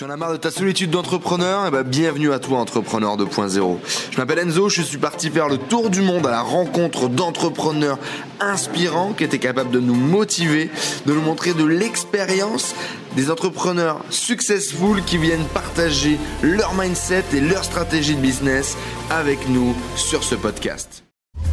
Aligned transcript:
Tu 0.00 0.06
en 0.06 0.08
as 0.08 0.16
marre 0.16 0.32
de 0.32 0.38
ta 0.38 0.50
solitude 0.50 0.88
d'entrepreneur? 0.88 1.66
Eh 1.68 1.70
ben, 1.70 1.82
bienvenue 1.82 2.32
à 2.32 2.38
toi, 2.38 2.58
entrepreneur 2.58 3.18
2.0. 3.18 3.76
Je 4.10 4.16
m'appelle 4.16 4.38
Enzo, 4.38 4.70
je 4.70 4.80
suis 4.80 4.96
parti 4.96 5.28
faire 5.28 5.46
le 5.46 5.58
tour 5.58 5.90
du 5.90 6.00
monde 6.00 6.26
à 6.26 6.30
la 6.30 6.40
rencontre 6.40 7.10
d'entrepreneurs 7.10 7.98
inspirants 8.40 9.12
qui 9.12 9.24
étaient 9.24 9.38
capables 9.38 9.70
de 9.70 9.78
nous 9.78 9.94
motiver, 9.94 10.70
de 11.04 11.12
nous 11.12 11.20
montrer 11.20 11.52
de 11.52 11.66
l'expérience, 11.66 12.74
des 13.14 13.30
entrepreneurs 13.30 14.02
successful 14.08 15.04
qui 15.04 15.18
viennent 15.18 15.44
partager 15.52 16.16
leur 16.42 16.72
mindset 16.72 17.24
et 17.34 17.40
leur 17.42 17.62
stratégie 17.62 18.14
de 18.14 18.22
business 18.22 18.78
avec 19.10 19.50
nous 19.50 19.76
sur 19.96 20.24
ce 20.24 20.34
podcast. 20.34 21.04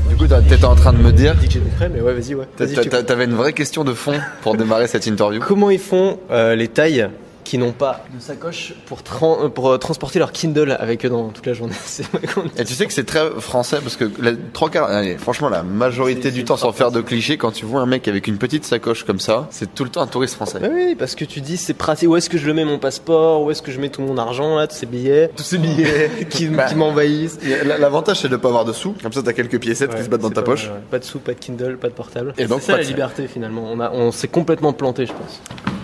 Du 0.08 0.16
coup, 0.16 0.26
t'étais 0.26 0.64
en 0.64 0.76
train 0.76 0.94
de 0.94 1.00
me 1.00 1.12
dire. 1.12 1.36
Décret, 1.36 1.90
mais 1.90 2.00
ouais, 2.00 2.14
vas-y, 2.14 2.34
ouais. 2.34 2.48
Vas-y. 2.58 2.88
T'avais 2.88 3.26
une 3.26 3.36
vraie 3.36 3.52
question 3.52 3.84
de 3.84 3.94
fond 3.94 4.22
pour 4.42 4.56
démarrer 4.56 4.88
cette 4.88 5.06
interview. 5.06 5.42
Comment 5.46 5.70
ils 5.70 5.80
font 5.80 6.18
euh, 6.32 6.56
les 6.56 6.70
tailles? 6.70 7.10
Qui 7.48 7.58
n'ont 7.58 7.72
pas 7.72 8.04
de 8.14 8.20
sacoche 8.22 8.74
pour, 8.88 9.00
euh, 9.46 9.48
pour 9.48 9.70
euh, 9.72 9.78
transporter 9.78 10.20
leur 10.20 10.34
Kindle 10.34 10.76
avec 10.82 11.06
eux 11.06 11.10
dans 11.10 11.30
toute 11.30 11.46
la 11.46 11.54
journée 11.54 11.74
Et 12.58 12.66
tu 12.66 12.74
sais 12.74 12.86
que 12.86 12.92
c'est 12.92 13.06
très 13.06 13.30
français 13.40 13.78
parce 13.82 13.96
que 13.96 14.12
la 14.22 14.32
trois 14.52 14.70
quarts, 14.70 14.90
allez, 14.90 15.18
franchement, 15.18 15.48
la 15.48 15.64
majorité 15.64 16.30
du 16.32 16.44
temps, 16.44 16.58
sans 16.58 16.74
faire 16.74 16.92
de 16.92 17.00
clichés, 17.00 17.38
quand 17.38 17.52
tu 17.52 17.66
vois 17.66 17.80
un 17.80 17.86
mec 17.86 18.10
avec 18.10 18.28
une 18.28 18.38
petite 18.38 18.66
sacoche 18.66 19.06
comme 19.06 19.22
ça, 19.22 19.48
c'est 19.50 19.74
tout 19.74 19.86
le 19.86 19.90
temps 19.90 20.02
un 20.02 20.08
touriste 20.08 20.36
français. 20.36 20.60
Bah 20.60 20.68
oui, 20.74 20.96
parce 21.00 21.16
que 21.16 21.24
tu 21.24 21.40
dis 21.40 21.56
c'est 21.56 21.74
pratique. 21.74 22.10
Où 22.10 22.18
est-ce 22.18 22.30
que 22.30 22.38
je 22.38 22.48
le 22.48 22.54
mets 22.54 22.66
mon 22.66 22.80
passeport? 22.80 23.44
Où 23.44 23.52
est-ce 23.52 23.62
que 23.62 23.72
je 23.72 23.80
mets 23.80 23.88
tout 23.90 24.02
mon 24.02 24.18
argent 24.18 24.58
là, 24.58 24.68
tous 24.68 24.76
ces 24.76 24.86
billets? 24.86 25.32
Tous 25.34 25.44
ces 25.44 25.58
billets. 25.58 26.12
qui, 26.30 26.48
Bah. 26.48 26.66
qui 26.66 26.76
m'envahissent 26.76 27.40
L'avantage, 27.80 28.20
c'est 28.20 28.30
de 28.30 28.36
pas 28.36 28.50
avoir 28.50 28.66
de 28.66 28.74
sous. 28.74 28.94
Comme 29.02 29.14
ça, 29.14 29.24
t'as 29.24 29.32
quelques 29.32 29.60
piécettes 29.60 29.92
qui 29.92 29.96
Ouais, 29.98 30.04
se 30.04 30.10
battent 30.10 30.20
dans 30.22 30.30
ta 30.30 30.42
pas 30.42 30.52
poche. 30.52 30.66
ouais. 30.66 30.82
Pas 30.92 31.00
de 31.00 31.06
sous, 31.06 31.20
pas 31.20 31.34
de 31.34 31.40
Kindle, 31.40 31.78
pas 31.78 31.88
de 31.88 31.94
portable. 31.94 32.34
Et 32.38 32.46
donc, 32.46 32.60
c'est 32.62 32.74
ça 32.74 32.78
la 32.78 32.84
liberté 32.84 33.28
finalement. 33.28 33.64
On, 33.72 33.80
a, 33.80 33.90
on 33.92 34.12
s'est 34.12 34.28
complètement 34.28 34.74
planté, 34.74 35.06
je 35.06 35.14
pense. 35.14 35.40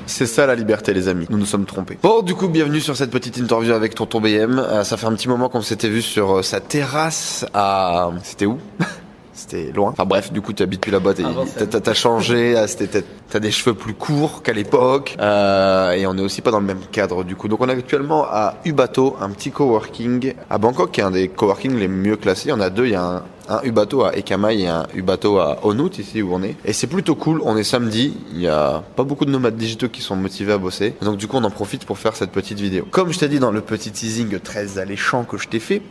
C'est 0.06 0.26
ça 0.26 0.46
la 0.46 0.56
liberté, 0.56 0.94
les 0.94 1.08
amis. 1.08 1.26
Nous 1.30 1.38
nous 1.38 1.46
sommes 1.54 1.66
trompés. 1.66 2.00
Bon, 2.02 2.24
du 2.24 2.34
coup, 2.34 2.48
bienvenue 2.48 2.82
sur 2.82 2.96
cette 2.98 3.12
petite 3.12 3.38
interview 3.38 3.74
avec 3.74 3.94
Tonton 3.94 4.20
BM. 4.20 4.58
Euh, 4.58 4.84
ça 4.84 4.98
fait 4.98 5.06
un 5.06 5.14
petit 5.14 5.30
moment 5.30 5.50
qu'on 5.50 5.62
s'était 5.62 5.88
vu 5.90 6.02
sur 6.02 6.38
euh, 6.38 6.42
sa 6.42 6.60
terrasse 6.60 7.46
à. 7.54 8.10
C'était 8.24 8.48
où? 8.48 8.58
C'était 9.36 9.72
loin. 9.72 9.90
Enfin 9.92 10.06
bref, 10.06 10.32
du 10.32 10.42
coup, 10.42 10.54
tu 10.54 10.62
habites 10.64 10.82
plus 10.82 10.92
là-bas. 10.92 11.14
t'es- 11.16 11.24
Avant, 11.26 11.46
T'as 11.46 11.66
t'as- 11.68 11.80
t'as 11.82 11.94
changé. 11.94 12.56
ah, 12.58 12.68
c'était- 12.68 12.88
T'as 12.88 13.02
t'as 13.30 13.40
des 13.40 13.52
cheveux 13.52 13.74
plus 13.76 13.94
courts 13.94 14.42
qu'à 14.44 14.54
l'époque. 14.54 15.16
Euh, 15.20 15.92
et 15.92 16.06
on 16.08 16.16
est 16.18 16.22
aussi 16.22 16.42
pas 16.42 16.50
dans 16.52 16.60
le 16.60 16.66
même 16.66 16.82
cadre, 16.92 17.24
du 17.24 17.36
coup. 17.36 17.48
Donc, 17.48 17.62
on 17.62 17.70
est 17.70 17.72
actuellement 17.74 18.26
à 18.26 18.56
Ubato, 18.66 19.16
un 19.22 19.30
petit 19.30 19.52
coworking 19.52 20.34
à 20.50 20.58
Bangkok, 20.60 20.92
qui 20.92 21.02
est 21.02 21.04
un 21.04 21.12
des 21.12 21.28
coworking 21.30 21.78
les 21.78 21.88
mieux 21.88 22.16
classés. 22.16 22.46
Il 22.48 22.50
y 22.50 22.54
en 22.54 22.62
a 22.62 22.70
deux. 22.72 22.86
Il 22.86 22.92
y 22.92 22.96
a 22.96 23.04
un, 23.04 23.24
un 23.50 23.62
Ubato 23.64 24.04
à 24.04 24.16
Ekamai 24.16 24.62
et 24.62 24.68
un 24.68 24.88
Ubato 24.94 25.38
à 25.40 25.60
Onut, 25.64 25.98
ici 25.98 26.22
où 26.22 26.34
on 26.34 26.44
est. 26.44 26.56
Et 26.66 26.74
c'est 26.74 26.88
plutôt 26.88 27.16
cool. 27.16 27.42
On 27.44 27.58
est 27.58 27.64
samedi. 27.64 28.16
Il 28.34 28.42
y 28.42 28.48
a 28.48 28.84
pas 28.96 29.04
beaucoup 29.04 29.26
de 29.26 29.32
nomades 29.32 29.58
digitaux 29.58 29.90
qui 29.90 30.02
sont 30.02 30.16
motivés 30.16 30.54
à 30.54 30.58
bosser. 30.58 30.96
Donc, 31.02 31.18
du 31.18 31.28
coup, 31.28 31.38
on 31.38 31.44
en 31.44 31.52
profite 31.52 31.86
pour 31.86 31.98
faire 31.98 32.16
cette 32.16 32.32
petite 32.32 32.60
vidéo. 32.60 32.88
Comme 32.92 33.12
je 33.12 33.20
t'ai 33.20 33.28
dit 33.28 33.40
dans 33.40 33.52
le 33.52 33.62
petit 33.62 33.92
teasing 33.92 34.40
très 34.40 34.78
alléchant 34.78 35.24
que 35.24 35.38
je 35.38 35.48
t'ai 35.48 35.60
fait, 35.60 35.82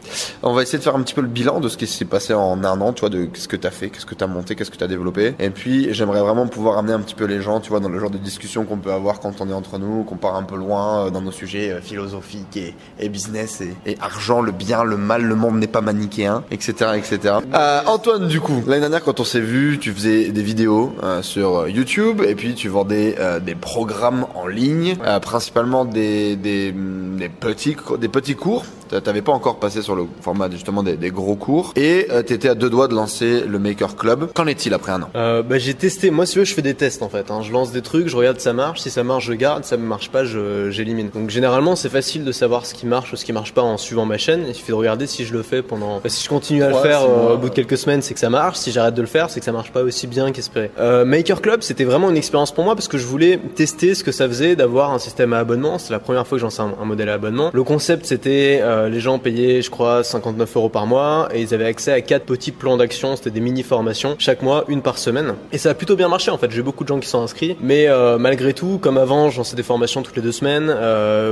on 0.42 0.52
va 0.52 0.62
essayer 0.62 0.78
de 0.78 0.82
faire 0.84 0.96
un 0.96 1.02
petit 1.02 1.14
peu 1.14 1.20
le 1.20 1.28
bilan 1.28 1.60
de 1.60 1.68
ce 1.68 1.76
qui 1.76 1.86
s'est 1.86 2.04
passé 2.04 2.34
en 2.34 2.62
un 2.64 2.80
an, 2.80 2.92
tu 2.92 3.00
vois, 3.00 3.10
de 3.10 3.24
qu'est-ce 3.26 3.48
que 3.48 3.56
t'as 3.56 3.70
fait, 3.70 3.90
qu'est-ce 3.90 4.06
que 4.06 4.14
t'as 4.14 4.26
monté, 4.26 4.54
qu'est-ce 4.54 4.70
que 4.70 4.76
t'as 4.76 4.86
développé. 4.86 5.34
Et 5.38 5.50
puis, 5.50 5.92
j'aimerais 5.92 6.20
vraiment 6.20 6.46
pouvoir 6.46 6.78
amener 6.78 6.92
un 6.92 7.00
petit 7.00 7.14
peu 7.14 7.24
les 7.24 7.40
gens, 7.40 7.60
tu 7.60 7.70
vois, 7.70 7.80
dans 7.80 7.88
le 7.88 7.98
genre 7.98 8.10
de 8.10 8.18
discussion 8.18 8.64
qu'on 8.64 8.78
peut 8.78 8.92
avoir 8.92 9.20
quand 9.20 9.40
on 9.40 9.48
est 9.48 9.54
entre 9.54 9.78
nous, 9.78 10.04
qu'on 10.04 10.16
part 10.16 10.36
un 10.36 10.42
peu 10.42 10.56
loin 10.56 11.06
euh, 11.06 11.10
dans 11.10 11.20
nos 11.20 11.32
sujets 11.32 11.72
euh, 11.72 11.80
philosophiques 11.80 12.56
et, 12.56 12.74
et 12.98 13.08
business 13.08 13.60
et, 13.60 13.74
et 13.86 13.96
argent, 14.00 14.40
le 14.40 14.52
bien, 14.52 14.84
le 14.84 14.96
mal, 14.96 15.22
le 15.22 15.34
monde 15.34 15.58
n'est 15.58 15.66
pas 15.66 15.80
manichéen, 15.80 16.44
etc., 16.50 16.92
etc. 16.96 17.41
Euh, 17.54 17.80
Antoine, 17.86 18.28
du 18.28 18.40
coup, 18.40 18.62
l'année 18.66 18.80
dernière, 18.80 19.02
quand 19.02 19.20
on 19.20 19.24
s'est 19.24 19.40
vu, 19.40 19.78
tu 19.78 19.92
faisais 19.92 20.28
des 20.30 20.42
vidéos 20.42 20.92
euh, 21.02 21.22
sur 21.22 21.68
YouTube 21.68 22.22
et 22.26 22.34
puis 22.34 22.54
tu 22.54 22.68
vendais 22.68 23.16
euh, 23.18 23.40
des 23.40 23.54
programmes 23.54 24.26
en 24.34 24.46
ligne, 24.46 24.96
principalement 25.20 25.84
des, 25.84 26.36
des, 26.36 26.72
des 26.72 27.28
petits, 27.28 27.76
des 27.98 28.08
petits 28.08 28.34
cours. 28.36 28.64
T'a- 28.88 29.00
T'avais 29.00 29.22
pas 29.22 29.32
encore 29.32 29.56
passé 29.58 29.80
sur 29.82 29.94
le 29.96 30.04
format 30.20 30.50
justement 30.50 30.82
des, 30.82 30.96
des 30.96 31.10
gros 31.10 31.34
cours 31.34 31.72
et 31.76 32.08
t'étais 32.26 32.48
à 32.50 32.54
deux 32.54 32.68
doigts 32.70 32.88
de 32.88 32.94
lancer 32.94 33.42
le 33.46 33.58
Maker 33.58 33.96
Club. 33.96 34.28
Qu'en 34.34 34.46
est-il 34.46 34.72
après 34.74 34.92
un 34.92 35.02
an? 35.02 35.08
Bah, 35.14 35.58
j'ai 35.58 35.74
testé. 35.74 36.10
Moi, 36.10 36.26
si 36.26 36.34
tu 36.34 36.38
veux, 36.40 36.44
je 36.44 36.54
fais 36.54 36.62
des 36.62 36.74
tests 36.74 37.02
en 37.02 37.08
fait. 37.08 37.30
hein. 37.30 37.40
Je 37.42 37.52
lance 37.52 37.72
des 37.72 37.80
trucs, 37.82 38.08
je 38.08 38.16
regarde 38.16 38.36
si 38.38 38.44
ça 38.44 38.52
marche. 38.52 38.80
Si 38.80 38.90
ça 38.90 39.02
marche, 39.02 39.24
je 39.26 39.32
garde. 39.32 39.64
Si 39.64 39.70
ça 39.70 39.76
ne 39.76 39.82
marche 39.82 40.10
pas, 40.10 40.24
j'élimine. 40.24 41.08
Donc 41.14 41.30
généralement, 41.30 41.74
c'est 41.76 41.88
facile 41.88 42.24
de 42.24 42.32
savoir 42.32 42.66
ce 42.66 42.74
qui 42.74 42.86
marche 42.86 43.12
ou 43.12 43.16
ce 43.16 43.24
qui 43.24 43.32
marche 43.32 43.54
pas 43.54 43.62
en 43.62 43.76
suivant 43.78 44.04
ma 44.04 44.18
chaîne. 44.18 44.44
Il 44.48 44.54
suffit 44.54 44.72
de 44.72 44.76
regarder 44.76 45.06
si 45.06 45.24
je 45.24 45.32
le 45.32 45.42
fais 45.42 45.62
pendant. 45.62 45.96
bah, 46.00 46.08
si 46.08 46.22
je 46.24 46.28
continue 46.28 46.62
à 46.62 46.68
le 46.68 46.74
faire. 46.76 47.00
Au 47.32 47.38
bout 47.38 47.48
de 47.48 47.54
quelques 47.54 47.78
semaines, 47.78 48.02
c'est 48.02 48.14
que 48.14 48.20
ça 48.20 48.30
marche. 48.30 48.58
Si 48.58 48.72
j'arrête 48.72 48.94
de 48.94 49.00
le 49.00 49.06
faire, 49.06 49.30
c'est 49.30 49.40
que 49.40 49.46
ça 49.46 49.52
marche 49.52 49.72
pas 49.72 49.82
aussi 49.82 50.06
bien 50.06 50.32
qu'espéré. 50.32 50.70
Euh, 50.78 51.04
Maker 51.04 51.40
Club, 51.40 51.62
c'était 51.62 51.84
vraiment 51.84 52.10
une 52.10 52.16
expérience 52.16 52.52
pour 52.52 52.64
moi 52.64 52.74
parce 52.74 52.88
que 52.88 52.98
je 52.98 53.06
voulais 53.06 53.38
tester 53.54 53.94
ce 53.94 54.04
que 54.04 54.12
ça 54.12 54.28
faisait 54.28 54.56
d'avoir 54.56 54.92
un 54.92 54.98
système 54.98 55.32
à 55.32 55.38
abonnement. 55.38 55.78
C'est 55.78 55.92
la 55.92 55.98
première 55.98 56.26
fois 56.26 56.38
que 56.38 56.42
j'en 56.42 56.50
sais 56.50 56.62
un, 56.62 56.84
modèle 56.84 57.08
à 57.08 57.14
abonnement. 57.14 57.50
Le 57.52 57.62
concept, 57.62 58.06
c'était 58.06 58.60
euh, 58.62 58.88
les 58.88 59.00
gens 59.00 59.18
payaient, 59.18 59.62
je 59.62 59.70
crois, 59.70 60.04
59 60.04 60.56
euros 60.56 60.68
par 60.68 60.86
mois 60.86 61.28
et 61.32 61.42
ils 61.42 61.54
avaient 61.54 61.66
accès 61.66 61.92
à 61.92 62.00
quatre 62.00 62.24
petits 62.24 62.52
plans 62.52 62.76
d'action. 62.76 63.16
C'était 63.16 63.30
des 63.30 63.40
mini 63.40 63.62
formations 63.62 64.16
chaque 64.18 64.42
mois, 64.42 64.64
une 64.68 64.82
par 64.82 64.98
semaine. 64.98 65.34
Et 65.52 65.58
ça 65.58 65.70
a 65.70 65.74
plutôt 65.74 65.96
bien 65.96 66.08
marché 66.08 66.30
en 66.30 66.38
fait. 66.38 66.50
J'ai 66.50 66.62
beaucoup 66.62 66.84
de 66.84 66.88
gens 66.88 67.00
qui 67.00 67.08
sont 67.08 67.22
inscrits, 67.22 67.56
mais 67.60 67.88
euh, 67.88 68.18
malgré 68.18 68.52
tout, 68.52 68.78
comme 68.80 68.98
avant, 68.98 69.30
j'en 69.30 69.44
sais 69.44 69.56
des 69.56 69.62
formations 69.62 70.02
toutes 70.02 70.16
les 70.16 70.22
deux 70.22 70.32
semaines. 70.32 70.66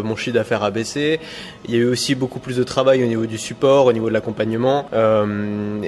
mon 0.02 0.16
chiffre 0.16 0.34
d'affaires 0.34 0.62
a 0.62 0.70
baissé. 0.70 1.20
Il 1.66 1.74
y 1.74 1.76
a 1.76 1.80
eu 1.80 1.88
aussi 1.88 2.14
beaucoup 2.14 2.38
plus 2.38 2.56
de 2.56 2.64
travail 2.64 3.02
au 3.02 3.06
niveau 3.06 3.26
du 3.26 3.38
support, 3.38 3.86
au 3.86 3.92
niveau 3.92 4.08
de 4.08 4.14
l'accompagnement. 4.14 4.86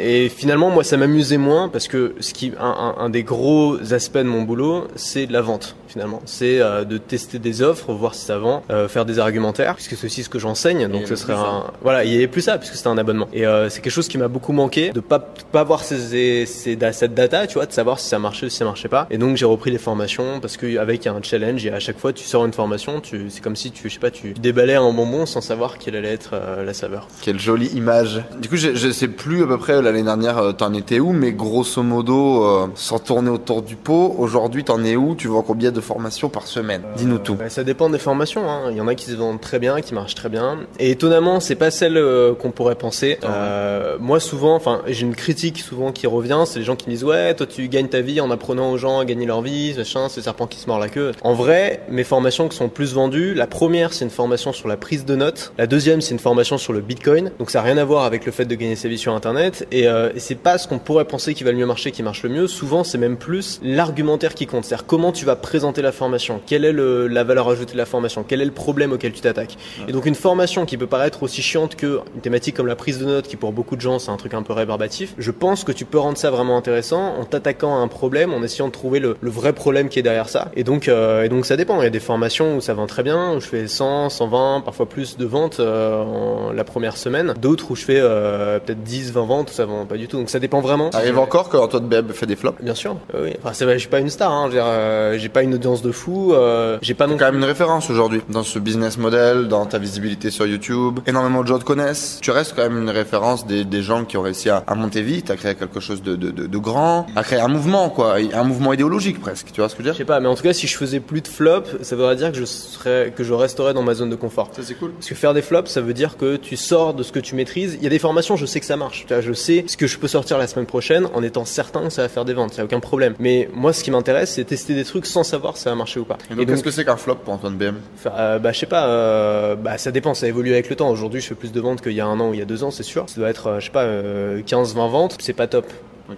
Et 0.03 0.29
finalement, 0.29 0.71
moi, 0.71 0.85
ça 0.85 0.97
m'amusait 0.97 1.39
moins 1.39 1.69
parce 1.69 1.89
que 1.89 2.15
ce 2.21 2.33
qui, 2.35 2.53
un, 2.59 2.65
un- 2.99 3.05
un 3.05 3.11
des 3.11 3.23
gros 3.23 3.77
aspects 3.93 4.19
de 4.19 4.23
mon 4.25 4.43
boulot, 4.43 4.87
c'est 4.97 5.27
de 5.27 5.33
la 5.33 5.41
vente 5.43 5.77
finalement. 5.89 6.23
C'est 6.25 6.59
euh, 6.59 6.85
de 6.85 6.97
tester 6.97 7.39
des 7.39 7.61
offres, 7.61 7.93
voir 7.93 8.15
si 8.15 8.25
ça 8.25 8.39
vend, 8.39 8.63
euh, 8.71 8.89
faire 8.89 9.05
des 9.05 9.19
argumentaires, 9.19 9.75
puisque 9.75 9.95
c'est 9.95 10.07
aussi 10.07 10.23
ce 10.23 10.31
que 10.31 10.39
j'enseigne. 10.39 10.89
Donc 10.89 11.07
ce 11.07 11.17
serait 11.17 11.35
un, 11.35 11.65
voilà, 11.83 12.05
il 12.05 12.13
y 12.13 12.17
avait 12.17 12.29
plus 12.29 12.41
ça 12.41 12.57
puisque 12.57 12.77
c'était 12.77 12.89
un 12.89 12.97
abonnement. 12.97 13.29
Et 13.35 13.47
euh, 13.47 13.69
c'est 13.69 13.83
quelque 13.83 13.93
chose 13.93 14.09
qui 14.09 14.17
m'a 14.17 14.29
beaucoup 14.29 14.53
manqué 14.53 14.91
de 14.91 15.01
pas 15.01 15.19
de 15.19 15.25
pas 15.53 15.61
avoir 15.61 15.85
ces, 15.85 16.47
ces, 16.47 16.79
cette 16.93 17.13
data, 17.13 17.47
tu 17.47 17.55
vois, 17.55 17.67
de 17.67 17.73
savoir 17.73 18.01
si 18.01 18.09
ça 18.09 18.19
marchait 18.19 18.47
ou 18.47 18.49
si 18.49 18.57
ça 18.57 18.65
marchait 18.65 18.89
pas. 18.89 19.07
Et 19.11 19.19
donc 19.19 19.37
j'ai 19.37 19.45
repris 19.45 19.71
les 19.71 19.77
formations 19.77 20.41
parce 20.41 20.57
que 20.57 20.79
avec 20.79 21.05
il 21.05 21.09
y 21.09 21.11
a 21.11 21.15
un 21.15 21.23
challenge 21.23 21.67
et 21.67 21.73
à 21.73 21.79
chaque 21.79 21.99
fois 21.99 22.15
tu 22.15 22.25
sors 22.25 22.47
une 22.47 22.55
formation, 22.55 23.01
tu 23.03 23.27
c'est 23.29 23.43
comme 23.43 23.57
si 23.57 23.71
tu 23.71 23.91
je 23.91 23.93
sais 23.93 24.01
pas, 24.01 24.11
tu 24.11 24.33
déballais 24.33 24.77
un 24.77 24.91
bonbon 24.95 25.27
sans 25.27 25.43
savoir 25.43 25.77
quelle 25.77 25.97
allait 25.97 26.15
être 26.15 26.35
la 26.65 26.73
saveur. 26.73 27.07
Quelle 27.21 27.39
jolie 27.39 27.67
image. 27.75 28.23
Du 28.41 28.49
coup, 28.49 28.57
je, 28.57 28.75
je 28.75 28.91
sais 28.91 29.09
plus 29.09 29.43
à 29.43 29.47
peu 29.47 29.59
près 29.59 29.83
l'année 29.93 30.05
dernière 30.05 30.39
euh, 30.39 30.53
t'en 30.53 30.73
étais 30.75 31.01
où, 31.01 31.13
mais 31.13 31.33
grosso 31.33 31.83
modo, 31.83 32.45
euh, 32.45 32.67
sans 32.75 32.99
tourner 32.99 33.31
autour 33.31 33.63
du 33.63 33.77
pot, 33.77 34.15
aujourd'hui 34.19 34.65
t'en 34.65 34.83
es 34.85 34.97
où? 34.97 35.15
Tu 35.15 35.29
vends 35.29 35.43
combien 35.43 35.71
de 35.71 35.81
formations 35.81 36.29
par 36.29 36.47
semaine? 36.47 36.83
Dis-nous 36.97 37.19
tout. 37.19 37.35
Bah, 37.35 37.49
ça 37.49 37.65
dépend 37.65 37.91
des 37.91 37.99
formations. 37.99 38.51
Hein. 38.51 38.71
Il 38.71 38.77
y 38.77 38.81
en 38.81 38.89
a 38.89 38.95
qui 38.95 39.07
se 39.07 39.15
vendent 39.15 39.41
très 39.41 39.59
bien, 39.59 39.81
qui 39.81 39.95
marchent 39.95 40.15
très 40.15 40.29
bien. 40.29 40.59
Et 40.79 40.91
étonnamment, 40.91 41.41
c'est 41.41 41.55
pas 41.55 41.71
celle 41.71 41.97
euh, 41.97 42.35
qu'on 42.35 42.51
pourrait 42.51 42.75
penser. 42.75 43.19
Euh, 43.25 43.97
moi, 44.01 44.21
souvent, 44.21 44.55
enfin, 44.55 44.83
j'ai 44.87 45.03
une 45.03 45.15
critique 45.15 45.59
souvent 45.59 45.93
qui 45.93 46.07
revient. 46.07 46.43
C'est 46.47 46.59
les 46.59 46.65
gens 46.65 46.77
qui 46.77 46.89
me 46.89 46.95
disent 46.95 47.05
ouais, 47.05 47.35
toi, 47.35 47.47
tu 47.47 47.69
gagnes 47.69 47.89
ta 47.89 48.01
vie 48.01 48.21
en 48.21 48.31
apprenant 48.31 48.71
aux 48.71 48.79
gens 48.79 48.99
à 48.99 49.05
gagner 49.05 49.27
leur 49.27 49.43
vie, 49.43 49.75
machin. 49.77 50.09
C'est 50.09 50.21
le 50.21 50.25
serpent 50.25 50.47
qui 50.47 50.59
se 50.59 50.67
mord 50.67 50.79
la 50.79 50.89
queue. 50.89 51.13
En 51.23 51.35
vrai, 51.35 51.83
mes 51.89 52.05
formations 52.05 52.49
qui 52.49 52.57
sont 52.57 52.69
plus 52.69 52.95
vendues, 52.95 53.35
la 53.35 53.47
première, 53.47 53.93
c'est 53.93 54.05
une 54.05 54.11
formation 54.11 54.53
sur 54.53 54.69
la 54.69 54.77
prise 54.77 55.05
de 55.05 55.17
notes. 55.17 55.53
La 55.59 55.67
deuxième, 55.67 56.01
c'est 56.01 56.13
une 56.13 56.19
formation 56.19 56.59
sur 56.59 56.73
le 56.73 56.81
Bitcoin. 56.81 57.31
Donc 57.39 57.51
ça 57.51 57.59
n'a 57.59 57.65
rien 57.65 57.79
à 57.79 57.85
voir 57.85 58.05
avec 58.05 58.27
le 58.27 58.33
fait 58.33 58.45
de 58.45 58.55
gagner 58.55 58.77
sa 58.77 58.89
vie 58.89 58.99
sur 58.99 59.15
Internet. 59.15 59.67
Et, 59.71 59.82
euh, 59.87 60.11
et 60.15 60.21
c'est 60.21 60.35
pas 60.35 60.59
ce 60.59 60.67
qu'on 60.69 60.79
pourrait 60.79 61.05
penser 61.05 61.35
qui 61.35 61.45
va 61.45 61.53
le 61.53 61.59
mieux 61.59 61.67
marcher, 61.67 61.91
qui 61.93 62.03
marche 62.03 62.23
le 62.23 62.29
mieux. 62.31 62.47
Souvent, 62.47 62.85
c'est 62.85 62.99
même 62.99 63.17
plus 63.17 63.61
l'argumentaire 63.63 64.35
qui 64.35 64.47
compte. 64.47 64.65
C'est-à-dire 64.65 64.87
comment 64.87 65.13
tu 65.13 65.25
vas 65.25 65.37
présenter 65.37 65.83
la 65.83 65.93
formation, 65.93 66.41
quelle 66.47 66.65
est 66.65 66.73
le- 66.73 67.07
la 67.09 67.25
valeur 67.25 67.49
ajoutée 67.49 67.73
de 67.73 67.79
la 67.79 67.87
formation, 67.87 68.25
quel 68.27 68.41
est 68.41 68.45
le 68.45 68.51
problème 68.53 68.93
auquel 68.93 69.13
tu 69.13 69.21
t'attaques. 69.21 69.57
Et 69.89 69.93
donc 69.93 70.07
une 70.07 70.15
formation 70.15 70.67
qui 70.67 70.77
peut 70.77 70.87
paraître 70.87 71.23
aussi 71.23 71.43
chiante 71.43 71.77
que 71.77 72.01
une 72.15 72.21
thématique 72.21 72.57
comme 72.57 72.67
la 72.67 72.77
prise 72.77 72.99
de 72.99 73.05
notes, 73.05 73.27
qui 73.29 73.37
pour 73.37 73.53
beaucoup 73.53 73.77
de 73.77 73.81
gens 73.81 73.99
c'est 73.99 74.11
un 74.11 74.17
truc 74.17 74.35
un 74.35 74.43
peu 74.43 74.53
rébarbatif, 74.53 75.15
je 75.19 75.31
pense 75.31 75.65
que 75.65 75.73
tu 75.73 75.85
peux 75.85 75.99
rendre 75.99 76.19
ça 76.19 76.31
vraiment 76.31 76.57
intéressant 76.57 77.15
en 77.19 77.25
t'attaquant 77.25 77.75
à 77.77 77.79
un 77.79 77.89
problème, 77.89 78.33
en 78.35 78.43
essayant 78.43 78.67
de 78.69 78.73
trouver 78.73 78.99
le, 79.01 79.17
le 79.21 79.31
vrai 79.31 79.53
problème 79.53 79.89
qui 79.89 79.99
est 79.99 80.03
derrière 80.03 80.29
ça. 80.29 80.51
Et 80.57 80.65
donc, 80.65 80.89
euh, 80.89 81.23
et 81.25 81.29
donc 81.29 81.47
ça 81.47 81.57
dépend. 81.57 81.81
Il 81.81 81.85
y 81.85 81.87
a 81.87 81.91
des 81.91 82.01
formations 82.01 82.57
où 82.57 82.61
ça 82.61 82.75
vend 82.75 82.87
très 82.87 83.03
bien, 83.03 83.35
où 83.35 83.41
je 83.41 83.47
fais 83.47 83.67
100, 83.67 84.11
120, 84.11 84.61
parfois 84.65 84.87
plus 84.87 85.17
de 85.17 85.25
ventes 85.25 85.61
euh, 85.61 86.03
en 86.03 86.53
la 86.53 86.65
première 86.65 86.97
semaine. 86.97 87.35
D'autres 87.41 87.71
où 87.71 87.77
je 87.77 87.85
fais 87.85 87.99
euh, 88.01 88.59
peut-être 88.59 88.83
10, 88.83 89.13
20 89.13 89.25
ventes, 89.27 89.51
où 89.51 89.53
ça 89.55 89.65
vend 89.65 89.72
pas 89.89 89.97
du 89.97 90.09
tout. 90.09 90.19
Donc 90.19 90.31
ça 90.31 90.39
dépend 90.39 90.61
vraiment. 90.61 90.91
Arrive 90.91 91.19
encore 91.19 91.49
que 91.49 91.57
Antoine 91.57 91.87
Beb 91.87 92.13
fait 92.13 92.27
des 92.27 92.37
flops? 92.37 92.63
Bien 92.63 92.75
sûr, 92.75 92.97
oui. 93.15 93.31
Enfin, 93.43 93.53
c'est 93.53 93.65
vrai, 93.65 93.75
je 93.75 93.81
suis 93.81 93.89
pas 93.89 94.01
une 94.01 94.11
star, 94.11 94.31
hein. 94.31 94.49
Je 94.53 94.59
euh, 94.59 95.19
j'ai 95.19 95.29
pas 95.29 95.43
une 95.43 95.55
audience 95.55 95.83
de 95.83 95.93
fou, 95.93 96.33
euh, 96.33 96.79
j'ai 96.83 96.95
pas 96.95 97.07
non 97.07 97.17
quand 97.17 97.27
même 97.27 97.37
une 97.37 97.45
référence 97.45 97.91
aujourd'hui 97.91 98.21
dans 98.29 98.43
ce 98.43 98.59
business 98.59 98.99
model, 98.99 99.49
dans 99.49 99.67
ta 99.67 99.79
visibilité 99.79 100.31
sur 100.31 100.47
YouTube. 100.47 101.01
Énormément 101.07 101.43
de 101.43 101.49
gens 101.49 101.59
te 101.59 101.65
connaissent. 101.65 102.19
Tu 102.23 102.31
restes 102.31 102.55
quand 102.55 102.63
même 102.63 102.79
une 102.79 102.91
référence 102.91 103.47
des, 103.47 103.65
des 103.65 103.83
gens 103.83 104.05
qui 104.05 104.17
ont 104.17 104.23
réussi 104.23 104.51
à, 104.51 104.63
à 104.67 104.75
monter 104.75 105.03
vite, 105.03 105.31
à 105.31 105.37
créer 105.37 105.55
quelque 105.55 105.81
chose 105.81 106.03
de, 106.03 106.17
de, 106.17 106.31
de, 106.31 106.47
de 106.47 106.59
grand, 106.59 107.07
à 107.17 107.23
créer 107.23 107.41
un 107.41 107.49
mouvement, 107.49 107.89
quoi, 107.91 108.17
un 108.33 108.45
mouvement 108.45 108.73
idéologique 108.73 109.21
presque. 109.21 109.49
Tu 109.53 109.61
vois 109.61 109.69
ce 109.69 109.75
que 109.75 109.83
je 109.83 109.89
veux 109.89 109.93
Je 109.93 109.97
dire 109.97 109.99
sais 109.99 110.05
pas, 110.07 110.21
mais 110.21 110.29
en 110.29 110.35
tout 110.35 110.43
cas, 110.43 110.53
si 110.53 110.67
je 110.67 110.77
faisais 110.77 111.01
plus 111.01 111.21
de 111.21 111.29
flops, 111.29 111.71
ça 111.83 111.97
voudrait 111.97 112.17
dire 112.17 112.31
que 112.33 112.39
je 112.39 112.45
serais, 112.45 113.13
que 113.17 113.25
je 113.25 113.33
resterais 113.33 113.75
dans 113.75 113.83
ma 113.83 113.95
zone 113.95 114.11
de 114.11 114.17
confort. 114.17 114.51
Ça 114.55 114.63
c'est 114.63 114.75
cool. 114.75 114.93
Parce 114.93 115.09
que 115.09 115.15
faire 115.15 115.35
des 115.35 115.43
flops, 115.43 115.71
ça 115.71 115.81
veut 115.81 115.95
dire 115.95 116.17
que 116.17 116.37
tu 116.37 116.57
sors 116.57 116.95
de 116.95 117.03
ce 117.03 117.13
que 117.13 117.21
tu 117.21 117.35
maîtrises. 117.35 117.77
Il 117.79 117.85
y 117.85 117.87
a 117.87 117.91
des 117.91 117.99
formations, 117.99 118.37
je 118.37 118.47
sais 118.47 118.61
que 118.61 118.67
ça 118.67 118.77
marche. 118.77 119.07
Je 119.09 119.33
sais 119.33 119.62
ce 119.67 119.77
que 119.77 119.87
je 119.87 119.99
peux 119.99 120.09
sortir 120.09 120.39
la 120.39 120.47
semaine 120.47 120.67
prochaine 120.67 121.07
en 121.15 121.23
étant 121.23 121.45
certain 121.45 121.85
que 121.85 121.91
ça 121.91 122.03
va 122.03 122.09
faire 122.09 122.25
des 122.25 122.35
ventes. 122.35 122.53
Il 122.53 122.57
n'y 122.57 122.61
a 122.63 122.65
aucun 122.65 122.81
problème. 122.81 123.15
Mais 123.19 123.49
moi, 123.53 123.73
ce 123.73 123.85
qui 123.85 123.91
m'intéresse, 123.91 124.35
c'est 124.35 124.45
tester 124.45 124.75
des 124.75 124.85
trucs 124.85 125.07
sans 125.07 125.23
savoir 125.23 125.57
si 125.57 125.65
ça 125.65 125.71
va 125.71 125.77
marcher 125.77 126.01
ou 126.01 126.05
pas. 126.05 126.19
Et 126.31 126.35
donc, 126.35 126.47
qu'est-ce 126.47 126.63
que 126.63 126.71
c'est 126.71 126.85
qu'un 126.85 126.97
flop 126.97 127.17
pour 127.17 127.35
Antoine 127.35 127.57
BM 127.57 127.77
euh, 128.07 128.39
bah, 128.39 128.53
je 128.53 128.59
sais 128.59 128.67
pas, 128.67 128.87
euh, 128.87 129.55
bah, 129.57 129.79
ça 129.79 129.91
dépend, 129.91 130.15
ça 130.15 130.27
évolue 130.27 130.53
avec 130.53 130.69
le 130.69 130.77
temps. 130.77 130.91
Aujourd'hui, 130.91 131.21
je 131.21 131.27
fais 131.27 131.35
plus 131.35 131.53
de 131.53 131.61
ventes 131.61 131.81
qu'il 131.81 131.93
y 131.93 132.01
a 132.01 132.07
un 132.07 132.19
an 132.21 132.31
ou 132.31 132.35
il 132.35 132.41
y 132.41 132.43
a 132.43 132.47
deux 132.47 132.65
ans, 132.65 132.71
c'est 132.71 132.83
sûr. 132.83 133.09
Ça 133.09 133.21
doit 133.21 133.31
être, 133.31 133.47
euh, 133.47 133.61
je 133.61 133.67
sais 133.67 133.71
pas, 133.71 133.87
15-20 133.87 134.91
ventes, 134.91 135.17
c'est 135.21 135.33
pas 135.33 135.47
top. 135.47 135.67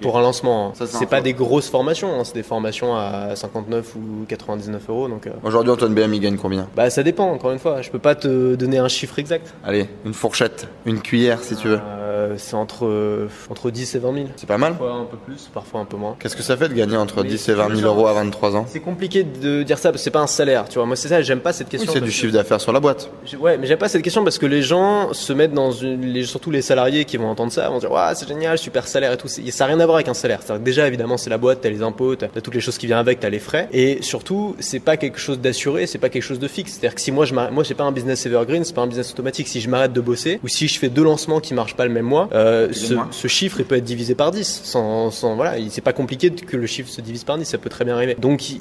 Pour 0.01 0.19
un 0.19 0.23
lancement, 0.23 0.69
hein. 0.79 0.87
C'est 0.87 1.09
pas 1.09 1.21
des 1.21 1.33
grosses 1.33 1.69
formations, 1.69 2.21
hein. 2.21 2.25
c'est 2.25 2.35
des 2.35 2.43
formations 2.43 2.95
à 2.97 3.35
59 3.35 3.95
ou 3.97 4.25
99 4.29 4.83
euros, 4.89 5.09
donc 5.09 5.27
euh, 5.27 5.31
Aujourd'hui, 5.43 5.73
Antoine 5.73 5.95
BM, 5.95 6.13
il 6.15 6.21
gagne 6.21 6.37
combien? 6.37 6.69
Bah 6.77 6.91
ça 6.91 7.03
dépend. 7.03 7.31
Encore 7.31 7.53
une 7.53 7.59
fois, 7.59 7.83
je 7.83 7.91
peux 7.91 7.99
pas 7.99 8.15
te 8.15 8.55
donner 8.55 8.79
un 8.79 8.89
chiffre 8.89 9.19
exact. 9.19 9.55
Allez, 9.65 9.89
une 10.05 10.15
fourchette, 10.15 10.69
une 10.87 11.01
cuillère 11.01 11.41
si 11.43 11.57
tu 11.57 11.69
veux. 11.69 11.81
Euh, 11.85 12.35
c'est 12.37 12.55
entre 12.55 12.87
euh, 12.87 13.29
entre 13.51 13.71
10 13.71 13.95
et 13.95 13.99
20 13.99 14.15
000. 14.15 14.27
C'est 14.37 14.47
pas 14.47 14.59
mal? 14.59 14.73
Parfois 14.75 14.93
un 14.95 15.05
peu 15.05 15.17
plus, 15.17 15.49
parfois 15.53 15.81
un 15.81 15.85
peu 15.85 15.97
moins. 15.97 16.17
Qu'est-ce 16.19 16.37
que 16.37 16.43
ça 16.43 16.57
fait 16.57 16.69
de 16.69 16.75
gagner 16.75 16.97
entre 16.97 17.23
Mais 17.23 17.29
10 17.29 17.49
et 17.49 17.55
20 17.55 17.75
000 17.77 17.87
euros 17.89 18.07
à 18.07 18.13
23 18.13 18.57
ans? 18.57 18.65
C'est 18.69 18.81
compliqué 18.81 19.25
de 19.25 19.63
dire 19.63 19.79
ça 19.79 19.91
parce 19.91 20.01
que 20.01 20.05
c'est 20.05 20.11
pas 20.11 20.21
un 20.21 20.27
salaire, 20.27 20.69
tu 20.69 20.77
vois. 20.79 20.87
Moi 20.87 20.97
c'est 20.97 21.09
ça, 21.09 21.23
j'aime 21.23 21.41
pas 21.41 21.53
cette 21.53 21.67
Oui, 21.69 21.73
question. 21.79 21.93
c'est 21.93 22.01
du 22.01 22.07
que- 22.07 22.13
chiffre 22.13 22.33
d'affaires 22.33 22.61
sur 22.61 22.73
la 22.73 22.81
boîte. 22.81 23.11
Ouais, 23.41 23.59
mais 23.59 23.67
j'aime 23.67 23.79
pas 23.79 23.89
cette 23.89 24.03
question 24.03 24.23
parce 24.25 24.39
que 24.39 24.47
les 24.47 24.63
gens 24.63 25.13
se 25.13 25.33
mettent 25.33 25.53
dans 25.55 25.73
une, 25.73 26.03
les, 26.03 26.25
surtout 26.25 26.51
les 26.51 26.63
salariés 26.63 27.05
qui 27.05 27.17
vont 27.17 27.29
entendre 27.29 27.53
ça, 27.53 27.69
vont 27.69 27.79
dire 27.79 27.91
ouais 27.91 28.01
c'est 28.15 28.29
génial, 28.29 28.59
super 28.59 28.87
salaire 28.87 29.13
et 29.13 29.17
tout. 29.17 29.29
Ça 29.29 29.41
n'a 29.43 29.67
rien 29.67 29.81
à 29.81 29.84
voir 29.87 29.97
avec 29.97 30.09
un 30.09 30.15
salaire. 30.15 30.41
C'est-à-dire 30.43 30.61
que 30.61 30.65
déjà 30.65 30.87
évidemment 30.89 31.17
c'est 31.17 31.31
la 31.31 31.39
boîte, 31.39 31.61
t'as 31.63 31.71
les 31.71 31.83
impôts, 31.83 32.17
t'as 32.17 32.29
toutes 32.29 32.55
les 32.55 32.61
choses 32.61 32.79
qui 32.79 32.87
viennent 32.87 32.99
avec, 32.99 33.21
t'as 33.21 33.29
les 33.31 33.39
frais. 33.39 33.69
Et 33.73 33.99
surtout 34.03 34.57
c'est 34.61 34.81
pas 34.81 34.97
quelque 34.97 35.19
chose 35.19 35.39
d'assuré, 35.41 35.87
c'est 35.87 35.99
pas 35.99 36.09
quelque 36.09 36.23
chose 36.23 36.39
de 36.39 36.49
fixe. 36.49 36.73
C'est-à-dire 36.73 36.95
que 36.95 37.01
si 37.01 37.13
moi 37.13 37.25
je 37.25 37.35
moi 37.35 37.63
j'ai 37.65 37.75
pas 37.75 37.85
un 37.85 37.93
business 37.93 38.27
evergreen, 38.27 38.65
c'est 38.65 38.75
pas 38.75 38.83
un 38.83 38.87
business 38.87 39.11
automatique. 39.13 39.49
Si 39.49 39.61
je 39.61 39.69
m'arrête 39.69 39.93
de 39.93 40.01
bosser 40.01 40.41
ou 40.45 40.49
si 40.49 40.69
je 40.69 40.79
fais 40.79 40.89
deux 40.89 41.05
lancements 41.05 41.41
qui 41.41 41.55
marchent 41.55 41.77
pas 41.77 41.85
le 41.87 41.93
même 41.93 42.05
mois, 42.07 42.29
euh, 42.33 42.69
ce, 42.73 43.29
chiffre 43.29 43.61
il 43.61 43.65
peut 43.67 43.77
être 43.77 43.85
divisé 43.85 44.15
par 44.15 44.31
10 44.31 44.61
sans, 44.65 45.11
sans 45.11 45.35
voilà, 45.37 45.59
il- 45.59 45.71
c'est 45.71 45.81
pas 45.81 45.93
compliqué 45.93 46.31
que 46.31 46.57
le 46.57 46.67
chiffre 46.67 46.89
se 46.91 47.01
divise 47.01 47.25
par 47.25 47.37
10, 47.39 47.45
ça 47.45 47.59
peut 47.59 47.71
très 47.71 47.85
bien 47.85 47.95
arriver. 47.97 48.17
Donc 48.19 48.49
il 48.51 48.59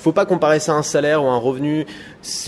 faut 0.00 0.12
pas 0.12 0.26
comparer 0.26 0.60
ça 0.60 0.72
à 0.72 0.76
un 0.76 0.82
salaire 0.82 1.22
ou 1.24 1.26
à 1.28 1.32
un 1.32 1.36
revenu. 1.38 1.86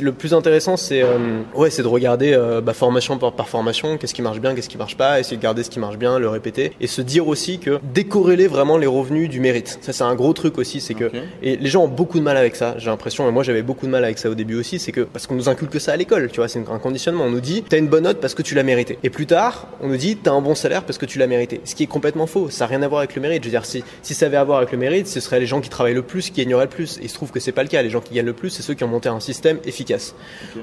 Le 0.00 0.12
plus 0.12 0.35
intéressant 0.35 0.76
c'est 0.76 1.03
euh, 1.03 1.43
ouais, 1.55 1.71
c'est 1.71 1.82
de 1.82 1.88
regarder 1.88 2.32
euh, 2.32 2.61
bah, 2.61 2.75
formation 2.75 3.19
par, 3.19 3.32
par 3.32 3.49
formation, 3.49 3.97
qu'est-ce 3.99 4.15
qui 4.15 4.23
marche 4.23 4.41
bien, 4.41 4.55
qu'est-ce 4.55 4.69
qui 4.69 4.79
marche 4.79 4.97
pas, 4.97 5.21
essayer 5.21 5.37
de 5.37 5.43
garder 5.43 5.62
ce 5.62 5.71
qui 5.71 5.79
marche 5.79 5.97
bien, 5.97 6.19
le 6.19 6.29
répéter 6.29 6.73
et 6.81 6.87
se 6.87 7.03
dire 7.03 7.29
aussi 7.29 7.59
que 7.59 7.81
décorréler 7.82 8.47
vraiment 8.47 8.79
les 8.79 8.87
revenus 8.87 9.29
du 9.29 9.41
mérite. 9.41 9.79
Ça 9.81 9.93
c'est 9.93 10.05
un 10.05 10.15
gros 10.15 10.32
truc 10.32 10.59
aussi, 10.59 10.81
c'est 10.81 10.94
que 10.94 11.11
et 11.43 11.56
les 11.56 11.69
gens 11.69 11.85
ont 11.85 11.88
beaucoup 11.88 12.19
de 12.19 12.25
mal 12.25 12.37
avec 12.37 12.56
ça, 12.56 12.75
j'ai 12.79 12.91
l'impression, 12.91 13.29
et 13.29 13.32
moi 13.32 13.43
j'avais 13.43 13.62
beaucoup 13.62 13.87
de 13.87 13.91
mal 13.91 14.05
avec 14.05 14.19
ça 14.19 14.31
au 14.31 14.35
début 14.35 14.56
aussi, 14.56 14.79
c'est 14.79 14.93
que 14.93 15.03
parce 15.03 15.26
qu'on 15.26 15.35
nous 15.35 15.49
inculque 15.49 15.81
ça 15.81 15.93
à 15.93 15.97
l'école, 15.97 16.31
tu 16.31 16.37
vois, 16.37 16.49
c'est 16.49 16.59
un 16.69 16.79
conditionnement. 16.79 17.25
On 17.25 17.31
nous 17.31 17.41
dit 17.41 17.62
t'as 17.69 17.79
une 17.79 17.88
bonne 17.88 18.05
note 18.05 18.20
parce 18.20 18.35
que 18.35 18.43
tu 18.43 18.55
l'as 18.55 18.62
mérité. 18.62 18.99
Et 19.03 19.11
plus 19.11 19.27
tard, 19.27 19.69
on 19.81 19.88
nous 19.88 19.97
dit 19.97 20.17
t'as 20.17 20.32
un 20.32 20.41
bon 20.41 20.55
salaire 20.55 20.85
parce 20.85 20.99
que 20.99 21.06
tu 21.06 21.19
l'as 21.19 21.27
mérité. 21.27 21.61
Ce 21.65 21.75
qui 21.75 21.85
est 21.85 21.88
complètement 21.88 22.27
faux. 22.27 22.50
Ça 22.50 22.65
n'a 22.65 22.69
rien 22.69 22.82
à 22.82 22.88
voir 22.88 23.00
avec 23.00 23.15
le 23.15 23.23
mérite. 23.23 23.43
Je 23.43 23.49
veux 23.49 23.53
dire, 23.53 23.65
si, 23.65 23.85
si 24.03 24.15
ça 24.15 24.27
avait 24.27 24.37
à 24.37 24.44
voir 24.44 24.59
avec 24.59 24.73
le 24.73 24.79
mérite, 24.79 25.06
ce 25.06 25.20
seraient 25.20 25.41
les 25.41 25.47
gens 25.47 25.61
qui 25.61 25.69
travaillent 25.69 25.94
le 25.94 26.03
plus 26.03 26.31
qui 26.31 26.43
gagneraient 26.43 26.65
le 26.65 26.70
plus. 26.70 26.99
Et 26.99 27.05
il 27.05 27.09
se 27.09 27.15
trouve 27.15 27.31
que 27.31 27.41
c'est 27.41 27.53
pas 27.53 27.62
le 27.62 27.69
cas. 27.69 27.82
Les 27.82 27.91
gens 27.91 28.00
qui 28.00 28.15
gagnent 28.15 28.27
le 28.27 28.32
plus, 28.32 28.50
c'est 28.50 28.62
ceux 28.62 28.75
qui 28.75 28.85
ont 28.85 28.88
monté 28.88 29.09
un 29.09 29.20
système 29.20 29.59
efficace 29.66 30.14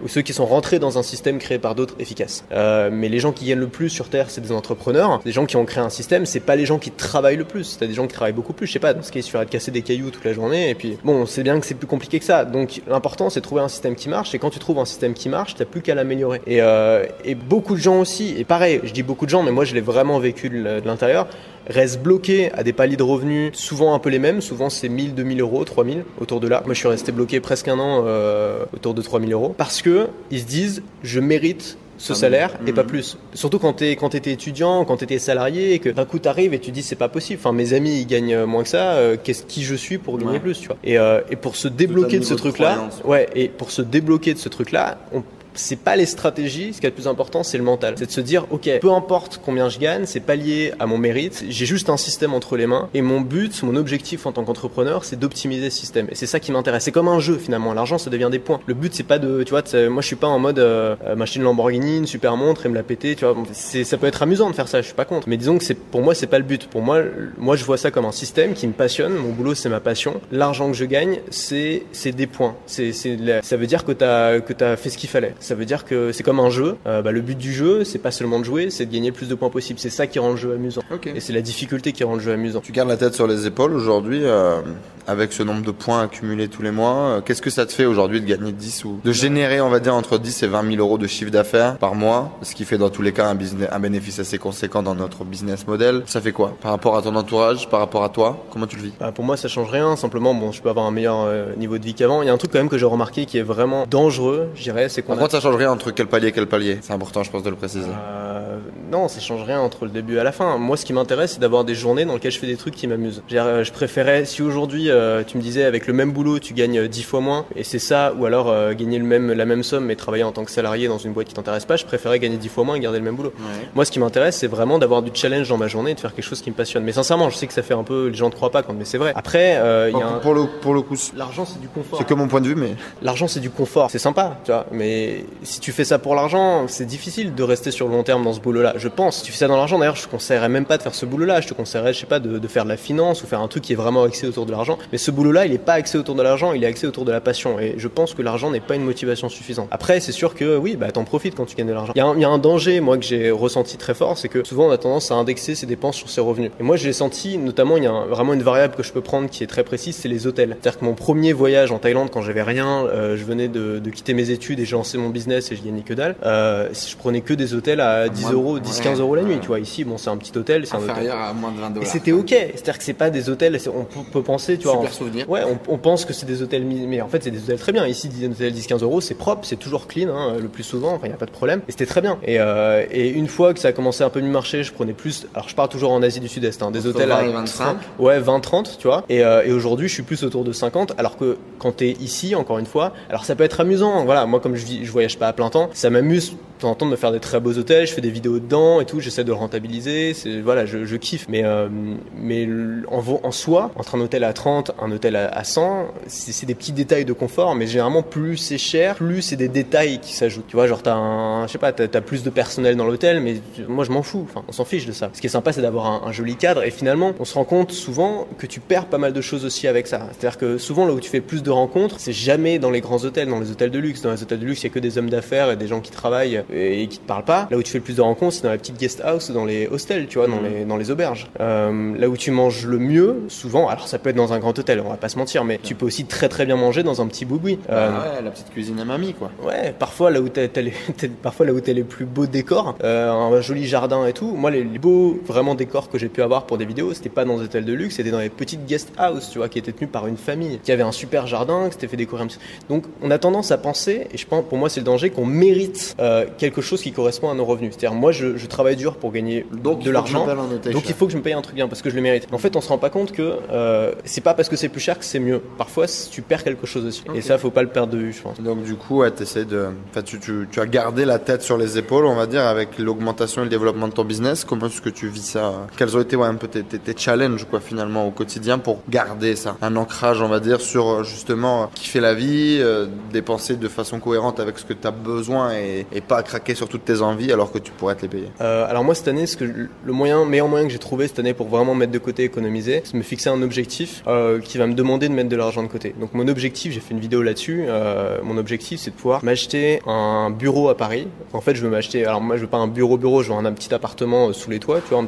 ou 0.03 0.07
ceux 0.07 0.21
qui 0.21 0.33
sont 0.33 0.45
rentrés 0.45 0.79
dans 0.79 0.97
un 0.97 1.03
système 1.03 1.39
créé 1.39 1.59
par 1.59 1.75
d'autres 1.75 1.95
efficaces. 1.99 2.43
Euh, 2.51 2.89
mais 2.91 3.09
les 3.09 3.19
gens 3.19 3.31
qui 3.31 3.45
gagnent 3.45 3.59
le 3.59 3.67
plus 3.67 3.89
sur 3.89 4.09
Terre, 4.09 4.29
c'est 4.29 4.41
des 4.41 4.51
entrepreneurs. 4.51 5.19
Des 5.23 5.31
gens 5.31 5.45
qui 5.45 5.55
ont 5.57 5.65
créé 5.65 5.83
un 5.83 5.89
système, 5.89 6.25
c'est 6.25 6.39
pas 6.39 6.55
les 6.55 6.65
gens 6.65 6.79
qui 6.79 6.91
travaillent 6.91 7.37
le 7.37 7.45
plus. 7.45 7.77
C'est 7.79 7.87
des 7.87 7.93
gens 7.93 8.07
qui 8.07 8.13
travaillent 8.13 8.33
beaucoup 8.33 8.53
plus. 8.53 8.67
Je 8.67 8.73
sais 8.73 8.79
pas, 8.79 8.93
dans 8.93 9.01
ce 9.01 9.11
cas, 9.11 9.19
il 9.19 9.23
suffirait 9.23 9.45
de 9.45 9.49
casser 9.49 9.71
des 9.71 9.81
cailloux 9.81 10.11
toute 10.11 10.25
la 10.25 10.33
journée. 10.33 10.69
Et 10.69 10.75
puis, 10.75 10.97
bon, 11.03 11.25
c'est 11.25 11.43
bien 11.43 11.59
que 11.59 11.65
c'est 11.65 11.75
plus 11.75 11.87
compliqué 11.87 12.19
que 12.19 12.25
ça. 12.25 12.45
Donc, 12.45 12.81
l'important, 12.87 13.29
c'est 13.29 13.39
de 13.39 13.45
trouver 13.45 13.61
un 13.61 13.69
système 13.69 13.95
qui 13.95 14.09
marche. 14.09 14.33
Et 14.35 14.39
quand 14.39 14.49
tu 14.49 14.59
trouves 14.59 14.79
un 14.79 14.85
système 14.85 15.13
qui 15.13 15.29
marche, 15.29 15.55
t'as 15.55 15.65
plus 15.65 15.81
qu'à 15.81 15.95
l'améliorer. 15.95 16.41
Et, 16.47 16.61
euh, 16.61 17.05
et 17.23 17.35
beaucoup 17.35 17.75
de 17.75 17.81
gens 17.81 17.99
aussi, 17.99 18.35
et 18.37 18.43
pareil, 18.43 18.81
je 18.83 18.91
dis 18.91 19.03
beaucoup 19.03 19.25
de 19.25 19.31
gens, 19.31 19.43
mais 19.43 19.51
moi, 19.51 19.65
je 19.65 19.73
l'ai 19.73 19.81
vraiment 19.81 20.19
vécu 20.19 20.49
de 20.49 20.81
l'intérieur, 20.85 21.27
restent 21.67 22.01
bloqués 22.01 22.51
à 22.53 22.63
des 22.63 22.73
paliers 22.73 22.97
de 22.97 23.03
revenus 23.03 23.51
souvent 23.53 23.93
un 23.93 23.99
peu 23.99 24.09
les 24.09 24.19
mêmes. 24.19 24.41
Souvent, 24.41 24.69
c'est 24.69 24.89
1000, 24.89 25.15
2000 25.15 25.41
euros, 25.41 25.63
3000 25.63 26.03
autour 26.19 26.39
de 26.39 26.47
là. 26.47 26.61
Moi, 26.65 26.73
je 26.73 26.79
suis 26.79 26.87
resté 26.87 27.11
bloqué 27.11 27.39
presque 27.39 27.67
un 27.67 27.79
an 27.79 28.03
euh, 28.05 28.65
autour 28.73 28.90
de 28.93 29.01
3000 29.01 29.31
euros 29.33 29.53
parce 29.57 29.81
que 29.81 30.07
ils 30.31 30.39
se 30.39 30.45
disent, 30.45 30.83
je 31.03 31.19
mérite 31.19 31.77
ce 31.97 32.13
Ah, 32.13 32.15
salaire 32.15 32.51
et 32.65 32.71
mhm. 32.71 32.75
pas 32.75 32.83
plus. 32.83 33.17
Surtout 33.35 33.59
quand 33.59 33.73
t'es 33.73 33.91
quand 33.95 34.09
t'étais 34.09 34.31
étudiant, 34.31 34.85
quand 34.85 34.97
t'étais 34.97 35.19
salarié 35.19 35.73
et 35.75 35.79
que 35.79 35.89
d'un 35.89 36.05
coup 36.05 36.17
t'arrives 36.17 36.51
et 36.53 36.59
tu 36.59 36.71
dis 36.71 36.81
c'est 36.81 36.95
pas 36.95 37.09
possible. 37.09 37.39
Enfin 37.39 37.53
mes 37.53 37.73
amis 37.73 37.99
ils 38.01 38.07
gagnent 38.07 38.33
euh, 38.33 38.45
moins 38.47 38.63
que 38.63 38.69
ça. 38.69 38.93
euh, 38.93 39.17
Qu'est-ce 39.23 39.43
qui 39.43 39.61
je 39.63 39.75
suis 39.75 39.99
pour 39.99 40.17
gagner 40.17 40.31
Ouais. 40.31 40.39
plus, 40.39 40.59
tu 40.59 40.67
vois. 40.67 40.77
Et, 40.83 40.97
euh, 40.97 41.21
et 41.29 41.35
pour 41.35 41.55
se 41.55 41.67
débloquer 41.67 42.17
de 42.17 42.23
ce 42.23 42.33
truc 42.33 42.57
là, 42.57 42.89
ouais. 43.05 43.29
Et 43.35 43.49
pour 43.49 43.69
se 43.69 43.83
débloquer 43.83 44.33
de 44.33 44.39
ce 44.39 44.49
truc 44.49 44.71
là, 44.71 44.97
on 45.13 45.21
c'est 45.53 45.79
pas 45.79 45.95
les 45.95 46.05
stratégies, 46.05 46.73
ce 46.73 46.79
qui 46.79 46.85
est 46.85 46.89
le 46.89 46.95
plus 46.95 47.07
important, 47.07 47.43
c'est 47.43 47.57
le 47.57 47.63
mental. 47.63 47.95
C'est 47.97 48.05
de 48.05 48.11
se 48.11 48.21
dire, 48.21 48.45
ok, 48.51 48.69
peu 48.81 48.91
importe 48.91 49.41
combien 49.43 49.69
je 49.69 49.79
gagne, 49.79 50.05
c'est 50.05 50.19
pas 50.19 50.35
lié 50.35 50.73
à 50.79 50.85
mon 50.85 50.97
mérite, 50.97 51.43
j'ai 51.49 51.65
juste 51.65 51.89
un 51.89 51.97
système 51.97 52.33
entre 52.33 52.57
les 52.57 52.67
mains, 52.67 52.89
et 52.93 53.01
mon 53.01 53.21
but, 53.21 53.63
mon 53.63 53.75
objectif 53.75 54.25
en 54.25 54.31
tant 54.31 54.43
qu'entrepreneur, 54.43 55.05
c'est 55.05 55.17
d'optimiser 55.17 55.69
ce 55.69 55.77
système. 55.79 56.07
Et 56.09 56.15
c'est 56.15 56.25
ça 56.25 56.39
qui 56.39 56.51
m'intéresse. 56.51 56.83
C'est 56.83 56.91
comme 56.91 57.07
un 57.07 57.19
jeu 57.19 57.37
finalement, 57.37 57.73
l'argent 57.73 57.97
ça 57.97 58.09
devient 58.09 58.29
des 58.31 58.39
points. 58.39 58.59
Le 58.65 58.73
but 58.73 58.93
c'est 58.93 59.03
pas 59.03 59.19
de, 59.19 59.43
tu 59.43 59.51
vois, 59.51 59.63
moi 59.89 60.01
je 60.01 60.07
suis 60.07 60.15
pas 60.15 60.27
en 60.27 60.39
mode 60.39 60.59
euh, 60.59 60.95
euh, 61.05 61.15
m'acheter 61.15 61.39
une 61.39 61.45
Lamborghini, 61.45 61.97
une 61.97 62.07
super 62.07 62.37
montre 62.37 62.65
et 62.65 62.69
me 62.69 62.75
la 62.75 62.83
péter, 62.83 63.15
tu 63.15 63.25
vois. 63.25 63.35
Ça 63.53 63.97
peut 63.97 64.07
être 64.07 64.21
amusant 64.21 64.49
de 64.49 64.55
faire 64.55 64.67
ça, 64.67 64.81
je 64.81 64.85
suis 64.85 64.95
pas 64.95 65.05
contre. 65.05 65.27
Mais 65.29 65.37
disons 65.37 65.57
que 65.57 65.73
pour 65.91 66.01
moi 66.01 66.15
c'est 66.15 66.27
pas 66.27 66.39
le 66.39 66.45
but. 66.45 66.67
Pour 66.67 66.81
moi, 66.81 67.01
moi 67.37 67.55
je 67.55 67.63
vois 67.63 67.77
ça 67.77 67.91
comme 67.91 68.05
un 68.05 68.11
système 68.11 68.53
qui 68.53 68.67
me 68.67 68.73
passionne, 68.73 69.13
mon 69.13 69.29
boulot 69.29 69.55
c'est 69.55 69.69
ma 69.69 69.79
passion. 69.79 70.21
L'argent 70.31 70.67
que 70.69 70.77
je 70.77 70.85
gagne, 70.85 71.19
c'est, 71.29 71.83
des 72.05 72.27
points. 72.27 72.55
C'est, 72.65 72.91
ça 72.93 73.57
veut 73.57 73.67
dire 73.67 73.85
que 73.85 73.91
t'as, 73.91 74.39
que 74.39 74.53
t'as 74.53 74.75
fait 74.75 74.89
ce 74.89 74.97
qu'il 74.97 75.09
fallait. 75.09 75.33
Ça 75.41 75.55
veut 75.55 75.65
dire 75.65 75.85
que 75.85 76.11
c'est 76.11 76.21
comme 76.21 76.39
un 76.39 76.51
jeu. 76.51 76.77
Euh, 76.85 77.01
bah, 77.01 77.11
le 77.11 77.19
but 77.19 77.37
du 77.37 77.51
jeu, 77.51 77.83
c'est 77.83 77.99
pas 77.99 78.11
seulement 78.11 78.39
de 78.39 78.45
jouer, 78.45 78.69
c'est 78.69 78.85
de 78.85 78.93
gagner 78.93 79.09
le 79.09 79.15
plus 79.15 79.27
de 79.27 79.33
points 79.35 79.49
possible. 79.49 79.79
C'est 79.79 79.89
ça 79.89 80.05
qui 80.05 80.19
rend 80.19 80.31
le 80.31 80.37
jeu 80.37 80.53
amusant. 80.53 80.81
Et 81.15 81.19
c'est 81.19 81.33
la 81.33 81.41
difficulté 81.41 81.91
qui 81.93 82.03
rend 82.03 82.13
le 82.13 82.21
jeu 82.21 82.31
amusant. 82.31 82.61
Tu 82.61 82.71
gardes 82.71 82.89
la 82.89 82.97
tête 82.97 83.15
sur 83.15 83.25
les 83.25 83.47
épaules 83.47 83.73
aujourd'hui, 83.73 84.21
euh, 84.23 84.61
avec 85.07 85.33
ce 85.33 85.43
nombre 85.43 85.61
de 85.65 85.71
points 85.71 86.03
accumulés 86.03 86.47
tous 86.47 86.61
les 86.61 86.71
mois. 86.71 86.95
euh, 87.17 87.21
Qu'est-ce 87.21 87.41
que 87.41 87.49
ça 87.49 87.65
te 87.65 87.71
fait 87.73 87.85
aujourd'hui 87.85 88.21
de 88.21 88.25
gagner 88.25 88.51
10 88.51 88.85
ou 88.85 88.99
de 89.03 89.11
générer, 89.11 89.61
on 89.61 89.69
va 89.69 89.79
dire, 89.79 89.95
entre 89.95 90.17
10 90.17 90.43
et 90.43 90.47
20 90.47 90.63
000 90.71 90.75
euros 90.81 90.97
de 90.97 91.07
chiffre 91.07 91.31
d'affaires 91.31 91.77
par 91.77 91.95
mois, 91.95 92.31
ce 92.41 92.55
qui 92.55 92.65
fait 92.65 92.77
dans 92.77 92.89
tous 92.89 93.01
les 93.01 93.11
cas 93.13 93.27
un, 93.27 93.35
business, 93.35 93.69
un 93.71 93.79
bénéfice 93.79 94.19
assez 94.19 94.37
conséquent 94.37 94.83
dans 94.83 94.95
notre 94.95 95.23
business 95.23 95.65
model. 95.67 96.03
Ça 96.05 96.21
fait 96.21 96.31
quoi 96.31 96.53
Par 96.61 96.71
rapport 96.71 96.95
à 96.97 97.01
ton 97.01 97.15
entourage, 97.15 97.69
par 97.69 97.79
rapport 97.79 98.03
à 98.03 98.09
toi 98.09 98.45
Comment 98.51 98.67
tu 98.67 98.75
le 98.77 98.83
vis? 98.83 98.93
Bah, 98.99 99.11
pour 99.11 99.23
moi, 99.25 99.37
ça 99.37 99.47
change 99.47 99.69
rien. 99.69 99.95
Simplement, 99.95 100.33
bon, 100.33 100.51
je 100.51 100.61
peux 100.61 100.69
avoir 100.69 100.85
un 100.85 100.91
meilleur 100.91 101.21
euh, 101.25 101.53
niveau 101.55 101.77
de 101.77 101.83
vie 101.83 101.93
qu'avant. 101.93 102.21
Il 102.21 102.27
y 102.27 102.29
a 102.29 102.33
un 102.33 102.37
truc 102.37 102.51
quand 102.51 102.59
même 102.59 102.69
que 102.69 102.77
j'ai 102.77 102.85
remarqué 102.85 103.25
qui 103.25 103.37
est 103.37 103.43
vraiment 103.43 103.85
dangereux, 103.89 104.49
je 104.55 104.63
dirais, 104.63 104.89
c'est 104.89 105.01
qu'on 105.01 105.09
Par 105.13 105.17
a- 105.17 105.21
contre, 105.21 105.31
ça 105.33 105.39
change 105.41 105.55
rien 105.55 105.71
entre 105.71 105.91
quel 105.91 106.07
palier 106.07 106.27
et 106.27 106.31
quel 106.31 106.47
palier? 106.47 106.77
C'est 106.81 106.93
important, 106.93 107.23
je 107.23 107.31
pense, 107.31 107.43
de 107.43 107.49
le 107.49 107.55
préciser. 107.55 107.89
Euh, 107.89 108.57
non, 108.91 109.07
ça 109.07 109.19
change 109.19 109.43
rien 109.43 109.59
entre 109.59 109.85
le 109.85 109.91
début 109.91 110.17
et 110.17 110.23
la 110.23 110.31
fin. 110.31 110.57
Moi, 110.57 110.77
ce 110.77 110.85
qui 110.85 110.93
m'intéresse, 110.93 111.33
c'est 111.33 111.39
d'avoir 111.39 111.63
des 111.63 111.75
journées 111.75 112.05
dans 112.05 112.13
lesquelles 112.13 112.31
je 112.31 112.39
fais 112.39 112.47
des 112.47 112.57
trucs 112.57 112.75
qui 112.75 112.87
m'amusent. 112.87 113.23
Je 113.29 113.71
préférais, 113.71 114.25
si 114.25 114.41
aujourd'hui, 114.41 114.90
euh, 114.91 115.23
tu 115.25 115.37
me 115.37 115.41
disais, 115.41 115.63
avec 115.63 115.87
le 115.87 115.93
même 115.93 116.11
boulot, 116.11 116.39
tu 116.39 116.53
gagnes 116.53 116.79
euh, 116.79 116.87
10 116.87 117.03
fois 117.03 117.21
moins, 117.21 117.45
et 117.55 117.63
c'est 117.63 117.79
ça, 117.79 118.13
ou 118.17 118.25
alors 118.25 118.49
euh, 118.49 118.73
gagner 118.73 118.99
le 118.99 119.05
même, 119.05 119.31
la 119.31 119.45
même 119.45 119.63
somme, 119.63 119.85
mais 119.85 119.95
travailler 119.95 120.23
en 120.23 120.31
tant 120.31 120.43
que 120.45 120.51
salarié 120.51 120.87
dans 120.87 120.97
une 120.97 121.13
boîte 121.13 121.27
qui 121.27 121.33
t'intéresse 121.33 121.65
pas, 121.65 121.75
je 121.77 121.85
préférais 121.85 122.19
gagner 122.19 122.37
10 122.37 122.49
fois 122.49 122.63
moins 122.63 122.75
et 122.75 122.79
garder 122.79 122.99
le 122.99 123.03
même 123.05 123.15
boulot. 123.15 123.33
Moi, 123.75 123.85
ce 123.85 123.91
qui 123.91 123.99
m'intéresse, 123.99 124.37
c'est 124.37 124.47
vraiment 124.47 124.77
d'avoir 124.79 125.01
du 125.01 125.11
challenge 125.13 125.49
dans 125.49 125.57
ma 125.57 125.67
journée 125.67 125.91
et 125.91 125.95
de 125.95 125.99
faire 125.99 126.13
quelque 126.13 126.25
chose 126.25 126.41
qui 126.41 126.49
me 126.51 126.55
passionne. 126.55 126.83
Mais 126.83 126.91
sincèrement, 126.91 127.29
je 127.29 127.35
sais 127.37 127.47
que 127.47 127.53
ça 127.53 127.63
fait 127.63 127.73
un 127.73 127.83
peu, 127.83 128.07
les 128.07 128.13
gens 128.13 128.29
ne 128.29 128.33
croient 128.33 128.51
pas 128.51 128.63
quand, 128.63 128.73
mais 128.73 128.85
c'est 128.85 128.97
vrai. 128.97 129.13
Après, 129.15 129.57
euh, 129.57 129.89
il 129.91 129.97
y 129.97 130.01
a 130.01 130.05
Pour, 130.05 130.15
un... 130.15 130.19
pour 130.19 130.33
le, 130.33 130.45
pour 130.61 130.73
le 130.73 130.81
coup, 130.81 130.95
c'est 130.95 131.15
L'argent, 131.15 131.45
c'est 131.45 131.59
du 131.61 131.67
confort. 131.67 132.05
que 132.05 132.13
mon 132.13 132.27
point 132.27 132.41
de 132.41 132.47
vue, 132.47 132.55
mais 132.55 132.75
L'argent, 133.01 133.27
c'est 133.27 133.39
du 133.39 133.49
confort, 133.49 133.89
c'est 133.91 133.99
sympa, 133.99 134.37
tu 134.45 134.51
vois. 134.51 134.65
Mais 134.71 135.25
si 135.43 135.59
tu 135.59 135.71
fais 135.71 135.83
ça 135.85 135.99
pour 135.99 136.15
l'argent, 136.15 136.65
c'est 136.67 136.85
difficile 136.85 137.33
de 137.35 137.43
rester 137.43 137.71
sur 137.71 137.87
le 137.87 137.93
long 137.93 138.03
terme 138.03 138.23
dans 138.23 138.33
ce 138.33 138.39
boulot-là. 138.39 138.73
Je 138.77 138.87
pense. 138.87 139.17
Si 139.17 139.23
tu 139.23 139.31
fais 139.31 139.37
ça 139.39 139.47
dans 139.47 139.57
l'argent, 139.57 139.77
d'ailleurs, 139.79 139.95
je 139.95 140.03
te 140.03 140.09
conseillerais 140.09 140.49
même 140.49 140.65
pas 140.65 140.77
de 140.77 140.83
faire 140.83 140.95
ce 140.95 141.05
boulot-là. 141.05 141.41
Je 141.41 141.47
te 141.47 141.53
conseillerais, 141.53 141.93
je 141.93 141.99
sais 141.99 142.05
pas, 142.05 142.19
de, 142.19 142.39
de 142.39 142.47
faire 142.47 142.63
de 142.63 142.69
la 142.69 142.77
finance 142.77 143.23
ou 143.23 143.27
faire 143.27 143.41
un 143.41 143.47
truc 143.47 143.63
qui 143.63 143.73
est 143.73 143.75
vraiment 143.75 144.03
axé 144.03 144.27
autour 144.27 144.45
de 144.45 144.51
l'argent. 144.51 144.77
Mais 144.91 144.97
ce 144.97 145.11
boulot-là, 145.11 145.45
il 145.45 145.53
est 145.53 145.57
pas 145.57 145.73
axé 145.73 145.97
autour 145.97 146.15
de 146.15 146.21
l'argent, 146.23 146.53
il 146.53 146.63
est 146.63 146.67
axé 146.67 146.87
autour 146.87 147.05
de 147.05 147.11
la 147.11 147.21
passion. 147.21 147.59
Et 147.59 147.75
je 147.77 147.87
pense 147.87 148.13
que 148.13 148.21
l'argent 148.21 148.49
n'est 148.51 148.59
pas 148.59 148.75
une 148.75 148.83
motivation 148.83 149.29
suffisante. 149.29 149.67
Après, 149.71 149.99
c'est 149.99 150.11
sûr 150.11 150.35
que 150.35 150.57
oui, 150.57 150.75
bah 150.75 150.91
t'en 150.91 151.03
profites 151.03 151.35
quand 151.35 151.45
tu 151.45 151.55
gagnes 151.55 151.67
de 151.67 151.73
l'argent. 151.73 151.93
Il 151.95 151.99
y, 151.99 152.01
a 152.01 152.05
un- 152.07 152.15
il 152.15 152.21
y 152.21 152.25
a 152.25 152.29
un 152.29 152.37
danger, 152.37 152.79
moi, 152.81 152.97
que 152.97 153.03
j'ai 153.03 153.31
ressenti 153.31 153.77
très 153.77 153.93
fort, 153.93 154.17
c'est 154.17 154.29
que 154.29 154.43
souvent 154.43 154.67
on 154.67 154.71
a 154.71 154.77
tendance 154.77 155.11
à 155.11 155.15
indexer 155.15 155.55
ses 155.55 155.65
dépenses 155.65 155.95
sur 155.95 156.09
ses 156.09 156.21
revenus. 156.21 156.51
Et 156.59 156.63
moi, 156.63 156.75
j'ai 156.77 156.93
senti, 156.93 157.37
notamment, 157.37 157.77
il 157.77 157.83
y 157.83 157.87
a 157.87 157.91
un- 157.91 158.05
vraiment 158.05 158.33
une 158.33 158.43
variable 158.43 158.75
que 158.75 158.83
je 158.83 158.91
peux 158.91 159.01
prendre 159.01 159.29
qui 159.29 159.43
est 159.43 159.47
très 159.47 159.63
précise, 159.63 159.95
c'est 159.95 160.07
les 160.09 160.27
hôtels. 160.27 160.57
C'est-à-dire 160.61 160.79
que 160.79 160.85
mon 160.85 160.93
premier 160.93 161.33
voyage 161.33 161.71
en 161.71 161.79
Thaïlande, 161.79 162.09
quand 162.11 162.21
j'avais 162.21 162.43
rien, 162.43 162.85
euh, 162.85 163.15
je 163.17 163.23
venais 163.23 163.47
de, 163.47 163.79
de 163.79 163.89
quitter 163.89 164.13
mes 164.13 164.29
études 164.31 164.59
et 164.59 164.65
j'ai 164.65 164.75
lancé 164.75 164.97
mon 164.97 165.09
business 165.09 165.51
et 165.51 165.55
je 165.55 165.61
gagnais 165.63 165.81
que 165.81 165.93
dalle. 165.93 166.15
Euh, 166.25 166.69
je 166.73 166.95
prenais 166.95 167.21
que 167.21 167.33
des 167.33 167.53
hôtels 167.53 167.81
à 167.81 168.09
10 168.09 168.21
Moins 168.23 168.31
de 168.31 168.35
euros, 168.35 168.59
10-15 168.59 168.99
euros 168.99 169.15
la 169.15 169.23
nuit. 169.23 169.37
Tu 169.41 169.47
vois, 169.47 169.59
ici, 169.59 169.83
bon, 169.83 169.97
c'est 169.97 170.09
un 170.09 170.17
petit 170.17 170.37
hôtel, 170.37 170.65
c'est 170.65 170.75
un 170.75 170.79
hôtel. 170.79 171.09
À 171.11 171.33
moins 171.33 171.51
de 171.51 171.59
20 171.59 171.69
Et 171.69 171.73
dollars. 171.75 171.89
c'était 171.89 172.11
ok, 172.11 172.29
c'est-à-dire 172.29 172.77
que 172.77 172.83
c'est 172.83 172.93
pas 172.93 173.09
des 173.09 173.29
hôtels, 173.29 173.57
on 173.95 174.03
peut 174.03 174.21
penser, 174.23 174.57
tu 174.57 174.63
vois. 174.67 174.70
Super 174.71 174.89
en- 174.89 174.93
souvenir. 174.93 175.29
Ouais, 175.29 175.41
on, 175.45 175.57
on 175.73 175.77
pense 175.77 176.05
que 176.05 176.13
c'est 176.13 176.25
des 176.25 176.41
hôtels, 176.41 176.63
mais 176.65 177.01
en 177.01 177.07
fait 177.07 177.23
c'est 177.23 177.31
des 177.31 177.39
hôtels 177.43 177.59
très 177.59 177.71
bien. 177.71 177.85
Ici, 177.87 178.07
des 178.09 178.25
hôtels 178.27 178.53
10-15 178.53 178.83
euros, 178.83 179.01
c'est 179.01 179.15
propre, 179.15 179.45
c'est 179.45 179.55
toujours 179.57 179.87
clean, 179.87 180.09
hein, 180.09 180.35
le 180.39 180.47
plus 180.47 180.63
souvent, 180.63 180.93
enfin 180.93 181.07
il 181.07 181.11
y 181.11 181.13
a 181.13 181.17
pas 181.17 181.25
de 181.25 181.31
problème. 181.31 181.61
Et 181.67 181.71
c'était 181.71 181.85
très 181.85 182.01
bien. 182.01 182.17
Et, 182.23 182.39
euh, 182.39 182.85
et 182.91 183.09
une 183.09 183.27
fois 183.27 183.53
que 183.53 183.59
ça 183.59 183.69
a 183.69 183.71
commencé 183.71 184.03
un 184.03 184.09
peu 184.09 184.21
mieux 184.21 184.29
marcher, 184.31 184.63
je 184.63 184.71
prenais 184.73 184.93
plus. 184.93 185.27
Alors 185.33 185.49
je 185.49 185.55
pars 185.55 185.69
toujours 185.69 185.91
en 185.91 186.01
Asie 186.01 186.19
du 186.19 186.27
Sud-Est, 186.27 186.61
hein, 186.63 186.71
des 186.71 186.87
hôtels 186.87 187.09
20 187.09 187.15
à 187.15 187.23
et 187.25 187.31
25. 187.31 187.77
Ouais, 187.99 188.19
20-30, 188.19 188.77
tu 188.77 188.87
vois. 188.87 189.03
Et, 189.09 189.23
euh, 189.23 189.43
et 189.45 189.51
aujourd'hui, 189.51 189.87
je 189.87 189.93
suis 189.93 190.03
plus 190.03 190.23
autour 190.23 190.43
de 190.43 190.51
50. 190.51 190.93
Alors 190.97 191.17
que 191.17 191.37
quand 191.59 191.71
t'es 191.77 191.91
ici, 191.99 192.35
encore 192.35 192.57
une 192.59 192.65
fois, 192.65 192.93
alors 193.09 193.25
ça 193.25 193.35
peut 193.35 193.43
être 193.43 193.59
amusant. 193.61 194.05
Voilà, 194.05 194.25
moi 194.25 194.39
comme 194.39 194.55
je, 194.55 194.65
vis, 194.65 194.85
je 194.85 194.91
voyage 194.91 195.17
pas 195.17 195.27
à 195.27 195.33
plein 195.33 195.49
temps, 195.49 195.69
ça 195.73 195.89
m'amuse 195.89 196.33
de 196.61 196.67
temps 196.67 196.71
en 196.71 196.75
temps 196.75 196.85
de 196.85 196.91
me 196.91 196.95
faire 196.95 197.11
des 197.11 197.19
très 197.19 197.39
beaux 197.39 197.57
hôtels. 197.57 197.87
Je 197.87 197.93
fais 197.93 198.01
des 198.01 198.11
vidéos 198.11 198.39
dedans 198.39 198.79
et 198.81 198.85
tout. 198.85 198.99
J'essaie 198.99 199.23
de 199.23 199.29
le 199.29 199.33
rentabiliser. 199.33 200.13
C'est 200.13 200.41
voilà, 200.41 200.65
je, 200.65 200.95
kiffe. 200.95 201.25
Mais 201.27 201.43
euh, 201.43 201.67
mais 202.15 202.47
en, 202.87 203.31
soi, 203.31 203.71
entre 203.75 203.95
un 203.95 204.01
hôtel 204.01 204.23
à 204.23 204.33
30, 204.33 204.71
un 204.79 204.91
hôtel 204.91 205.15
à, 205.15 205.27
à 205.27 205.43
100, 205.43 205.87
c'est 206.07 206.45
des 206.45 206.55
petits 206.55 206.71
détails 206.71 207.05
de 207.05 207.13
confort. 207.13 207.55
Mais 207.55 207.65
généralement, 207.65 208.03
plus 208.03 208.37
c'est 208.37 208.57
cher, 208.57 208.95
plus 208.95 209.21
c'est 209.21 209.35
des 209.35 209.47
détails 209.47 209.99
qui 209.99 210.13
s'ajoutent. 210.13 210.47
Tu 210.47 210.55
vois, 210.55 210.67
genre 210.67 210.83
t'as 210.83 210.95
un, 210.95 211.47
je 211.47 211.51
sais 211.51 211.57
pas, 211.57 211.71
t'as 211.71 211.85
as 211.85 212.01
plus 212.01 212.23
de 212.23 212.29
personnel 212.29 212.75
dans 212.75 212.85
l'hôtel, 212.85 213.21
mais 213.21 213.35
moi 213.67 213.83
je 213.83 213.91
m'en 213.91 214.03
fous. 214.03 214.27
Enfin, 214.29 214.43
on 214.47 214.51
s'en 214.51 214.65
fiche 214.65 214.85
de 214.85 214.91
ça. 214.91 215.09
Ce 215.13 215.21
qui 215.21 215.27
est 215.27 215.31
sympa, 215.31 215.51
c'est 215.53 215.61
d'avoir 215.61 215.87
un, 215.87 216.07
un 216.07 216.11
joli 216.11 216.35
cadre. 216.35 216.63
Et 216.63 216.71
finalement, 216.71 217.13
on 217.19 217.25
se 217.25 217.33
rend 217.33 217.45
compte 217.45 217.71
souvent 217.71 218.27
que 218.37 218.45
tu 218.45 218.59
perds 218.59 218.85
pas 218.85 218.99
mal 218.99 219.13
de 219.13 219.21
choses 219.21 219.45
aussi 219.45 219.67
avec 219.67 219.87
ça. 219.87 220.07
C'est-à-dire 220.11 220.37
que 220.37 220.57
souvent 220.57 220.85
là 220.85 220.93
où 220.93 220.99
tu 220.99 221.09
fais 221.09 221.21
plus 221.21 221.41
de 221.41 221.49
rencontres, 221.49 221.95
c'est 221.99 222.13
jamais 222.13 222.59
dans 222.59 222.69
les 222.69 222.81
grands 222.81 223.03
hôtels, 223.03 223.29
dans 223.29 223.39
les 223.39 223.51
hôtels 223.51 223.71
de 223.71 223.79
luxe. 223.79 224.01
Dans 224.01 224.11
les 224.11 224.21
hôtels 224.21 224.39
de 224.39 224.45
luxe, 224.45 224.61
il 224.61 224.67
y 224.67 224.69
a 224.69 224.73
que 224.73 224.79
des 224.79 224.97
hommes 224.97 225.09
d'affaires 225.09 225.51
et 225.51 225.55
des 225.55 225.67
gens 225.67 225.81
qui 225.81 225.91
travaillent 225.91 226.43
et, 226.51 226.87
qui 226.87 226.99
te 226.99 227.07
parlent 227.07 227.25
pas. 227.25 227.47
Là 227.49 227.57
où 227.57 227.63
tu 227.63 227.71
fais 227.71 227.79
le 227.79 227.83
plus 227.83 227.95
de 227.95 228.01
rencontres, 228.01 228.35
c'est 228.35 228.43
dans 228.43 228.49
la 228.49 228.57
petite 228.57 228.77
guest 228.77 229.01
house, 229.03 229.29
ou 229.29 229.33
dans 229.33 229.45
les 229.45 229.67
hostels, 229.67 230.07
tu 230.07 230.17
vois, 230.17 230.27
dans 230.27 230.41
les 230.41 230.65
dans 230.65 230.77
les 230.77 230.91
auberges. 230.91 231.29
Euh, 231.39 231.97
là 231.97 232.07
où 232.07 232.17
tu 232.17 232.31
manges 232.31 232.65
le 232.65 232.77
mieux, 232.77 233.23
souvent, 233.27 233.67
alors 233.67 233.87
ça 233.87 233.97
peut 233.97 234.09
être 234.09 234.15
dans 234.15 234.33
un 234.33 234.39
grand 234.39 234.57
hôtel, 234.57 234.81
on 234.85 234.89
va 234.89 234.97
pas 234.97 235.09
se 235.09 235.17
mentir, 235.17 235.43
mais 235.43 235.59
tu 235.61 235.75
peux 235.75 235.85
aussi 235.85 236.05
très 236.05 236.29
très 236.29 236.45
bien 236.45 236.55
manger 236.55 236.83
dans 236.83 237.01
un 237.01 237.07
petit. 237.07 237.25
Euh, 237.69 237.89
Ah 237.93 238.15
ouais, 238.15 238.21
la 238.23 238.31
petite 238.31 238.49
cuisine 238.49 238.79
à 238.79 238.85
mamie, 238.85 239.13
quoi. 239.13 239.31
Ouais, 239.43 239.73
parfois 239.77 240.11
là 240.11 240.21
où 240.21 240.29
t'as, 240.29 240.47
les, 240.61 240.73
parfois 241.21 241.45
là 241.45 241.53
où 241.53 241.59
t'as 241.59 241.73
les 241.73 241.83
plus 241.83 242.05
beaux 242.05 242.25
décors, 242.25 242.75
euh, 242.83 243.11
un 243.11 243.41
joli 243.41 243.65
jardin 243.67 244.05
et 244.05 244.13
tout. 244.13 244.33
Moi, 244.35 244.51
les, 244.51 244.63
les 244.63 244.79
beaux 244.79 245.19
vraiment 245.25 245.55
décors 245.55 245.89
que 245.89 245.97
j'ai 245.97 246.09
pu 246.09 246.21
avoir 246.21 246.45
pour 246.45 246.57
des 246.57 246.65
vidéos, 246.65 246.93
c'était 246.93 247.09
pas 247.09 247.25
dans 247.25 247.37
des 247.37 247.45
hôtels 247.45 247.65
de 247.65 247.73
luxe, 247.73 247.95
c'était 247.95 248.11
dans 248.11 248.19
les 248.19 248.29
petites 248.29 248.65
guest 248.65 248.91
house, 248.97 249.29
tu 249.31 249.37
vois, 249.37 249.49
qui 249.49 249.59
étaient 249.59 249.71
tenues 249.71 249.89
par 249.89 250.07
une 250.07 250.17
famille, 250.17 250.59
qui 250.63 250.71
avait 250.71 250.83
un 250.83 250.91
super 250.91 251.27
jardin, 251.27 251.67
qui 251.67 251.73
s'était 251.73 251.87
fait 251.87 251.97
décorer 251.97 252.23
un 252.23 252.27
petit. 252.27 252.39
Donc, 252.69 252.85
on 253.01 253.11
a 253.11 253.17
tendance 253.17 253.51
à 253.51 253.57
penser, 253.57 254.07
et 254.11 254.17
je 254.17 254.25
pense, 254.25 254.43
pour 254.45 254.57
moi, 254.57 254.69
c'est 254.69 254.79
le 254.79 254.85
danger, 254.85 255.09
qu'on 255.09 255.25
mérite 255.25 255.95
euh, 255.99 256.25
quelque 256.41 256.61
chose 256.61 256.81
qui 256.81 256.91
correspond 256.91 257.29
à 257.29 257.35
nos 257.35 257.45
revenus. 257.45 257.73
C'est-à-dire, 257.77 257.97
moi, 257.97 258.11
je, 258.11 258.35
je 258.35 258.47
travaille 258.47 258.75
dur 258.75 258.95
pour 258.95 259.11
gagner 259.11 259.45
Donc, 259.51 259.83
de 259.83 259.91
l'argent. 259.91 260.25
Donc, 260.71 260.89
il 260.89 260.95
faut 260.95 261.05
que 261.05 261.11
je 261.11 261.17
me 261.17 261.21
paye 261.21 261.33
un 261.33 261.41
truc 261.41 261.55
bien 261.55 261.67
parce 261.67 261.81
que 261.81 261.89
je 261.89 261.95
le 261.95 262.01
mérite. 262.01 262.27
En 262.31 262.39
fait, 262.39 262.55
on 262.55 262.61
se 262.61 262.69
rend 262.69 262.79
pas 262.79 262.89
compte 262.89 263.11
que 263.11 263.37
euh, 263.51 263.93
c'est 264.05 264.21
pas 264.21 264.33
parce 264.33 264.49
que 264.49 264.55
c'est 264.55 264.69
plus 264.69 264.81
cher 264.81 264.97
que 264.97 265.05
c'est 265.05 265.19
mieux. 265.19 265.39
Parfois, 265.57 265.85
tu 266.09 266.21
perds 266.21 266.43
quelque 266.43 266.65
chose 266.65 266.85
aussi. 266.85 267.03
Et 267.13 267.21
ça, 267.21 267.37
faut 267.37 267.51
pas 267.51 267.61
le 267.61 267.69
perdre 267.69 267.93
de 267.93 267.99
vue, 267.99 268.13
je 268.13 268.21
pense. 268.21 268.39
Donc 268.41 268.63
du 268.63 268.75
coup, 268.75 268.97
ouais, 268.97 269.11
de, 269.11 269.67
enfin, 269.89 270.01
tu, 270.01 270.19
tu, 270.19 270.47
tu 270.51 270.59
as 270.59 270.65
gardé 270.65 271.05
la 271.05 271.19
tête 271.19 271.43
sur 271.43 271.57
les 271.57 271.77
épaules, 271.77 272.05
on 272.05 272.15
va 272.15 272.25
dire, 272.25 272.45
avec 272.45 272.79
l'augmentation 272.79 273.41
et 273.41 273.45
le 273.45 273.49
développement 273.49 273.87
de 273.87 273.93
ton 273.93 274.03
business. 274.03 274.43
Comment 274.43 274.65
est-ce 274.65 274.81
que 274.81 274.89
tu 274.89 275.07
vis 275.07 275.21
ça? 275.21 275.67
Quels 275.77 275.95
ont 275.95 276.01
été 276.01 276.15
ouais, 276.15 276.27
un 276.27 276.35
peu 276.35 276.47
tes, 276.47 276.63
tes, 276.63 276.79
tes 276.79 276.97
challenges, 276.97 277.45
quoi, 277.45 277.59
finalement, 277.59 278.07
au 278.07 278.11
quotidien 278.11 278.57
pour 278.57 278.79
garder 278.89 279.35
ça, 279.35 279.57
un 279.61 279.75
ancrage, 279.75 280.21
on 280.21 280.27
va 280.27 280.39
dire, 280.39 280.59
sur 280.59 280.89
euh, 280.89 281.03
justement 281.03 281.63
euh, 281.63 281.65
kiffer 281.75 281.99
la 281.99 282.15
vie, 282.15 282.57
euh, 282.59 282.87
dépenser 283.11 283.55
de 283.57 283.67
façon 283.67 283.99
cohérente 283.99 284.39
avec 284.39 284.57
ce 284.57 284.65
que 284.65 284.73
tu 284.73 284.87
as 284.87 284.91
besoin 284.91 285.53
et, 285.53 285.85
et 285.91 286.01
pas 286.01 286.23
craquer 286.31 286.55
sur 286.55 286.69
toutes 286.69 286.85
tes 286.85 287.01
envies 287.01 287.33
alors 287.33 287.51
que 287.51 287.59
tu 287.59 287.71
pourrais 287.73 287.95
te 287.95 288.03
les 288.03 288.07
payer? 288.07 288.27
Euh, 288.39 288.65
alors 288.69 288.85
moi 288.85 288.95
cette 288.95 289.09
année, 289.09 289.25
le 289.41 289.93
moyen, 289.93 290.23
meilleur 290.23 290.47
moyen 290.47 290.65
que 290.65 290.71
j'ai 290.71 290.79
trouvé 290.79 291.07
cette 291.07 291.19
année 291.19 291.33
pour 291.33 291.49
vraiment 291.49 291.75
mettre 291.75 291.91
de 291.91 291.97
côté, 291.97 292.23
économiser, 292.23 292.81
c'est 292.85 292.93
me 292.93 293.01
fixer 293.01 293.29
un 293.29 293.41
objectif 293.41 294.01
euh, 294.07 294.39
qui 294.39 294.57
va 294.57 294.65
me 294.65 294.73
demander 294.73 295.09
de 295.09 295.13
mettre 295.13 295.27
de 295.27 295.35
l'argent 295.35 295.61
de 295.61 295.67
côté. 295.67 295.93
Donc 295.99 296.13
mon 296.13 296.27
objectif, 296.29 296.71
j'ai 296.71 296.79
fait 296.79 296.93
une 296.93 297.01
vidéo 297.01 297.21
là-dessus. 297.21 297.65
euh, 297.67 298.19
mon 298.23 298.37
objectif, 298.37 298.79
c'est 298.79 298.91
de 298.91 298.95
pouvoir 298.95 299.23
m'acheter 299.25 299.81
un 299.85 300.29
bureau 300.29 300.69
à 300.69 300.77
Paris. 300.77 301.07
En 301.33 301.41
fait, 301.41 301.53
je 301.55 301.61
veux 301.61 301.69
m'acheter. 301.69 302.05
Alors 302.05 302.21
moi, 302.21 302.37
je 302.37 302.41
veux 302.41 302.47
pas 302.47 302.57
un 302.57 302.67
bureau 302.67 302.97
bureau, 302.97 303.23
je 303.23 303.33
veux 303.33 303.37
un, 303.37 303.51
petit 303.51 303.73
appartement 303.73 304.31
sous 304.31 304.49
les 304.49 304.59
toits, 304.59 304.79
tu 304.79 304.93
vois, 304.93 305.03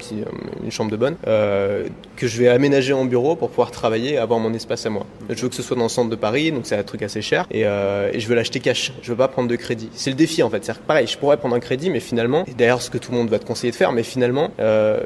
une 0.63 0.71
chambre 0.71 0.91
de 0.91 0.97
bonne, 0.97 1.15
que 1.23 2.27
je 2.27 2.37
vais 2.37 2.49
aménager 2.49 2.91
en 2.91 3.05
bureau 3.05 3.35
pour 3.37 3.49
pouvoir 3.49 3.71
travailler, 3.71 4.13
et 4.13 4.17
avoir 4.17 4.39
mon 4.39 4.53
espace 4.53 4.85
à 4.85 4.89
moi. 4.89 5.05
Je 5.29 5.41
veux 5.41 5.49
que 5.49 5.55
ce 5.55 5.63
soit 5.63 5.77
dans 5.77 5.83
le 5.83 5.89
centre 5.89 6.09
de 6.09 6.15
Paris, 6.15 6.51
donc 6.51 6.65
c'est 6.65 6.75
un 6.75 6.83
truc 6.83 7.01
assez 7.01 7.21
cher, 7.21 7.45
et, 7.51 7.61
et 7.61 8.19
je 8.19 8.27
veux 8.27 8.35
l'acheter 8.35 8.59
cash. 8.59 8.91
Je 9.01 9.11
veux 9.11 9.17
pas 9.17 9.29
prendre 9.29 9.47
de 9.47 9.55
crédit. 9.55 9.89
C'est 9.93 10.09
le 10.09 10.17
défi 10.17 10.43
en 10.43 10.49
fait. 10.49 10.65
C'est 10.65 10.77
pareil, 10.79 11.07
je 11.13 11.17
pourrais 11.17 11.37
prendre 11.37 11.55
un 11.55 11.59
crédit, 11.59 11.89
mais 11.89 11.99
finalement, 11.99 12.43
et 12.47 12.53
d'ailleurs 12.53 12.81
ce 12.81 12.89
que 12.89 12.97
tout 12.97 13.11
le 13.11 13.17
monde 13.17 13.29
va 13.29 13.39
te 13.39 13.45
conseiller 13.45 13.71
de 13.71 13.75
faire, 13.75 13.91
mais 13.91 14.03
finalement, 14.03 14.49
euh, 14.59 14.99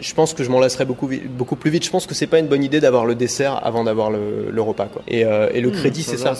je 0.00 0.14
pense 0.14 0.34
que 0.34 0.44
je 0.44 0.50
m'en 0.50 0.60
lasserai 0.60 0.84
beaucoup, 0.84 1.08
beaucoup 1.30 1.56
plus 1.56 1.70
vite. 1.70 1.84
Je 1.84 1.90
pense 1.90 2.06
que 2.06 2.14
c'est 2.14 2.26
pas 2.26 2.38
une 2.38 2.46
bonne 2.46 2.64
idée 2.64 2.80
d'avoir 2.80 3.04
le 3.04 3.14
dessert 3.14 3.60
avant 3.64 3.84
d'avoir 3.84 4.10
le, 4.10 4.50
le 4.50 4.62
repas, 4.62 4.86
quoi. 4.86 5.02
Et, 5.08 5.24
euh, 5.24 5.48
et 5.52 5.60
le 5.60 5.70
crédit, 5.70 6.02
c'est 6.02 6.16
ça. 6.18 6.34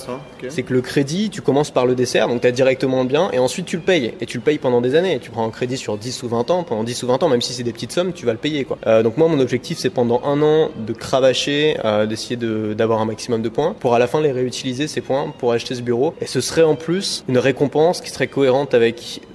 C'est 0.49 0.63
que 0.63 0.73
le 0.73 0.81
crédit, 0.81 1.31
tu 1.31 1.43
commences 1.43 1.71
par 1.71 1.87
le 1.87 1.95
dessert, 1.95 2.29
donc 2.29 2.41
tu 2.41 2.47
as 2.47 2.53
directement 2.53 3.03
le 3.03 3.09
bien, 3.09 3.31
et 3.33 3.39
ensuite 3.39 3.67
tu 3.67 3.77
le 3.77 3.83
payes. 3.83 4.15
Et 4.21 4.27
tu 4.27 4.39
le 4.39 4.43
payes 4.43 4.59
pendant 4.59 4.81
des 4.81 4.95
années. 4.95 5.19
Tu 5.21 5.31
prends 5.31 5.47
un 5.47 5.51
crédit 5.51 5.77
sur 5.77 5.99
10 5.99 6.23
ou 6.23 6.29
20 6.29 6.51
ans, 6.51 6.63
pendant 6.65 6.85
10 6.85 7.03
ou 7.03 7.07
20 7.09 7.23
ans, 7.23 7.29
même 7.29 7.41
si 7.43 7.53
c'est 7.53 7.63
des 7.63 7.73
petites 7.73 7.93
sommes, 7.93 8.13
tu 8.13 8.27
vas 8.27 8.33
le 8.33 8.39
payer. 8.39 8.65
Quoi. 8.65 8.79
Euh, 8.87 9.03
donc 9.03 9.17
moi, 9.17 9.29
mon 9.29 9.39
objectif, 9.41 9.79
c'est 9.79 9.91
pendant 9.91 10.23
un 10.25 10.41
an 10.43 10.71
de 10.77 10.93
cravacher, 10.93 11.77
d'essayer 12.09 12.37
de- 12.37 12.75
d'avoir 12.75 13.01
un 13.01 13.05
maximum 13.05 13.43
de 13.43 13.49
points, 13.49 13.75
pour 13.79 13.95
à 13.95 13.99
la 13.99 14.07
fin 14.07 14.21
les 14.21 14.33
réutiliser, 14.33 14.87
ces 14.89 15.01
points, 15.01 15.33
pour 15.39 15.53
acheter 15.53 15.75
ce 15.75 15.83
bureau. 15.83 16.15
Et 16.21 16.27
ce 16.27 16.41
serait 16.41 16.63
en 16.63 16.75
plus 16.75 17.25
une 17.29 17.39
récompense 17.39 18.01
qui 18.01 18.11
serait 18.11 18.27
cohérente 18.27 18.75
avec 18.75 18.82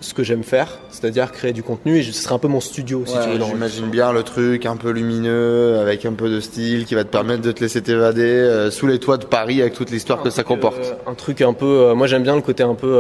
ce 0.02 0.14
que 0.14 0.24
j'aime 0.24 0.44
faire, 0.44 0.80
c'est-à-dire 1.00 1.32
créer 1.32 1.54
du 1.54 1.64
contenu, 1.64 2.00
et 2.00 2.04
ce 2.04 2.12
serait 2.12 2.36
un 2.36 2.40
peu 2.40 2.48
mon 2.48 2.62
studio, 2.62 3.04
si 3.06 3.14
tu 3.14 3.30
veux. 3.30 3.46
J'imagine 3.46 3.90
bien 3.90 4.12
le 4.12 4.24
truc 4.24 4.66
un 4.66 4.76
peu 4.76 4.90
lumineux, 4.90 5.78
avec 5.80 6.06
un 6.06 6.14
peu 6.14 6.30
de 6.30 6.40
style, 6.40 6.86
qui 6.86 6.96
va 6.96 7.04
te 7.04 7.10
permettre 7.10 7.42
de 7.42 7.52
te 7.52 7.62
laisser 7.62 7.82
t'évader 7.82 8.24
euh, 8.24 8.72
sous 8.72 8.88
les 8.88 9.00
toits 9.00 9.18
de 9.18 9.26
Paris 9.26 9.62
avec 9.62 9.74
toute 9.74 9.92
l'histoire 9.92 10.22
que 10.24 10.30
ça 10.30 10.44
comporte. 10.44 10.84
Euh, 10.84 11.12
un 11.12 11.14
truc 11.14 11.42
un 11.42 11.54
peu, 11.54 11.66
euh, 11.66 11.96
moi 11.96 12.08
j'aime 12.08 12.24
bien 12.24 12.36
le 12.36 12.42
côté 12.42 12.64
un 12.64 12.76
peu 12.76 12.98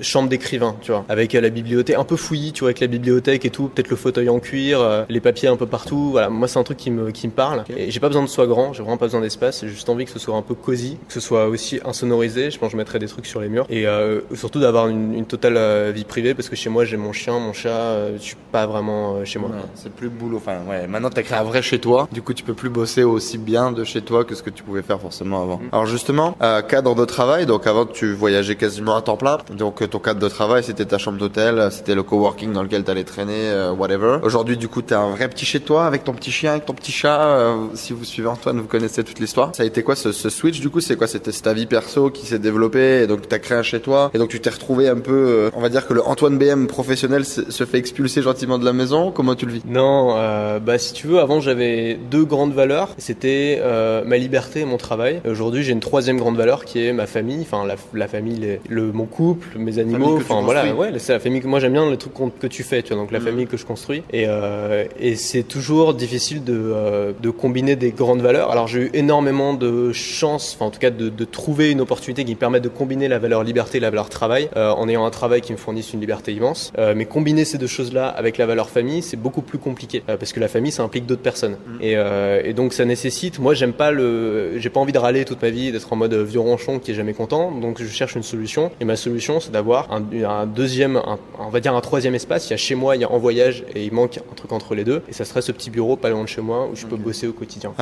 chambre 0.00 0.28
d'écrivain, 0.28 0.76
tu 0.82 0.92
vois, 0.92 1.04
avec 1.08 1.32
la 1.32 1.48
bibliothèque, 1.48 1.96
un 1.96 2.04
peu 2.04 2.16
fouillis, 2.16 2.52
tu 2.52 2.60
vois, 2.60 2.68
avec 2.68 2.80
la 2.80 2.86
bibliothèque 2.86 3.44
et 3.44 3.50
tout, 3.50 3.68
peut-être 3.68 3.88
le 3.88 3.96
fauteuil 3.96 4.28
en 4.28 4.38
cuir, 4.38 5.06
les 5.08 5.20
papiers 5.20 5.48
un 5.48 5.56
peu 5.56 5.66
partout. 5.66 6.10
Voilà, 6.10 6.28
moi 6.28 6.48
c'est 6.48 6.58
un 6.58 6.64
truc 6.64 6.78
qui 6.78 6.90
me 6.90 7.10
qui 7.10 7.26
me 7.26 7.32
parle. 7.32 7.64
Et 7.76 7.90
j'ai 7.90 8.00
pas 8.00 8.08
besoin 8.08 8.22
de 8.22 8.28
soit 8.28 8.46
grand, 8.46 8.72
j'ai 8.72 8.82
vraiment 8.82 8.96
pas 8.96 9.06
besoin 9.06 9.20
d'espace. 9.20 9.60
J'ai 9.62 9.68
juste 9.68 9.88
envie 9.88 10.04
que 10.04 10.10
ce 10.10 10.18
soit 10.18 10.36
un 10.36 10.42
peu 10.42 10.54
cosy, 10.54 10.98
que 11.06 11.12
ce 11.12 11.20
soit 11.20 11.46
aussi 11.46 11.80
insonorisé. 11.84 12.50
Je 12.50 12.58
pense 12.58 12.68
que 12.68 12.72
je 12.72 12.76
mettrais 12.76 12.98
des 12.98 13.06
trucs 13.08 13.26
sur 13.26 13.40
les 13.40 13.48
murs 13.48 13.66
et 13.70 13.86
surtout 14.34 14.60
d'avoir 14.60 14.88
une, 14.88 15.14
une 15.14 15.26
totale 15.26 15.92
vie 15.92 16.04
privée 16.04 16.34
parce 16.34 16.48
que 16.48 16.56
chez 16.56 16.70
moi 16.70 16.84
j'ai 16.84 16.96
mon 16.96 17.05
chien, 17.12 17.38
mon 17.38 17.52
chat, 17.52 17.68
euh, 17.68 18.16
je 18.18 18.22
suis 18.22 18.36
pas 18.52 18.66
vraiment 18.66 19.16
euh, 19.16 19.24
chez 19.24 19.38
moi. 19.38 19.50
Ouais, 19.50 19.56
c'est 19.74 19.92
plus 19.92 20.08
boulot. 20.08 20.36
Enfin, 20.38 20.58
ouais, 20.68 20.86
maintenant 20.86 21.10
t'as 21.10 21.22
créé 21.22 21.38
un 21.38 21.42
vrai 21.44 21.62
chez 21.62 21.78
toi. 21.78 22.08
Du 22.12 22.22
coup, 22.22 22.34
tu 22.34 22.42
peux 22.44 22.54
plus 22.54 22.68
bosser 22.70 23.02
aussi 23.04 23.38
bien 23.38 23.72
de 23.72 23.84
chez 23.84 24.02
toi 24.02 24.24
que 24.24 24.34
ce 24.34 24.42
que 24.42 24.50
tu 24.50 24.62
pouvais 24.62 24.82
faire 24.82 25.00
forcément 25.00 25.42
avant. 25.42 25.60
Alors 25.72 25.86
justement, 25.86 26.36
euh, 26.42 26.62
cadre 26.62 26.94
de 26.94 27.04
travail. 27.04 27.46
Donc 27.46 27.66
avant, 27.66 27.86
tu 27.86 28.12
voyageais 28.12 28.56
quasiment 28.56 28.96
à 28.96 29.02
temps 29.02 29.16
plein. 29.16 29.38
Donc 29.56 29.88
ton 29.88 29.98
cadre 29.98 30.20
de 30.20 30.28
travail, 30.28 30.62
c'était 30.64 30.84
ta 30.84 30.98
chambre 30.98 31.18
d'hôtel, 31.18 31.68
c'était 31.70 31.94
le 31.94 32.02
coworking 32.02 32.52
dans 32.52 32.62
lequel 32.62 32.84
t'allais 32.84 33.04
traîner, 33.04 33.32
euh, 33.50 33.72
whatever. 33.72 34.18
Aujourd'hui, 34.22 34.56
du 34.56 34.68
coup, 34.68 34.82
t'as 34.82 34.98
un 35.00 35.10
vrai 35.10 35.28
petit 35.28 35.44
chez 35.46 35.60
toi 35.60 35.86
avec 35.86 36.04
ton 36.04 36.12
petit 36.12 36.30
chien, 36.32 36.52
avec 36.52 36.66
ton 36.66 36.72
petit 36.74 36.92
chat. 36.92 37.20
euh, 37.22 37.56
si 37.74 37.92
vous 37.92 38.04
suivez 38.04 38.28
Antoine, 38.28 38.60
vous 38.60 38.66
connaissez 38.66 39.04
toute 39.04 39.18
l'histoire. 39.20 39.54
Ça 39.54 39.62
a 39.62 39.66
été 39.66 39.82
quoi 39.82 39.94
ce, 39.96 40.12
ce 40.12 40.28
switch 40.30 40.60
Du 40.60 40.70
coup, 40.70 40.80
c'est 40.80 40.96
quoi? 40.96 41.06
C'était 41.06 41.32
ta 41.32 41.52
vie 41.52 41.66
perso 41.66 42.10
qui 42.10 42.26
s'est 42.26 42.38
développée 42.38 43.02
et 43.02 43.06
donc 43.06 43.28
t'as 43.28 43.38
créé 43.38 43.56
un 43.58 43.62
chez 43.62 43.80
toi 43.80 44.10
et 44.14 44.18
donc 44.18 44.28
tu 44.30 44.40
t'es 44.40 44.50
retrouvé 44.50 44.88
un 44.88 44.98
peu. 44.98 45.50
on 45.54 45.60
va 45.60 45.68
dire 45.68 45.86
que 45.86 45.92
le 45.94 46.02
Antoine 46.06 46.38
BM 46.38 46.66
professionnel 46.66 46.95
se, 46.96 47.50
se 47.50 47.64
fait 47.64 47.78
expulser 47.78 48.22
gentiment 48.22 48.58
de 48.58 48.64
la 48.64 48.72
maison. 48.72 49.10
Comment 49.12 49.34
tu 49.34 49.46
le 49.46 49.52
vis? 49.52 49.62
Non, 49.66 50.14
euh, 50.16 50.58
bah 50.58 50.78
si 50.78 50.92
tu 50.92 51.06
veux, 51.06 51.18
avant 51.20 51.40
j'avais 51.40 51.98
deux 52.10 52.24
grandes 52.24 52.52
valeurs. 52.54 52.94
C'était 52.98 53.58
euh, 53.62 54.02
ma 54.04 54.16
liberté 54.16 54.60
et 54.60 54.64
mon 54.64 54.76
travail. 54.76 55.20
Aujourd'hui, 55.28 55.62
j'ai 55.62 55.72
une 55.72 55.80
troisième 55.80 56.18
grande 56.18 56.36
valeur 56.36 56.64
qui 56.64 56.84
est 56.84 56.92
ma 56.92 57.06
famille, 57.06 57.40
enfin 57.42 57.64
la, 57.66 57.76
la 57.94 58.08
famille, 58.08 58.36
les- 58.38 58.60
le 58.68 58.92
mon 58.92 59.04
couple, 59.06 59.58
mes 59.58 59.78
animaux. 59.78 60.16
Enfin 60.16 60.40
voilà, 60.42 60.74
ouais, 60.74 60.92
c'est 60.98 61.12
la 61.12 61.20
famille 61.20 61.40
que 61.40 61.46
moi 61.46 61.60
j'aime 61.60 61.72
bien 61.72 61.90
les 61.90 61.96
trucs 61.96 62.14
qu'on- 62.14 62.30
que 62.30 62.46
tu 62.46 62.62
fais, 62.62 62.82
tu 62.82 62.92
vois. 62.94 63.02
Donc 63.02 63.12
la 63.12 63.18
Mhm. 63.18 63.24
famille 63.24 63.46
que 63.46 63.56
je 63.56 63.64
construis. 63.66 64.02
Et, 64.12 64.24
euh, 64.26 64.84
et 64.98 65.14
c'est 65.16 65.42
toujours 65.42 65.94
difficile 65.94 66.42
de, 66.44 67.14
de 67.22 67.30
combiner 67.30 67.76
des 67.76 67.90
grandes 67.90 68.20
valeurs. 68.22 68.50
Alors 68.50 68.66
j'ai 68.68 68.80
eu 68.80 68.90
énormément 68.94 69.54
de 69.54 69.92
chance, 69.92 70.54
enfin 70.56 70.66
en 70.66 70.70
tout 70.70 70.78
cas 70.80 70.90
de, 70.90 71.08
de 71.08 71.24
trouver 71.24 71.70
une 71.70 71.80
opportunité 71.80 72.24
qui 72.24 72.32
me 72.32 72.38
permette 72.38 72.62
de 72.62 72.68
combiner 72.68 73.08
la 73.08 73.18
valeur 73.18 73.42
liberté 73.44 73.78
et 73.78 73.80
la 73.80 73.90
valeur 73.90 74.08
travail, 74.08 74.48
en 74.56 74.88
ayant 74.88 75.04
un 75.04 75.10
travail 75.10 75.40
qui 75.40 75.52
me 75.52 75.56
fournisse 75.58 75.92
une 75.92 76.00
liberté 76.00 76.32
immense. 76.32 76.72
Euh, 76.86 76.94
mais 76.96 77.04
combiner 77.04 77.44
ces 77.44 77.58
deux 77.58 77.66
choses-là 77.66 78.06
avec 78.08 78.38
la 78.38 78.46
valeur 78.46 78.70
famille, 78.70 79.02
c'est 79.02 79.16
beaucoup 79.16 79.42
plus 79.42 79.58
compliqué 79.58 80.02
euh, 80.08 80.16
parce 80.16 80.32
que 80.32 80.40
la 80.40 80.48
famille, 80.48 80.72
ça 80.72 80.82
implique 80.82 81.04
d'autres 81.06 81.22
personnes. 81.22 81.56
Et, 81.80 81.94
euh, 81.96 82.40
et 82.44 82.52
donc 82.54 82.72
ça 82.72 82.84
nécessite. 82.84 83.38
Moi, 83.40 83.54
j'aime 83.54 83.72
pas 83.72 83.90
le, 83.90 84.58
j'ai 84.58 84.70
pas 84.70 84.80
envie 84.80 84.92
de 84.92 84.98
râler 84.98 85.24
toute 85.24 85.42
ma 85.42 85.50
vie, 85.50 85.72
d'être 85.72 85.92
en 85.92 85.96
mode 85.96 86.14
vieux 86.14 86.40
ronchon 86.40 86.78
qui 86.78 86.92
est 86.92 86.94
jamais 86.94 87.12
content. 87.12 87.50
Donc 87.50 87.82
je 87.82 87.88
cherche 87.88 88.14
une 88.14 88.22
solution. 88.22 88.70
Et 88.80 88.84
ma 88.84 88.96
solution, 88.96 89.40
c'est 89.40 89.50
d'avoir 89.50 89.88
un, 89.92 90.02
un 90.24 90.46
deuxième, 90.46 90.96
un- 90.96 91.18
on 91.40 91.48
va 91.50 91.60
dire 91.60 91.74
un 91.74 91.80
troisième 91.80 92.14
espace. 92.14 92.46
Il 92.48 92.50
y 92.52 92.54
a 92.54 92.56
chez 92.56 92.74
moi, 92.76 92.94
il 92.96 93.02
y 93.02 93.04
a 93.04 93.10
en 93.10 93.18
voyage 93.18 93.64
et 93.74 93.84
il 93.84 93.92
manque 93.92 94.18
un 94.18 94.34
truc 94.34 94.52
entre 94.52 94.74
les 94.74 94.84
deux. 94.84 95.02
Et 95.08 95.12
ça 95.12 95.24
serait 95.24 95.42
ce 95.42 95.52
petit 95.52 95.70
bureau 95.70 95.96
pas 95.96 96.10
loin 96.10 96.22
de 96.22 96.28
chez 96.28 96.40
moi 96.40 96.68
où 96.70 96.76
je 96.76 96.86
peux 96.86 96.96
bosser 96.96 97.26
au 97.26 97.32
quotidien. 97.32 97.72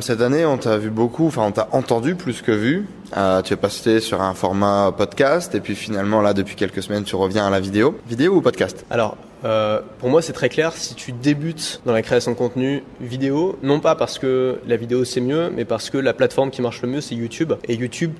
Cette 0.00 0.20
année, 0.22 0.44
on 0.46 0.56
t'a 0.56 0.78
vu 0.78 0.90
beaucoup, 0.90 1.26
enfin 1.26 1.42
on 1.46 1.52
t'a 1.52 1.68
entendu 1.72 2.14
plus 2.14 2.40
que 2.42 2.52
vu. 2.52 2.86
Euh, 3.16 3.42
tu 3.42 3.52
es 3.52 3.56
passé 3.56 4.00
sur 4.00 4.22
un 4.22 4.34
format 4.34 4.92
podcast 4.96 5.54
et 5.54 5.60
puis 5.60 5.74
finalement 5.76 6.20
là 6.20 6.32
depuis 6.32 6.56
quelques 6.56 6.82
semaines 6.82 7.04
tu 7.04 7.14
reviens 7.16 7.46
à 7.46 7.50
la 7.50 7.60
vidéo. 7.60 7.96
Vidéo 8.08 8.36
ou 8.36 8.40
podcast 8.44 9.33
Euh, 9.44 9.80
pour 9.98 10.08
moi, 10.08 10.22
c'est 10.22 10.32
très 10.32 10.48
clair. 10.48 10.72
Si 10.72 10.94
tu 10.94 11.12
débutes 11.12 11.80
dans 11.84 11.92
la 11.92 12.02
création 12.02 12.30
de 12.32 12.36
contenu 12.36 12.82
vidéo, 13.00 13.58
non 13.62 13.80
pas 13.80 13.94
parce 13.94 14.18
que 14.18 14.58
la 14.66 14.76
vidéo 14.76 15.04
c'est 15.04 15.20
mieux, 15.20 15.50
mais 15.54 15.64
parce 15.64 15.90
que 15.90 15.98
la 15.98 16.14
plateforme 16.14 16.50
qui 16.50 16.62
marche 16.62 16.80
le 16.82 16.88
mieux 16.88 17.00
c'est 17.00 17.14
YouTube. 17.14 17.52
Et 17.68 17.74
YouTube 17.74 18.12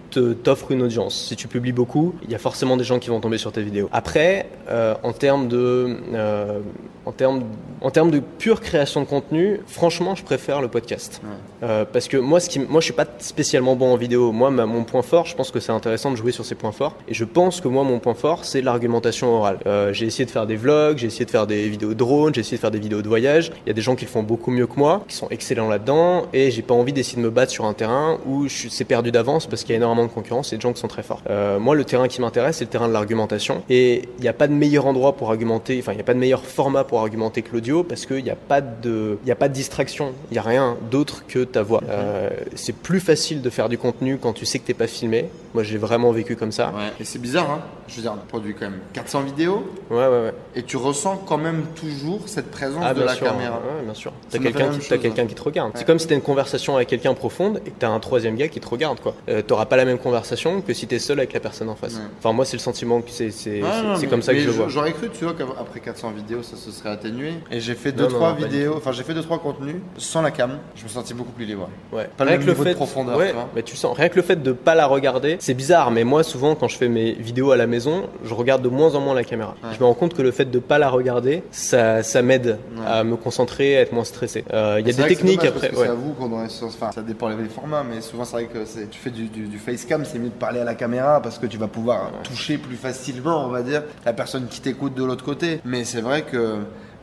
t'offre 0.43 0.71
une 0.71 0.83
audience. 0.83 1.27
Si 1.29 1.37
tu 1.37 1.49
publies 1.49 1.73
beaucoup, 1.73 2.15
il 2.25 2.31
y 2.31 2.35
a 2.35 2.39
forcément 2.39 2.77
des 2.77 2.85
gens 2.85 2.99
qui 2.99 3.09
vont 3.11 3.21
tomber 3.21 3.39
sur 3.39 3.53
tes 3.53 3.63
vidéos. 3.63 3.89
Après, 3.93 4.49
euh, 4.69 4.95
en 5.03 5.13
termes 5.13 5.49
de, 5.49 5.97
euh, 6.15 6.61
en 7.07 7.13
termes, 7.13 7.45
en 7.81 7.91
termes 7.91 8.11
de 8.11 8.21
pure 8.21 8.61
création 8.61 9.01
de 9.01 9.07
contenu, 9.07 9.61
franchement, 9.67 10.15
je 10.15 10.25
préfère 10.25 10.61
le 10.61 10.69
podcast. 10.69 11.21
Parce 11.93 12.09
que 12.09 12.19
moi, 12.19 12.41
ce 12.41 12.51
qui, 12.51 12.59
moi, 12.59 12.81
je 12.81 12.85
suis 12.85 12.93
pas 12.93 13.07
spécialement 13.19 13.75
bon 13.75 13.95
en 13.95 13.97
vidéo. 13.97 14.33
Moi, 14.33 14.51
ma- 14.51 14.67
mon 14.67 14.85
point 14.85 15.01
fort, 15.01 15.25
je 15.25 15.35
pense 15.35 15.51
que 15.51 15.61
c'est 15.61 15.73
intéressant 15.73 16.11
de 16.11 16.17
jouer 16.17 16.31
sur 16.31 16.45
ces 16.45 16.55
points 16.55 16.73
forts. 16.73 16.95
Et 17.09 17.15
je 17.15 17.25
pense 17.25 17.63
que 17.63 17.69
moi, 17.69 17.85
mon 17.85 17.99
point 18.01 18.13
fort, 18.13 18.45
c'est 18.45 18.61
l'argumentation 18.61 19.35
orale. 19.35 19.59
J'ai 19.93 20.05
essayé 20.05 20.27
de 20.27 20.31
faire 20.31 20.47
des 20.47 20.57
vlogs, 20.57 20.99
j'ai 20.99 21.07
essayé 21.15 21.25
de 21.27 21.31
faire 21.31 21.47
des 21.47 21.69
vidéos 21.69 21.91
de 21.91 21.95
drone, 21.95 22.35
j'ai 22.35 22.41
essayé 22.41 22.57
de 22.57 22.61
faire 22.61 22.71
des 22.71 22.79
vidéos 22.79 23.03
de 23.03 23.09
voyage. 23.09 23.53
Il 23.65 23.69
y 23.69 23.71
a 23.71 23.75
des 23.75 23.81
gens 23.83 23.95
qui 23.95 24.05
le 24.05 24.11
font 24.11 24.23
beaucoup 24.23 24.51
mieux 24.51 24.67
que 24.67 24.77
moi, 24.77 25.05
qui 25.09 25.15
sont 25.17 25.29
excellents 25.31 25.69
là-dedans. 25.69 26.27
Et 26.33 26.51
j'ai 26.51 26.63
pas 26.63 26.75
envie 26.75 26.93
d'essayer 26.93 27.17
de 27.19 27.23
me 27.23 27.31
battre 27.31 27.53
sur 27.53 27.65
un 27.65 27.73
terrain 27.73 28.19
où 28.27 28.49
c'est 28.49 28.85
perdu 28.85 29.11
d'avance 29.13 29.47
parce 29.47 29.63
qu'il 29.63 29.71
y 29.71 29.75
a 29.75 29.77
énormément 29.77 30.07
de 30.07 30.13
concurrence 30.13 30.53
et 30.53 30.57
de 30.57 30.61
gens 30.63 30.73
qui 30.73 30.81
sont 30.81 30.89
très 30.89 31.03
forts. 31.03 31.23
Euh, 31.31 31.59
moi, 31.59 31.75
le 31.75 31.85
terrain 31.85 32.09
qui 32.09 32.21
m'intéresse, 32.21 32.57
c'est 32.59 32.65
le 32.65 32.71
terrain 32.71 32.89
de 32.89 32.93
l'argumentation. 32.93 33.63
Et 33.71 34.03
il 34.19 34.23
n'y 34.23 34.29
a 34.29 34.33
pas 34.33 34.49
de 34.49 34.53
meilleur 34.53 34.87
endroit 34.87 35.15
pour 35.17 35.31
argumenter, 35.31 35.79
enfin, 35.81 35.93
il 35.93 35.97
n'y 35.97 36.01
a 36.01 36.05
pas 36.05 36.15
de 36.15 36.19
meilleur 36.19 36.45
format 36.45 36.85
pour 36.85 37.01
argumenter 37.01 37.43
que 37.43 37.53
l'audio 37.53 37.85
parce 37.85 38.07
qu'il 38.07 38.23
n'y 38.25 38.31
a 38.31 38.37
pas 38.37 38.61
de, 38.61 39.19
il 39.25 39.29
y 39.29 39.33
a 39.33 39.37
pas 39.37 39.49
de 39.49 39.55
distraction. 39.55 40.13
Il 40.31 40.35
n'y 40.35 40.39
a 40.39 40.43
rien 40.43 40.77
d'autre 40.91 41.25
que 41.27 41.45
ta 41.45 41.63
voix. 41.63 41.81
Euh, 41.89 42.31
c'est 42.55 42.75
plus 42.75 43.01
facile 43.01 43.43
de 43.43 43.51
faire 43.51 43.69
du 43.69 43.79
contenu 43.79 44.19
quand 44.19 44.33
tu 44.33 44.47
sais 44.47 44.59
que 44.59 44.67
t'es 44.67 44.75
pas 44.75 44.87
filmé. 44.87 45.27
Moi, 45.55 45.63
j'ai 45.63 45.79
vraiment 45.79 46.11
vécu 46.11 46.35
comme 46.35 46.51
ça. 46.53 46.69
Ouais. 46.69 46.93
Et 47.01 47.05
c'est 47.05 47.21
bizarre, 47.21 47.51
hein. 47.51 47.61
Je 47.87 47.97
veux 47.97 48.03
dire, 48.03 48.13
on 48.15 48.27
produit 48.27 48.55
quand 48.55 48.71
même 48.71 48.81
400 48.95 49.21
vidéos 49.23 49.63
Ouais, 49.91 49.99
ouais, 49.99 50.09
ouais. 50.09 50.33
et 50.57 50.63
tu 50.63 50.77
ressens 50.95 51.23
quand 51.27 51.39
même 51.39 51.65
toujours 51.75 52.21
cette 52.27 52.51
présence 52.51 52.83
Ah, 52.87 52.95
de 52.95 53.03
la 53.03 53.15
sûr. 53.15 53.27
caméra. 53.27 53.57
Ouais, 53.57 53.85
bien 53.85 53.95
sûr. 53.95 54.13
T'as 54.31 54.39
quelqu'un 54.39 54.71
même 54.71 54.79
qui, 54.79 55.21
hein. 55.21 55.27
qui 55.27 55.35
te 55.35 55.43
regarde. 55.43 55.69
Ouais. 55.69 55.79
C'est 55.79 55.85
comme 55.87 55.99
si 55.99 56.07
t'as 56.07 56.15
une 56.15 56.23
conversation 56.23 56.77
avec 56.77 56.89
quelqu'un 56.89 57.15
profonde 57.15 57.61
et 57.67 57.71
que 57.71 57.79
t'as 57.79 57.89
un 57.89 58.01
troisième 58.01 58.37
gars 58.37 58.49
qui 58.49 58.61
te 58.61 58.69
regarde, 58.69 59.01
quoi. 59.01 59.15
Euh, 59.29 59.43
T'auras 59.43 59.67
pas 59.67 59.77
la 59.77 59.85
même 59.85 59.99
conversation 59.99 60.61
que 60.63 60.73
si 60.73 60.87
t'es 60.87 60.99
seul 60.99 61.19
avec 61.19 61.33
la 61.33 61.41
personne 61.41 61.69
en 61.69 61.75
face. 61.75 61.95
Ouais. 61.95 62.01
Enfin, 62.19 62.33
moi, 62.33 62.45
c'est 62.45 62.57
le 62.57 62.63
sentiment 62.63 63.01
que 63.01 63.11
c'est, 63.11 63.31
comme 64.09 64.23
ça 64.23 64.33
que 64.33 64.41
je 64.41 64.47
le 64.47 64.53
vois. 64.53 64.69
J'aurais 64.69 64.93
cru, 64.93 65.11
tu 65.11 65.25
vois, 65.25 65.35
qu'après 65.35 65.81
400 65.81 66.13
vidéos, 66.13 66.43
ça 66.43 66.57
se 66.57 66.71
serait 66.71 66.91
atténué. 66.91 67.35
Et 67.51 67.61
j'ai 67.61 67.75
fait 67.75 67.93
Non, 67.93 68.07
2-3 68.07 68.11
non, 68.11 68.19
non, 68.21 68.21
pas 68.21 68.33
du 68.41 68.45
vidéos, 68.47 68.75
enfin, 68.77 68.93
j'ai 68.93 69.03
fait 69.03 69.15
2-3 69.15 69.39
contenus 69.41 69.77
sans 69.99 70.23
la 70.23 70.31
cam. 70.31 70.59
Je 70.77 70.85
me 70.85 70.89
sentais 70.89 71.15
beaucoup 71.15 71.33
plus 71.33 71.45
libre. 71.45 71.69
Ouais. 71.93 72.09
Pas 72.17 72.25
le 72.25 72.31
rien 72.31 72.39
même 72.39 72.47
que 72.47 72.53
le 72.53 72.57
de 72.59 72.65
fait, 72.65 72.75
profondeur, 72.75 73.17
ouais, 73.19 73.29
tu 73.29 73.35
vois. 73.35 73.49
mais 73.55 73.63
tu 73.63 73.77
sens 73.77 73.97
rien 73.97 74.09
que 74.09 74.17
le 74.17 74.23
fait 74.23 74.43
de 74.43 74.53
pas 74.53 74.75
la 74.75 74.87
regarder, 74.87 75.37
c'est 75.41 75.55
bizarre. 75.55 75.91
Mais 75.91 76.05
moi, 76.05 76.23
souvent, 76.23 76.55
quand 76.55 76.69
je 76.69 76.77
fais 76.77 76.89
mes 76.89 77.13
vidéos 77.13 77.51
à 77.53 77.57
la 77.57 77.67
maison, 77.67 78.09
je 78.25 78.35
regarde 78.35 78.63
de 78.63 78.69
moins 78.69 78.95
en 78.95 79.01
moins 79.01 79.15
la 79.15 79.25
caméra. 79.25 79.55
Je 79.73 79.79
me 79.79 79.85
rends 79.85 79.95
compte 79.95 80.15
que 80.15 80.23
le 80.23 80.31
fait 80.31 80.45
de 80.51 80.59
pas 80.59 80.79
la 80.79 80.84
regarder, 80.89 81.43
ça, 81.51 82.03
ça 82.03 82.23
m'aide 82.23 82.59
Ouais. 82.77 82.83
à 82.87 83.05
me 83.05 83.17
concentrer, 83.17 83.77
à 83.77 83.81
être 83.83 83.93
moins 83.93 84.05
stressé. 84.05 84.45
Euh, 84.53 84.77
Il 84.81 84.87
y 84.87 84.91
a 84.91 84.93
des 84.95 85.09
techniques 85.09 85.39
dommage 85.41 85.55
après. 85.57 85.71
Ouais. 85.71 85.85
C'est 85.87 85.91
à 85.91 85.95
vous. 85.95 86.15
Enfin, 86.65 86.91
ça 86.93 87.03
dépend 87.03 87.29
des 87.35 87.45
formats, 87.49 87.85
mais 87.89 88.01
souvent 88.01 88.25
c'est 88.25 88.33
vrai 88.37 88.47
que 88.47 88.59
tu 88.91 88.99
fais 88.99 89.11
du, 89.11 89.25
du, 89.29 89.47
du 89.47 89.59
facecam, 89.59 90.05
c'est 90.05 90.19
mieux 90.19 90.29
de 90.29 90.35
parler 90.35 90.61
à 90.61 90.65
la 90.65 90.75
caméra 90.75 91.21
parce 91.23 91.39
que 91.39 91.47
tu 91.47 91.59
vas 91.59 91.69
pouvoir 91.69 92.11
toucher 92.23 92.59
plus 92.59 92.77
facilement, 92.77 93.45
on 93.47 93.49
va 93.51 93.63
dire, 93.63 93.83
la 94.05 94.13
personne 94.13 94.47
qui 94.49 94.61
t'écoute 94.61 94.95
de 94.95 95.05
l'autre 95.05 95.25
côté. 95.25 95.61
Mais 95.65 95.85
c'est 95.85 96.01
vrai 96.01 96.23
que. 96.23 96.37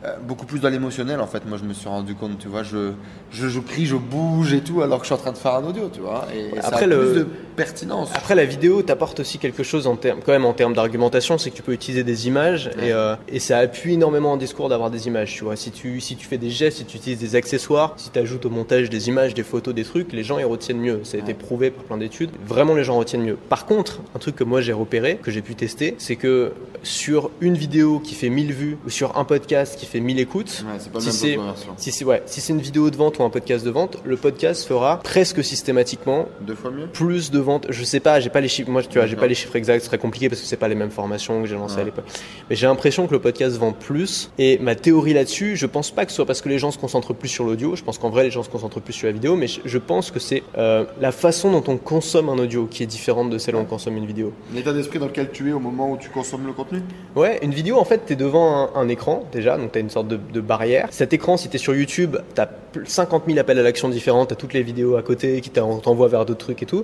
euh, 0.04 0.16
beaucoup 0.26 0.46
plus 0.46 0.58
dans 0.58 0.68
l'émotionnel 0.68 1.20
en 1.20 1.28
fait 1.28 1.46
moi 1.46 1.56
je 1.56 1.64
me 1.64 1.72
suis 1.72 1.88
rendu 1.88 2.16
compte 2.16 2.36
tu 2.36 2.48
vois 2.48 2.64
je, 2.64 2.90
je, 3.30 3.46
je 3.46 3.94
bouge 3.96 4.52
et 4.52 4.60
tout 4.60 4.82
alors 4.82 4.98
que 4.98 5.04
je 5.04 5.06
suis 5.06 5.14
en 5.14 5.18
train 5.18 5.30
de 5.30 5.38
faire 5.38 5.54
un 5.54 5.62
audio 5.64 5.88
tu 5.94 6.00
vois 6.00 6.26
et, 6.34 6.60
ça 6.60 6.66
après, 6.70 6.84
a 6.84 6.86
le- 6.88 6.98
plus 6.98 7.20
de 7.20 7.26
pertinence 7.52 8.10
Après 8.14 8.34
la 8.34 8.44
vidéo 8.44 8.82
t'apporte 8.82 9.20
aussi 9.20 9.38
quelque 9.38 9.62
chose 9.62 9.86
en 9.86 9.96
termes 9.96 10.20
quand 10.24 10.32
même 10.32 10.44
en 10.44 10.52
termes 10.52 10.74
d'argumentation, 10.74 11.38
c'est 11.38 11.50
que 11.50 11.56
tu 11.56 11.62
peux 11.62 11.72
utiliser 11.72 12.04
des 12.04 12.26
images 12.26 12.70
Ouais. 12.78 12.88
et, 12.88 12.92
euh, 12.92 13.14
et 13.28 13.38
ça 13.38 13.58
appuie 13.58 13.94
énormément 13.94 14.32
en 14.32 14.36
discours 14.36 14.68
d'avoir 14.68 14.90
des 14.90 15.06
images. 15.06 15.34
Tu 15.34 15.44
vois, 15.44 15.56
si 15.56 15.70
tu 15.70 16.00
si 16.00 16.16
tu 16.16 16.26
fais 16.26 16.38
des 16.38 16.50
gestes, 16.50 16.78
si 16.78 16.84
tu 16.84 16.96
utilises 16.96 17.18
des 17.18 17.34
accessoires, 17.36 17.94
si 17.96 18.10
tu 18.10 18.18
ajoutes 18.18 18.46
au 18.46 18.50
montage 18.50 18.88
des 18.90 19.08
images, 19.08 19.34
des 19.34 19.42
photos, 19.42 19.74
des 19.74 19.84
trucs, 19.84 20.12
les 20.12 20.22
gens 20.24 20.38
ils 20.38 20.44
retiennent 20.44 20.78
mieux. 20.80 21.00
Ça 21.04 21.16
a 21.16 21.20
été 21.20 21.34
prouvé 21.34 21.70
par 21.70 21.84
plein 21.84 21.96
d'études. 21.98 22.30
Vraiment 22.46 22.74
les 22.74 22.84
gens 22.84 22.96
retiennent 22.96 23.22
mieux. 23.24 23.36
Par 23.48 23.66
contre, 23.66 24.00
un 24.14 24.18
truc 24.18 24.36
que 24.36 24.44
moi 24.44 24.60
j'ai 24.60 24.72
repéré, 24.72 25.18
que 25.22 25.30
j'ai 25.30 25.42
pu 25.42 25.54
tester, 25.54 25.94
c'est 25.98 26.16
que 26.16 26.52
sur 26.82 27.30
une 27.40 27.54
vidéo 27.56 28.00
qui 28.00 28.14
fait 28.14 28.28
1000 28.28 28.52
vues 28.52 28.78
ou 28.86 28.90
sur 28.90 29.16
un 29.18 29.24
podcast 29.24 29.78
qui 29.78 29.86
fait 29.86 30.00
1000 30.00 30.18
écoutes, 30.20 30.64
Ouais, 30.66 30.90
pas 30.92 31.00
si 31.00 31.12
c'est 31.12 31.38
si 31.76 31.92
c'est 31.92 32.04
ouais, 32.04 32.22
si 32.26 32.40
c'est 32.40 32.52
une 32.52 32.60
vidéo 32.60 32.90
de 32.90 32.96
vente 32.96 33.18
ou 33.18 33.22
un 33.24 33.30
podcast 33.30 33.64
de 33.64 33.70
vente, 33.70 33.98
le 34.04 34.16
podcast 34.16 34.66
fera 34.66 34.98
presque 35.00 35.42
systématiquement 35.44 36.28
deux 36.40 36.54
fois 36.54 36.70
mieux 36.70 36.86
plus 36.86 37.30
de 37.30 37.38
ventes. 37.42 37.66
Je 37.70 37.84
sais 37.84 38.00
pas, 38.00 38.20
j'ai 38.20 38.30
pas 38.30 38.40
les 38.40 38.48
chiffres. 38.48 38.70
Moi, 38.70 38.82
tu 38.82 38.98
vois, 38.98 39.06
j'ai 39.06 39.16
pas 39.16 39.26
les 39.26 39.34
chiffres 39.34 39.56
exacts. 39.56 39.82
C'est 39.82 39.88
très 39.88 39.98
compliqué 39.98 40.28
parce 40.28 40.40
que 40.40 40.46
c'est 40.46 40.56
pas 40.56 40.68
les 40.68 40.74
mêmes 40.74 40.90
formations 40.90 41.42
que 41.42 41.48
j'ai 41.48 41.54
lancées 41.56 41.76
Ouais. 41.76 41.82
à 41.82 41.84
l'époque. 41.84 42.04
Mais 42.50 42.56
j'ai 42.56 42.66
l'impression 42.66 43.06
que 43.06 43.12
le 43.12 43.20
podcast 43.20 43.56
vend 43.56 43.72
plus. 43.72 44.30
Et 44.38 44.58
ma 44.58 44.74
théorie 44.74 45.12
là-dessus, 45.14 45.56
je 45.56 45.66
pense 45.66 45.90
pas 45.90 46.04
que 46.04 46.10
ce 46.12 46.16
soit 46.16 46.26
parce 46.26 46.40
que 46.40 46.48
les 46.48 46.58
gens 46.58 46.70
se 46.70 46.78
concentrent 46.78 47.14
plus 47.14 47.28
sur 47.28 47.44
l'audio. 47.44 47.76
Je 47.76 47.82
pense 47.84 47.98
qu'en 47.98 48.10
vrai, 48.10 48.24
les 48.24 48.30
gens 48.30 48.42
se 48.42 48.48
concentrent 48.50 48.80
plus 48.80 48.92
sur 48.92 49.06
la 49.06 49.12
vidéo. 49.12 49.36
Mais 49.36 49.46
je, 49.48 49.78
pense 49.78 50.10
que 50.10 50.18
c'est 50.20 50.42
euh, 50.58 50.84
la 51.00 51.12
façon 51.12 51.50
dont 51.52 51.64
on 51.72 51.76
consomme 51.76 52.28
un 52.28 52.38
audio 52.38 52.66
qui 52.66 52.82
est 52.82 52.86
différente 52.86 53.30
de 53.30 53.38
celle 53.38 53.56
où 53.56 53.58
on 53.58 53.64
consomme 53.64 53.96
une 53.96 54.06
vidéo. 54.06 54.32
l'état 54.54 54.72
d'esprit 54.72 54.98
dans 54.98 55.06
lequel 55.06 55.30
tu 55.32 55.48
es 55.50 55.52
au 55.52 55.58
moment 55.60 55.90
où 55.92 55.96
tu 55.96 56.08
consommes 56.10 56.46
le 56.46 56.52
contenu? 56.52 56.80
Ouais, 57.16 57.38
une 57.42 57.52
vidéo, 57.52 57.78
en 57.78 57.84
fait, 57.84 57.98
t'es 58.06 58.16
devant 58.16 58.70
un, 58.74 58.80
un 58.80 58.88
écran 58.88 59.24
déjà, 59.32 59.56
donc 59.58 59.72
t'as 59.72 59.80
une 59.80 59.90
sorte 59.90 60.08
de, 60.08 60.18
de 60.32 60.40
barrière. 60.40 60.88
Cet 60.90 61.12
écran, 61.12 61.36
si 61.36 61.48
t'es 61.48 61.58
sur 61.58 61.74
YouTube, 61.74 62.16
t'as 62.34 62.46
pl- 62.46 62.84
50 62.86 63.24
000 63.26 63.38
appels 63.38 63.58
à 63.58 63.62
l'action 63.62 63.88
différents, 63.88 64.26
t'as 64.26 64.34
toutes 64.34 64.52
les 64.54 64.62
vidéos 64.62 64.96
à 64.96 65.02
côté 65.02 65.40
qui 65.40 65.50
t'en- 65.50 65.78
t'envoient 65.78 66.08
vers 66.08 66.24
d'autres 66.24 66.38
trucs 66.44 66.62
et 66.62 66.66
tout. 66.66 66.82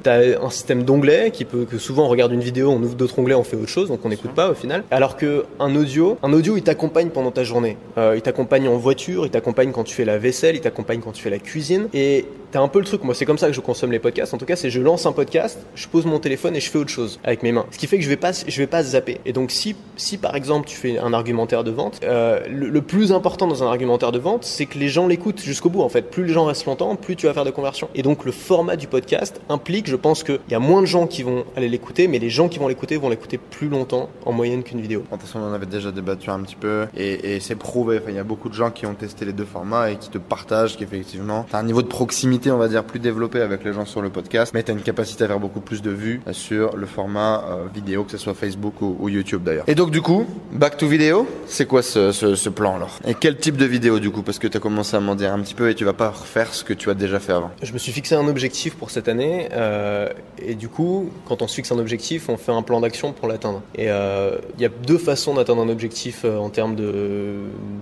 Un 0.49 0.51
système 0.51 0.83
d'onglets 0.83 1.31
qui 1.31 1.45
peut 1.45 1.65
que 1.65 1.79
souvent 1.79 2.07
on 2.07 2.09
regarde 2.09 2.33
une 2.33 2.41
vidéo, 2.41 2.71
on 2.71 2.83
ouvre 2.83 2.95
d'autres 2.95 3.19
onglets, 3.19 3.35
on 3.35 3.45
fait 3.45 3.57
autre 3.57 3.69
chose, 3.69 3.89
donc 3.89 4.01
on 4.05 4.09
n'écoute 4.09 4.33
pas 4.33 4.51
au 4.51 4.55
final. 4.55 4.83
Alors 4.91 5.17
que 5.17 5.45
un 5.61 5.75
audio, 5.77 6.19
un 6.23 6.33
audio, 6.33 6.57
il 6.57 6.63
t'accompagne 6.63 7.11
pendant 7.11 7.31
ta 7.31 7.45
journée. 7.45 7.77
Euh, 7.97 8.15
il 8.17 8.23
t'accompagne 8.23 8.69
en 8.69 8.77
voiture, 8.77 9.27
il 9.27 9.31
t'accompagne 9.31 9.73
quand 9.73 9.85
tu 9.85 9.95
fais 9.95 10.05
la 10.05 10.19
vaisselle, 10.19 10.57
il 10.57 10.61
t'accompagne 10.61 11.01
quand 11.01 11.13
tu 11.13 11.23
fais 11.23 11.31
la 11.31 11.39
cuisine. 11.39 11.89
Et 11.93 12.25
t'as 12.51 12.61
un 12.61 12.69
peu 12.69 12.79
le 12.79 12.85
truc. 12.85 13.05
Moi, 13.05 13.15
c'est 13.15 13.25
comme 13.25 13.39
ça 13.39 13.49
que 13.49 13.53
je 13.53 13.61
consomme 13.61 13.93
les 13.93 13.99
podcasts. 13.99 14.35
En 14.35 14.39
tout 14.39 14.45
cas, 14.45 14.57
c'est 14.57 14.71
je 14.71 14.81
lance 14.81 15.07
un 15.07 15.13
podcast, 15.13 15.59
je 15.75 15.89
pose 15.89 16.07
mon 16.07 16.19
téléphone 16.19 16.57
et 16.57 16.61
je 16.61 16.71
fais 16.71 16.79
autre 16.79 16.91
chose 16.91 17.19
avec 17.25 17.43
mes 17.43 17.53
mains. 17.53 17.67
Ce 17.71 17.79
qui 17.79 17.87
fait 17.87 17.99
que 17.99 18.05
je 18.05 18.09
vais 18.09 18.17
pas, 18.17 18.33
je 18.33 18.59
vais 18.59 18.67
pas 18.67 18.83
zapper. 18.83 19.21
Et 19.25 19.33
donc, 19.33 19.51
si, 19.51 19.77
si 19.97 20.19
par 20.19 20.35
exemple 20.35 20.69
tu 20.69 20.77
fais 20.77 20.99
un 20.99 21.13
argumentaire 21.13 21.65
de 21.65 21.71
vente, 21.71 22.01
euh, 22.05 22.41
le, 22.49 22.83
plus 22.83 23.13
important 23.13 23.47
dans 23.47 23.63
un 23.63 23.67
argumentaire 23.67 24.13
de 24.13 24.19
vente, 24.19 24.45
c'est 24.45 24.67
que 24.67 24.79
les 24.79 24.89
gens 24.89 25.07
l'écoutent 25.07 25.41
jusqu'au 25.41 25.69
bout. 25.69 25.83
En 25.83 25.89
fait, 25.89 26.11
plus 26.11 26.25
les 26.25 26.33
gens 26.33 26.45
restent 26.47 26.67
longtemps, 26.67 26.95
plus 26.97 27.17
tu 27.17 27.27
vas 27.27 27.35
faire 27.35 27.45
de 27.45 27.51
conversions. 27.51 27.89
Et 27.95 28.03
donc, 28.03 28.25
le 28.25 28.33
format 28.33 28.77
du 28.77 28.87
podcast 28.87 29.41
implique, 29.49 29.89
je 29.89 29.97
pense 29.97 30.23
qu'il 30.23 30.41
y 30.51 30.55
a 30.55 30.59
moins 30.59 30.81
de 30.81 30.87
gens 30.87 31.07
qui 31.07 31.23
vont 31.23 31.45
aller 31.57 31.69
l'écouter, 31.69 32.09
mais 32.09 32.19
les 32.19 32.31
gens 32.31 32.49
qui 32.49 32.59
vont 32.59 32.69
l'écouter 32.69 32.97
vont 32.97 33.09
l'écouter 33.09 33.39
plus 33.39 33.69
longtemps 33.69 34.09
en 34.25 34.33
moyenne 34.33 34.63
qu'une 34.63 34.81
vidéo. 34.81 35.01
De 35.01 35.07
toute 35.07 35.23
façon, 35.23 35.41
on 35.41 35.51
en 35.51 35.53
avait 35.53 35.67
déjà 35.67 35.91
débattu 35.91 36.31
un 36.31 36.41
petit 36.41 36.57
peu 36.57 36.87
et, 36.97 37.39
c'est 37.41 37.57
prouvé. 37.57 38.01
Il 38.09 38.15
y 38.15 38.19
a 38.19 38.25
beaucoup 38.25 38.49
de 38.49 38.55
gens 38.55 38.71
qui 38.71 38.87
ont 38.87 38.95
testé 38.95 39.25
les 39.25 39.33
deux 39.33 39.45
formats 39.45 39.91
et 39.91 39.97
qui 39.97 40.11
te 40.11 40.19
partagent 40.19 40.77
qu'effectivement, 40.77 41.47
tu 41.49 41.55
as 41.55 41.59
un 41.59 41.63
niveau 41.63 41.83
de 41.83 41.87
proximité, 41.87 42.38
on 42.47 42.57
va 42.59 42.69
dire, 42.69 42.85
plus 42.85 43.01
développé 43.01 43.41
avec 43.41 43.65
les 43.65 43.73
gens 43.73 43.85
sur 43.85 44.01
le 44.03 44.11
podcast, 44.11 44.53
mais 44.55 44.63
tu 44.63 44.71
as 44.71 44.75
une 44.75 44.83
capacité 44.83 45.25
à 45.25 45.29
faire 45.29 45.41
beaucoup 45.41 45.61
plus 45.61 45.83
de 45.83 45.91
vues 45.91 46.21
sur 46.33 46.77
le 46.77 46.87
format 46.87 47.45
euh, 47.49 47.65
vidéo, 47.75 48.05
que 48.05 48.13
ce 48.13 48.19
soit 48.19 48.35
Facebook 48.35 48.81
ou, 48.81 48.97
ou 49.01 49.09
YouTube 49.09 49.43
d'ailleurs. 49.43 49.65
Et 49.67 49.75
donc, 49.75 49.91
du 49.91 50.01
coup, 50.01 50.27
back 50.53 50.77
to 50.77 50.87
vidéo, 50.87 51.27
c'est 51.47 51.67
quoi 51.67 51.83
ce, 51.83 52.49
plan 52.49 52.77
alors? 52.77 52.99
Et 53.07 53.15
quel 53.15 53.37
type 53.37 53.57
de 53.57 53.65
vidéo 53.65 53.99
du 53.99 54.11
coup? 54.11 54.23
Parce 54.23 54.39
que 54.39 54.47
tu 54.47 54.57
as 54.57 54.61
commencé 54.61 54.97
à 54.97 55.01
m'en 55.01 55.15
dire 55.15 55.33
un 55.33 55.41
petit 55.41 55.55
peu 55.55 55.69
et 55.71 55.75
tu 55.75 55.85
vas 55.85 55.93
pas 55.93 56.11
refaire 56.11 56.55
ce 56.55 56.65
que 56.65 56.73
tu 56.73 56.91
as 56.91 56.95
déjà 56.95 57.21
fait 57.21 57.33
avant. 57.33 57.51
Je 57.63 57.73
me 57.73 57.79
suis 57.79 57.93
fixé 57.93 58.15
un 58.15 58.27
objectif 58.29 58.75
pour 58.77 58.91
cette 58.91 59.09
année 59.09 59.49
euh, 59.53 60.09
et 60.41 60.55
du 60.55 60.69
coup, 60.69 61.11
quand 61.27 61.43
on 61.43 61.49
se 61.49 61.55
fixe 61.55 61.73
un 61.73 61.79
objectif, 61.79 62.29
on 62.29 62.37
fait 62.37 62.53
un 62.53 62.63
plan 62.63 62.81
d'action 62.81 63.13
pour 63.13 63.29
l'atteindre. 63.29 63.63
Et 63.75 63.91
euh, 63.91 64.37
il 64.57 64.63
y 64.63 64.67
a 64.67 64.69
deux 64.69 64.99
façons 64.99 65.35
d'atteindre 65.35 65.63
un 65.63 65.69
objectif 65.69 66.25
en 66.25 66.51
termes 66.51 66.75
de 66.77 67.35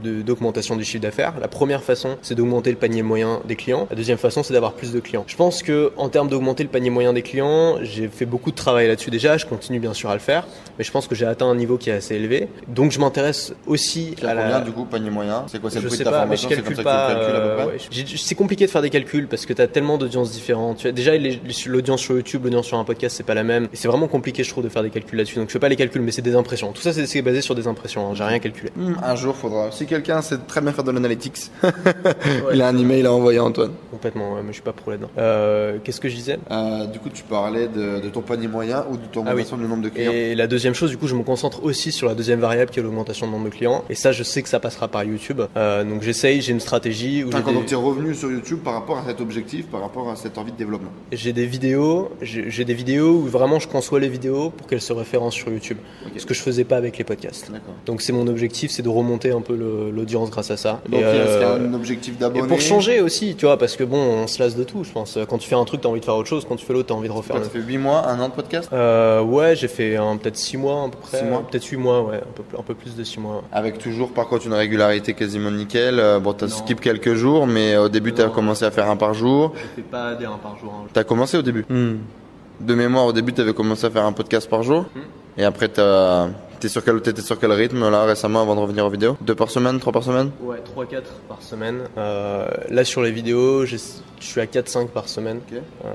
de- 0.02 0.22
d'augmentation 0.22 0.76
du 0.76 0.84
chiffre 0.84 1.02
d'affaires. 1.02 1.34
La 1.40 1.48
première 1.48 1.82
façon, 1.82 2.16
c'est 2.22 2.34
d'augmenter 2.34 2.70
le 2.70 2.76
panier 2.76 3.02
moyen 3.02 3.40
des 3.46 3.56
clients. 3.56 3.86
La 3.90 3.96
deuxième 3.96 4.18
façon, 4.18 4.42
c'est 4.46 4.52
d'avoir 4.54 4.72
plus 4.72 4.92
de 4.92 5.00
clients. 5.00 5.24
Je 5.26 5.36
pense 5.36 5.62
que 5.62 5.92
en 5.96 6.08
termes 6.08 6.28
d'augmenter 6.28 6.62
le 6.62 6.68
panier 6.68 6.90
moyen 6.90 7.12
des 7.12 7.22
clients, 7.22 7.76
j'ai 7.82 8.08
fait 8.08 8.26
beaucoup 8.26 8.50
de 8.50 8.56
travail 8.56 8.88
là-dessus 8.88 9.10
déjà. 9.10 9.36
Je 9.36 9.46
continue 9.46 9.78
bien 9.80 9.92
sûr 9.94 10.10
à 10.10 10.14
le 10.14 10.20
faire, 10.20 10.46
mais 10.78 10.84
je 10.84 10.90
pense 10.90 11.06
que 11.06 11.14
j'ai 11.14 11.26
atteint 11.26 11.46
un 11.46 11.54
niveau 11.54 11.76
qui 11.78 11.90
est 11.90 11.94
assez 11.94 12.14
élevé. 12.14 12.48
Donc 12.68 12.92
je 12.92 12.98
m'intéresse 13.00 13.52
aussi 13.66 14.14
à 14.22 14.34
la 14.34 14.42
combien 14.42 14.60
du 14.60 14.72
coup, 14.72 14.84
panier 14.84 15.10
moyen? 15.10 15.44
C'est 15.48 15.60
quoi 15.60 15.70
je 15.70 15.78
prix 15.80 15.90
sais 15.90 15.98
de 15.98 16.04
ta 16.04 16.10
pas, 16.10 16.26
mais 16.26 16.36
je 16.36 16.42
formation? 16.42 16.64
Calcule 16.64 16.84
pas. 16.84 17.10
euh, 17.10 17.66
ouais. 17.66 17.76
C'est 18.16 18.34
compliqué 18.34 18.66
de 18.66 18.70
faire 18.70 18.82
des 18.82 18.90
calculs 18.90 19.26
parce 19.28 19.46
que 19.46 19.52
tu 19.52 19.60
as 19.62 19.66
tellement 19.68 19.98
d'audiences 19.98 20.30
différentes. 20.32 20.78
Tu 20.78 20.88
as- 20.88 20.92
déjà, 20.92 21.12
l'audience 21.66 22.00
sur 22.00 22.14
YouTube, 22.14 22.44
l'audience 22.44 22.66
sur 22.66 22.78
un 22.78 22.84
podcast, 22.84 23.16
c'est 23.16 23.22
pas 23.26 23.34
la 23.34 23.44
même. 23.44 23.64
Et 23.72 23.76
c'est 23.76 23.88
vraiment 23.88 24.08
compliqué, 24.08 24.44
je 24.44 24.50
trouve, 24.50 24.64
de 24.64 24.68
faire 24.68 24.82
des 24.82 24.90
calculs 24.90 25.16
là-dessus. 25.18 25.36
Donc 25.36 25.48
je 25.48 25.52
fais 25.52 25.58
pas 25.58 25.68
les 25.68 25.76
calculs, 25.76 26.02
mais 26.02 26.12
c'est 26.12 26.22
des 26.22 26.34
impressions. 26.34 26.72
Tout 26.72 26.82
ça, 26.82 26.92
c'est 26.92 27.22
basé 27.22 27.40
sur 27.40 27.54
des 27.54 27.66
impressions. 27.66 28.08
hein. 28.08 28.14
J'ai 28.14 28.24
rien 28.24 28.38
calculé. 28.38 28.70
Hmm, 28.76 28.94
un 29.02 29.16
jour, 29.16 29.34
faudra. 29.36 29.70
Si 29.72 29.86
quelqu'un 29.86 30.22
sait 30.22 30.38
très 30.46 30.60
bien 30.60 30.72
faire 30.72 30.84
de 30.84 30.90
l'analytics, 30.92 31.50
il 32.52 32.62
a 32.62 32.68
un 32.68 32.78
email 32.78 33.06
à 33.06 33.12
envoyer 33.12 33.38
à 33.38 33.44
Antoine. 33.44 33.72
Complètement, 33.90 34.34
ouais, 34.34 34.35
mais 34.42 34.48
je 34.48 34.54
suis 34.54 34.62
pas 34.62 34.72
pro 34.72 34.90
là-dedans. 34.90 35.10
Euh, 35.18 35.78
Qu'est-ce 35.82 36.00
que 36.00 36.08
je 36.08 36.14
disais? 36.16 36.38
Euh, 36.50 36.86
du 36.86 36.98
coup, 36.98 37.08
tu 37.12 37.22
parlais 37.22 37.68
de, 37.68 38.00
de 38.00 38.08
ton 38.08 38.20
panier 38.22 38.48
moyen 38.48 38.84
ou 38.90 38.96
de 38.96 39.04
ton 39.06 39.20
Ah 39.22 39.28
oui. 39.34 39.42
augmentation 39.42 39.56
du 39.56 39.64
nombre 39.64 39.82
de 39.82 39.88
clients? 39.88 40.12
Et 40.12 40.34
la 40.34 40.46
deuxième 40.46 40.74
chose, 40.74 40.90
du 40.90 40.96
coup, 40.96 41.06
je 41.06 41.14
me 41.14 41.22
concentre 41.22 41.62
aussi 41.64 41.92
sur 41.92 42.06
la 42.08 42.14
deuxième 42.14 42.40
variable 42.40 42.70
qui 42.70 42.80
est 42.80 42.82
l'augmentation 42.82 43.26
du 43.26 43.32
nombre 43.32 43.46
de 43.46 43.50
clients. 43.50 43.84
Et 43.90 43.94
ça, 43.94 44.12
je 44.12 44.22
sais 44.22 44.42
que 44.42 44.48
ça 44.48 44.60
passera 44.60 44.88
par 44.88 45.04
YouTube. 45.04 45.40
Euh, 45.56 45.84
donc 45.84 46.02
j'essaye, 46.02 46.40
j'ai 46.40 46.52
une 46.52 46.60
stratégie 46.60 47.24
où 47.24 47.30
quand 47.30 47.42
des- 47.42 47.74
revenus 47.76 48.18
sur 48.18 48.30
YouTube 48.30 48.60
par 48.64 48.74
rapport 48.74 48.98
à 48.98 49.04
cet 49.06 49.20
objectif, 49.20 49.66
par 49.66 49.80
rapport 49.80 50.08
à 50.10 50.16
cette 50.16 50.38
envie 50.38 50.52
de 50.52 50.56
développement? 50.56 50.90
J'ai 51.12 51.32
des 51.32 51.46
vidéos, 51.46 52.10
j'ai 52.22 52.64
des 52.64 52.74
vidéos 52.74 53.10
où 53.10 53.22
vraiment 53.26 53.58
je 53.58 53.68
conçois 53.68 54.00
les 54.00 54.08
vidéos 54.08 54.50
pour 54.50 54.66
qu'elles 54.66 54.80
se 54.80 54.92
référencent 54.92 55.34
sur 55.34 55.50
YouTube. 55.50 55.78
Ce 56.16 56.24
que 56.26 56.34
je 56.34 56.40
faisais 56.40 56.64
pas 56.64 56.76
avec 56.76 56.96
les 56.98 57.04
podcasts. 57.04 57.50
Donc 57.84 58.02
c'est 58.02 58.12
mon 58.12 58.26
objectif, 58.26 58.70
c'est 58.70 58.82
de 58.82 58.88
remonter 58.88 59.30
un 59.30 59.40
peu 59.40 59.54
l'audience 59.92 60.30
grâce 60.30 60.50
à 60.50 60.56
ça. 60.56 60.80
Donc 60.88 61.00
Et, 61.00 61.04
il 61.04 61.40
y 61.40 61.44
a- 61.44 61.52
un 61.54 61.74
objectif 61.74 62.14
et 62.16 62.20
d'abonnés 62.20 62.46
pour 62.48 62.60
changer 62.60 63.00
aussi, 63.00 63.34
tu 63.36 63.46
vois, 63.46 63.58
parce 63.58 63.76
que 63.76 63.84
bon, 63.84 64.25
on 64.26 64.28
se 64.28 64.42
lasse 64.42 64.56
de 64.56 64.64
tout, 64.64 64.82
je 64.82 64.90
pense. 64.90 65.16
Quand 65.28 65.38
tu 65.38 65.48
fais 65.48 65.54
un 65.54 65.64
truc, 65.64 65.80
t'as 65.82 65.88
envie 65.88 66.00
de 66.00 66.04
faire 66.04 66.16
autre 66.16 66.28
chose. 66.28 66.44
Quand 66.48 66.56
tu 66.56 66.66
fais 66.66 66.72
l'autre, 66.72 66.88
t'as 66.88 66.94
envie 66.94 67.06
de 67.08 67.12
refaire 67.12 67.36
Ça 67.36 67.48
fait 67.48 67.60
8 67.60 67.78
mois, 67.78 68.06
un 68.08 68.18
an 68.20 68.28
de 68.28 68.34
podcast 68.34 68.68
Euh, 68.72 69.20
ouais, 69.22 69.54
j'ai 69.54 69.68
fait 69.68 69.96
un- 69.96 70.16
peut-être 70.16 70.36
6 70.36 70.56
mois 70.56 70.84
à 70.84 70.88
peu 70.88 70.98
près. 70.98 71.18
Six 71.18 71.24
mois 71.24 71.42
Peut-être 71.48 71.64
8 71.64 71.76
mois, 71.76 72.02
ouais, 72.02 72.16
un 72.16 72.32
peu, 72.34 72.42
plus- 72.42 72.58
un 72.58 72.62
peu 72.62 72.74
plus 72.74 72.96
de 72.96 73.04
6 73.04 73.20
mois. 73.20 73.42
Avec 73.52 73.78
toujours 73.78 74.10
par 74.12 74.26
contre 74.28 74.46
une 74.46 74.54
régularité 74.54 75.14
quasiment 75.14 75.50
nickel. 75.50 75.98
Euh, 76.00 76.18
Bon, 76.18 76.32
t'as 76.32 76.48
skip 76.48 76.80
quelques 76.80 77.14
jours, 77.14 77.46
mais 77.46 77.76
au 77.76 77.88
début 77.88 78.12
t'as 78.12 78.28
commencé 78.28 78.64
à 78.64 78.70
faire 78.70 78.90
un 78.90 78.96
par 78.96 79.14
jour. 79.14 79.52
Je 79.54 79.82
fais 79.82 79.88
pas 79.88 80.14
des 80.14 80.24
1 80.24 80.30
par 80.42 80.58
jour. 80.58 80.72
hein. 80.76 80.86
T'as 80.92 81.04
commencé 81.04 81.36
au 81.36 81.42
début 81.42 81.64
De 81.68 82.74
mémoire, 82.74 83.04
au 83.06 83.12
début 83.12 83.32
t'avais 83.32 83.52
commencé 83.52 83.86
à 83.86 83.90
faire 83.90 84.04
un 84.04 84.12
podcast 84.12 84.48
par 84.50 84.62
jour. 84.62 84.86
Hmm. 84.94 85.00
Et 85.40 85.44
après 85.44 85.68
t'as... 85.68 86.28
T'es 86.60 86.68
sur 86.68 86.82
quel, 86.84 87.00
t'étais 87.02 87.22
sur 87.22 87.38
quel 87.38 87.52
rythme 87.52 87.88
là 87.90 88.04
récemment 88.04 88.40
avant 88.42 88.54
de 88.54 88.60
revenir 88.60 88.86
aux 88.86 88.90
vidéos? 88.90 89.16
Deux 89.20 89.34
par 89.34 89.50
semaine, 89.50 89.78
trois 89.78 89.92
par 89.92 90.02
semaine? 90.02 90.30
Ouais, 90.42 90.56
3-4 90.76 91.02
par 91.28 91.42
semaine. 91.42 91.80
Euh, 91.98 92.46
là, 92.70 92.84
sur 92.84 93.02
les 93.02 93.10
vidéos, 93.10 93.66
je 93.66 93.76
suis 94.20 94.40
à 94.40 94.46
4-5 94.46 94.88
par 94.88 95.08
semaine. 95.08 95.40
Ok. 95.50 95.58
Euh, 95.84 95.88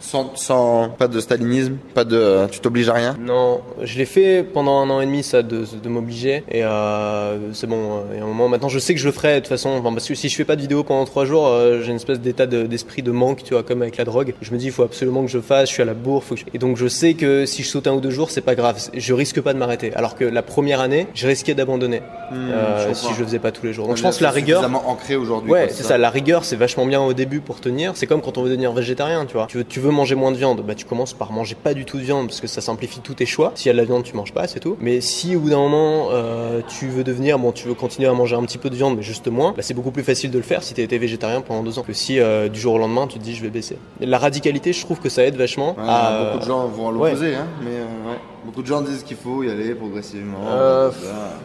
sans, 0.00 0.34
sans... 0.36 0.90
Pas 0.90 1.08
de 1.08 1.20
stalinisme 1.20 1.76
Pas 1.94 2.04
de... 2.04 2.46
Tu 2.50 2.60
t'obliges 2.60 2.88
à 2.88 2.94
rien? 2.94 3.16
Non, 3.20 3.60
je 3.82 3.98
l'ai 3.98 4.04
fait 4.06 4.42
pendant 4.44 4.78
un 4.80 4.88
an 4.90 5.00
et 5.00 5.06
demi, 5.06 5.22
ça, 5.22 5.42
de, 5.42 5.64
de 5.82 5.88
m'obliger. 5.88 6.44
Et 6.50 6.64
euh, 6.64 7.52
c'est 7.52 7.66
bon, 7.66 8.02
y 8.14 8.18
a 8.18 8.22
un 8.22 8.26
moment. 8.26 8.48
Maintenant, 8.48 8.68
je 8.68 8.78
sais 8.78 8.94
que 8.94 9.00
je 9.00 9.06
le 9.06 9.12
ferai 9.12 9.34
de 9.34 9.38
toute 9.40 9.48
façon. 9.48 9.70
Enfin, 9.70 9.92
parce 9.92 10.08
que 10.08 10.14
si 10.14 10.28
je 10.28 10.36
fais 10.36 10.44
pas 10.44 10.56
de 10.56 10.60
vidéo 10.62 10.84
pendant 10.84 11.04
3 11.04 11.24
jours, 11.26 11.50
j'ai 11.82 11.90
une 11.90 11.96
espèce 11.96 12.20
d'état 12.20 12.46
de- 12.46 12.66
d'esprit 12.66 13.02
de 13.02 13.10
manque, 13.10 13.42
tu 13.42 13.52
vois, 13.54 13.62
comme 13.62 13.82
avec 13.82 13.96
la 13.98 14.04
drogue. 14.04 14.34
Je 14.40 14.52
me 14.52 14.58
dis, 14.58 14.66
il 14.66 14.72
faut 14.72 14.84
absolument 14.84 15.22
que 15.22 15.30
je 15.30 15.40
fasse, 15.40 15.68
je 15.68 15.74
suis 15.74 15.82
à 15.82 15.86
la 15.86 15.94
bourre. 15.94 16.24
faut 16.24 16.34
que 16.36 16.40
je- 16.40 16.46
Et 16.54 16.58
donc, 16.58 16.76
je 16.76 16.86
sais 16.88 17.14
que 17.14 17.44
si 17.44 17.62
je 17.62 17.68
saute 17.68 17.86
un 17.86 17.92
ou 17.92 18.00
deux 18.00 18.10
jours, 18.10 18.30
c'est 18.30 18.40
pas 18.40 18.54
grave. 18.54 18.78
Je 18.94 19.12
risque 19.14 19.40
pas 19.42 19.52
de 19.52 19.58
m'arrêter. 19.58 19.92
Alors 19.98 20.14
que 20.14 20.22
la 20.22 20.42
première 20.42 20.80
année, 20.80 21.08
je 21.12 21.26
risquais 21.26 21.54
d'abandonner 21.54 22.02
euh, 22.32 22.88
je 22.88 22.94
si 22.94 23.12
je 23.14 23.18
le 23.18 23.26
faisais 23.26 23.40
pas 23.40 23.50
tous 23.50 23.66
les 23.66 23.72
jours. 23.72 23.88
Donc, 23.88 23.96
je 23.96 24.02
pense 24.02 24.18
que 24.18 24.22
la 24.22 24.30
rigueur. 24.30 24.62
ancré 24.86 25.16
aujourd'hui. 25.16 25.50
Ouais, 25.50 25.68
c'est 25.70 25.82
ça. 25.82 25.98
La 25.98 26.08
rigueur, 26.08 26.44
c'est 26.44 26.54
vachement 26.54 26.86
bien 26.86 27.00
au 27.00 27.14
début 27.14 27.40
pour 27.40 27.60
tenir. 27.60 27.92
C'est 27.96 28.06
comme 28.06 28.22
quand 28.22 28.38
on 28.38 28.42
veut 28.42 28.48
devenir 28.48 28.72
végétarien, 28.72 29.26
tu 29.26 29.32
vois. 29.32 29.46
Tu 29.46 29.58
veux, 29.58 29.64
tu 29.64 29.80
veux 29.80 29.90
manger 29.90 30.14
moins 30.14 30.30
de 30.30 30.36
viande, 30.36 30.62
bah 30.64 30.76
tu 30.76 30.84
commences 30.84 31.14
par 31.14 31.32
manger 31.32 31.56
pas 31.56 31.74
du 31.74 31.84
tout 31.84 31.98
de 31.98 32.04
viande 32.04 32.28
parce 32.28 32.40
que 32.40 32.46
ça 32.46 32.60
simplifie 32.60 33.00
tous 33.00 33.14
tes 33.14 33.26
choix. 33.26 33.50
S'il 33.56 33.66
y 33.66 33.70
a 33.70 33.72
de 33.72 33.78
la 33.78 33.84
viande, 33.84 34.04
tu 34.04 34.14
manges 34.14 34.32
pas, 34.32 34.46
c'est 34.46 34.60
tout. 34.60 34.76
Mais 34.80 35.00
si 35.00 35.34
au 35.34 35.40
bout 35.40 35.50
d'un 35.50 35.56
moment 35.56 36.10
euh, 36.12 36.60
tu 36.68 36.86
veux 36.86 37.02
devenir, 37.02 37.40
bon, 37.40 37.50
tu 37.50 37.66
veux 37.66 37.74
continuer 37.74 38.08
à 38.08 38.12
manger 38.12 38.36
un 38.36 38.42
petit 38.42 38.58
peu 38.58 38.70
de 38.70 38.76
viande, 38.76 38.96
mais 38.96 39.02
juste 39.02 39.26
moins, 39.26 39.52
bah 39.56 39.62
c'est 39.62 39.74
beaucoup 39.74 39.90
plus 39.90 40.04
facile 40.04 40.30
de 40.30 40.38
le 40.38 40.44
faire 40.44 40.62
si 40.62 40.74
t'as 40.74 40.82
été 40.82 40.98
végétarien 40.98 41.40
pendant 41.40 41.64
deux 41.64 41.76
ans 41.78 41.82
que 41.82 41.92
si 41.92 42.20
euh, 42.20 42.48
du 42.48 42.60
jour 42.60 42.74
au 42.74 42.78
lendemain 42.78 43.08
tu 43.08 43.18
te 43.18 43.24
dis 43.24 43.34
je 43.34 43.42
vais 43.42 43.50
baisser. 43.50 43.78
La 44.00 44.18
radicalité, 44.18 44.72
je 44.72 44.84
trouve 44.84 45.00
que 45.00 45.08
ça 45.08 45.24
aide 45.24 45.34
vachement. 45.34 45.74
Ouais, 45.76 45.84
à, 45.84 46.24
Beaucoup 46.24 46.44
de 46.44 46.48
gens 46.48 46.66
vont 46.68 46.88
à 46.88 46.92
l'opposé, 46.92 47.34
hein, 47.34 47.46
mais 47.62 47.70
euh, 47.70 48.10
ouais. 48.10 48.18
Beaucoup 48.48 48.62
de 48.62 48.66
gens 48.66 48.80
disent 48.80 49.02
qu'il 49.02 49.18
faut 49.18 49.42
y 49.42 49.50
aller 49.50 49.74
progressivement. 49.74 50.38
Euh, 50.48 50.90